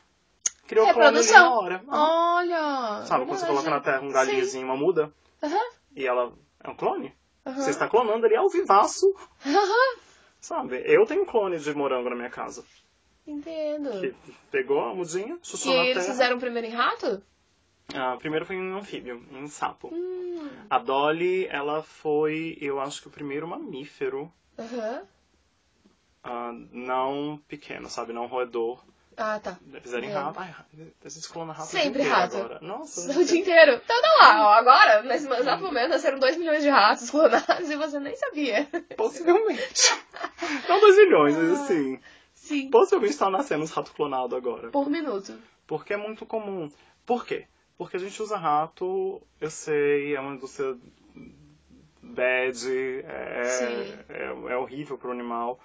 criou 0.67 0.93
clone 0.93 1.19
ali 1.19 1.31
na 1.33 1.51
hora. 1.51 1.83
Ah, 1.89 2.35
Olha! 2.37 3.05
Sabe 3.07 3.25
quando 3.25 3.39
você 3.41 3.47
coloca 3.47 3.71
na 3.71 3.81
terra 3.81 4.01
um 4.03 4.11
galinhozinho, 4.13 4.67
uma 4.67 4.77
muda, 4.77 5.11
Aham, 5.43 5.71
e 5.97 6.07
ela 6.07 6.31
é 6.63 6.69
um 6.69 6.75
clone? 6.75 7.15
aham. 7.47 7.57
Você 7.63 7.71
está 7.71 7.89
clonando 7.89 8.27
ali 8.27 8.37
ao 8.37 8.51
vivaço, 8.51 9.07
Aham, 9.47 9.97
sabe? 10.43 10.83
Eu 10.85 11.07
tenho 11.07 11.23
um 11.23 11.27
clone 11.27 11.59
de 11.59 11.73
morango 11.75 12.11
na 12.11 12.17
minha 12.17 12.29
casa. 12.29 12.63
Entendo. 13.27 13.89
Que 14.01 14.15
pegou 14.51 14.81
a 14.81 14.95
mudinha, 14.95 15.39
E 15.43 15.47
chuchou 15.47 15.75
na 15.75 15.85
eles 15.85 16.03
terra. 16.03 16.13
fizeram 16.13 16.39
primeiro 16.39 16.67
em 16.67 16.71
rato? 16.71 17.23
Ah, 17.95 18.17
primeiro 18.19 18.45
foi 18.45 18.57
em 18.57 18.73
anfíbio, 18.75 19.25
em 19.33 19.47
sapo. 19.49 19.89
Hum. 19.95 20.51
A 20.69 20.79
Dolly, 20.79 21.47
ela 21.47 21.83
foi, 21.83 22.59
eu 22.61 22.81
acho 22.81 23.01
que 23.01 23.09
o 23.09 23.11
primeiro 23.11 23.47
mamífero, 23.47 24.31
Aham. 24.59 25.03
ah, 26.25 26.53
não 26.73 27.41
pequeno, 27.49 27.89
sabe? 27.89 28.13
Não 28.13 28.27
roedor. 28.27 28.83
Ah, 29.17 29.39
tá. 29.41 29.59
Fizeram 29.83 30.05
em 30.05 30.11
É. 30.11 30.15
rato. 30.15 30.39
Ai, 30.41 30.55
a 31.05 31.09
gente 31.09 31.29
clona 31.29 31.53
rato 31.53 31.69
Sempre 31.69 32.03
rato. 32.03 32.37
agora. 32.37 32.59
Nossa. 32.61 33.13
O 33.19 33.25
dia 33.25 33.41
inteiro. 33.41 33.81
Então 33.85 34.01
tá 34.03 34.09
lá, 34.21 34.47
ó, 34.49 34.53
agora, 34.55 35.03
nesse 35.03 35.27
exato 35.31 35.63
momento, 35.63 35.91
nasceram 35.91 36.19
2 36.19 36.37
milhões 36.39 36.63
de 36.63 36.69
ratos 36.69 37.11
clonados 37.11 37.71
e 37.71 37.77
você 37.77 37.99
nem 38.01 38.17
sabia. 38.17 38.67
Possivelmente. 38.97 39.93
Não 40.69 40.81
2 40.81 40.97
milhões, 40.97 41.37
mas 41.37 41.61
assim. 41.61 42.01
Sim. 42.35 42.71
Possivelmente 42.71 43.17
tá 43.17 43.31
nascendo 43.31 43.63
uns 43.65 43.71
ratos 43.71 43.93
clonados 43.93 44.37
agora. 44.37 44.71
Por 44.71 44.89
minuto. 44.91 45.39
Porque 45.67 45.95
é 45.95 45.97
muito 45.97 46.27
comum. 46.27 46.71
Por 47.07 47.25
quê? 47.25 47.47
Porque 47.79 47.97
a 47.97 48.01
gente 48.01 48.21
usa 48.23 48.37
rato, 48.37 49.21
eu 49.41 49.51
sei, 49.51 50.15
é 50.15 50.21
uma 50.21 50.35
indústria 50.35 50.77
bad, 52.03 52.69
é, 53.05 54.03
é, 54.09 54.53
é 54.53 54.57
horrível 54.57 54.99
pro 54.99 55.11
animal, 55.13 55.59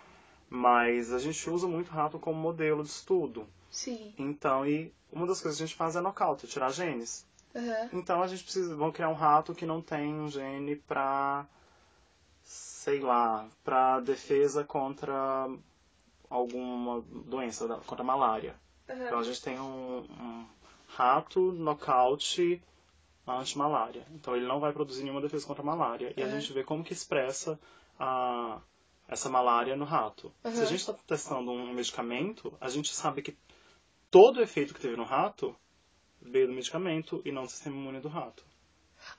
mas 0.50 1.12
a 1.14 1.20
gente 1.20 1.50
usa 1.50 1.68
muito 1.68 1.90
rato 1.92 2.18
como 2.20 2.40
modelo 2.40 2.84
de 2.84 2.90
estudo. 2.90 3.48
Sim. 3.70 4.14
Então, 4.18 4.66
e 4.66 4.94
uma 5.12 5.28
das 5.28 5.42
coisas 5.42 5.58
que 5.58 5.64
a 5.64 5.68
gente 5.68 5.76
faz 5.78 5.96
é 5.96 6.02
nocaute, 6.02 6.48
tirar 6.48 6.72
genes. 6.72 7.26
Aham. 7.56 7.90
Então 7.94 8.22
a 8.22 8.28
gente 8.28 8.44
precisa, 8.44 8.76
vamos 8.76 8.94
criar 8.94 9.10
um 9.10 9.14
rato 9.14 9.54
que 9.56 9.66
não 9.66 9.82
tem 9.82 10.14
um 10.14 10.30
gene 10.30 10.76
pra, 10.76 11.46
sei 12.44 13.00
lá, 13.00 13.48
pra 13.64 14.00
defesa 14.00 14.64
contra 14.64 15.50
alguma 16.30 17.02
doença, 17.26 17.68
contra 17.86 18.04
a 18.04 18.06
malária. 18.06 18.56
Então 18.88 19.18
Aham. 19.18 19.20
a 19.20 19.24
gente 19.24 19.42
tem 19.42 19.60
um, 19.60 20.00
um 20.20 20.46
rato 20.88 21.52
nocaute 21.52 22.62
anti-malária. 23.26 24.06
Então 24.12 24.36
ele 24.36 24.48
não 24.48 24.60
vai 24.60 24.72
produzir 24.72 25.04
nenhuma 25.04 25.22
defesa 25.22 25.46
contra 25.46 25.62
a 25.62 25.66
malária. 25.66 26.14
E 26.16 26.22
a 26.22 26.26
Uhum. 26.26 26.32
gente 26.32 26.54
vê 26.54 26.64
como 26.64 26.84
que 26.84 26.94
expressa 26.94 27.60
a, 28.00 28.60
essa 29.08 29.30
malária 29.30 29.76
no 29.76 29.86
rato. 29.86 30.34
Se 30.44 30.50
Uhum. 30.58 30.62
a 30.64 30.66
gente 30.66 30.80
está 30.80 30.94
testando 30.94 31.52
um 31.52 31.74
medicamento, 31.74 32.54
a 32.60 32.70
gente 32.70 32.94
sabe 32.94 33.22
que 33.22 33.36
todo 34.12 34.38
o 34.38 34.42
efeito 34.44 34.74
que 34.74 34.82
teve 34.82 34.96
no 34.96 35.04
rato 35.04 35.56
veio 36.22 36.48
do 36.48 36.54
medicamento 36.54 37.22
e 37.24 37.32
não 37.32 37.44
do 37.46 37.52
sistema 37.52 37.76
imune 37.76 38.00
do 38.00 38.08
rato. 38.10 38.44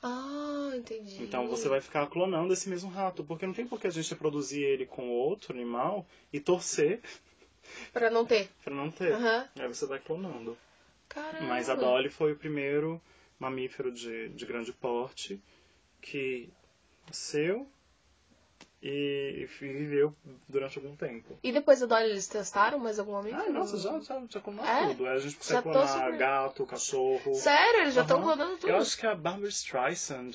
Ah, 0.03 0.73
entendi. 0.75 1.23
Então 1.23 1.49
você 1.49 1.69
vai 1.69 1.81
ficar 1.81 2.07
clonando 2.09 2.53
esse 2.53 2.69
mesmo 2.69 2.91
rato, 2.91 3.25
porque 3.25 3.47
não 3.47 3.55
tem 3.55 3.67
por 3.67 3.81
que 3.81 3.87
a 3.87 3.91
gente 3.91 4.11
reproduzir 4.11 4.63
ele 4.63 4.85
com 4.87 5.09
outro 5.09 5.53
animal 5.55 6.07
e 6.33 6.41
torcer 6.41 7.01
Pra 7.93 8.11
não 8.11 8.25
ter. 8.27 8.51
para 8.65 8.75
não 8.75 8.91
ter. 8.91 9.13
Aham. 9.13 9.49
Aí 9.59 9.69
você 9.69 9.87
vai 9.87 9.99
clonando. 9.99 10.57
Caramba. 11.09 11.45
Mas 11.47 11.69
a 11.71 11.75
Dolly 11.75 12.09
foi 12.11 12.33
o 12.33 12.37
primeiro 12.37 13.01
mamífero 13.39 13.93
de, 13.93 14.29
de 14.31 14.45
grande 14.47 14.73
porte 14.73 15.41
que 16.01 16.49
nasceu 17.07 17.67
e, 18.83 19.41
e 19.43 19.45
viveu 19.47 20.15
durante 20.49 20.79
algum 20.79 20.95
tempo. 20.97 21.39
E 21.43 21.51
depois 21.53 21.81
da 21.81 21.87
Dolly 21.87 22.11
eles 22.11 22.27
testaram 22.29 22.79
mais 22.79 22.99
algum 22.99 23.13
mamífero? 23.13 23.43
Ah, 23.47 23.51
nossa, 23.51 23.77
já, 23.77 23.99
já, 24.01 24.23
já 24.29 24.41
clonou 24.41 24.65
É? 24.65 24.87
tudo. 24.89 25.07
Aí 25.07 25.17
a 25.17 25.19
gente 25.19 25.37
consegue 25.37 25.63
clonar 25.63 25.89
super- 25.89 26.17
gato, 26.17 26.67
cachorro. 26.67 27.35
Sério? 27.35 27.81
Eles 27.83 27.95
já 27.95 28.03
estão 28.03 28.19
Aham. 28.19 28.27
clonando 28.27 28.57
tudo? 28.59 28.71
Eu 28.71 28.77
acho 28.77 28.97
que 28.97 29.07
a 29.07 29.15
Barbara 29.15 29.49
Streisand, 29.49 30.33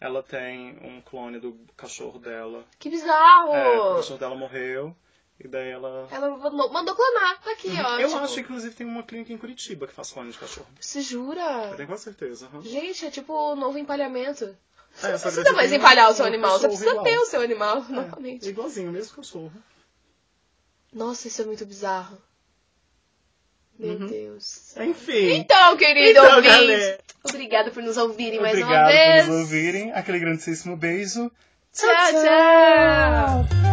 ela 0.00 0.22
tem 0.22 0.78
um 0.82 1.00
clone 1.02 1.38
do 1.38 1.58
cachorro 1.76 2.18
dela. 2.18 2.64
Que 2.78 2.88
bizarro! 2.90 3.54
É, 3.54 3.78
o 3.78 3.96
cachorro 3.96 4.18
dela 4.18 4.34
morreu. 4.34 4.96
E 5.40 5.48
daí 5.48 5.70
ela. 5.70 6.06
Ela 6.12 6.30
mandou, 6.36 6.72
mandou 6.72 6.94
clonar. 6.94 7.40
Tá 7.42 7.50
aqui, 7.52 7.68
ó. 7.84 7.98
Eu 7.98 8.06
tipo, 8.08 8.20
acho 8.20 8.34
que 8.34 8.40
inclusive 8.42 8.74
tem 8.76 8.86
uma 8.86 9.02
clínica 9.02 9.32
em 9.32 9.38
Curitiba 9.38 9.88
que 9.88 9.92
faz 9.94 10.12
clone 10.12 10.30
de 10.30 10.38
cachorro. 10.38 10.68
Você 10.80 11.00
jura? 11.00 11.70
Eu 11.70 11.76
tenho 11.76 11.88
quase 11.88 12.04
certeza. 12.04 12.46
aham. 12.46 12.62
Gente, 12.62 13.06
é 13.06 13.10
tipo 13.10 13.32
o 13.32 13.56
novo 13.56 13.76
empalhamento. 13.76 14.56
É, 15.02 15.16
Você 15.16 15.42
não 15.42 15.54
mais 15.54 15.70
tem 15.70 15.78
empalhar 15.78 16.10
o 16.10 16.14
seu 16.14 16.24
animal, 16.24 16.58
você 16.58 16.68
precisa 16.68 16.90
igual. 16.90 17.04
ter 17.04 17.16
o 17.18 17.26
seu 17.26 17.40
animal, 17.40 17.78
É, 17.88 17.92
novamente. 17.92 18.48
igualzinho, 18.48 18.90
o 18.90 18.92
mesmo 18.92 19.16
cachorro. 19.16 19.52
Nossa, 20.92 21.28
isso 21.28 21.40
é 21.42 21.44
muito 21.44 21.64
bizarro. 21.64 22.18
Meu 23.78 23.94
Uhum. 23.96 24.06
Deus. 24.06 24.76
Enfim. 24.76 25.32
Então, 25.32 25.76
querido 25.76 26.10
Então, 26.20 26.36
ouvinte, 26.36 26.48
galera. 26.54 27.00
obrigada 27.24 27.70
por 27.70 27.82
nos 27.82 27.96
ouvirem 27.96 28.38
mais 28.40 28.54
uma 28.58 28.64
Obrigado 28.66 28.86
vez. 28.88 29.24
por 29.24 29.30
nos 29.32 29.40
ouvirem. 29.40 29.92
Aquele 29.92 30.18
grandíssimo 30.20 30.76
beijo. 30.76 31.32
Tchau, 31.72 31.88
tchau. 31.88 33.71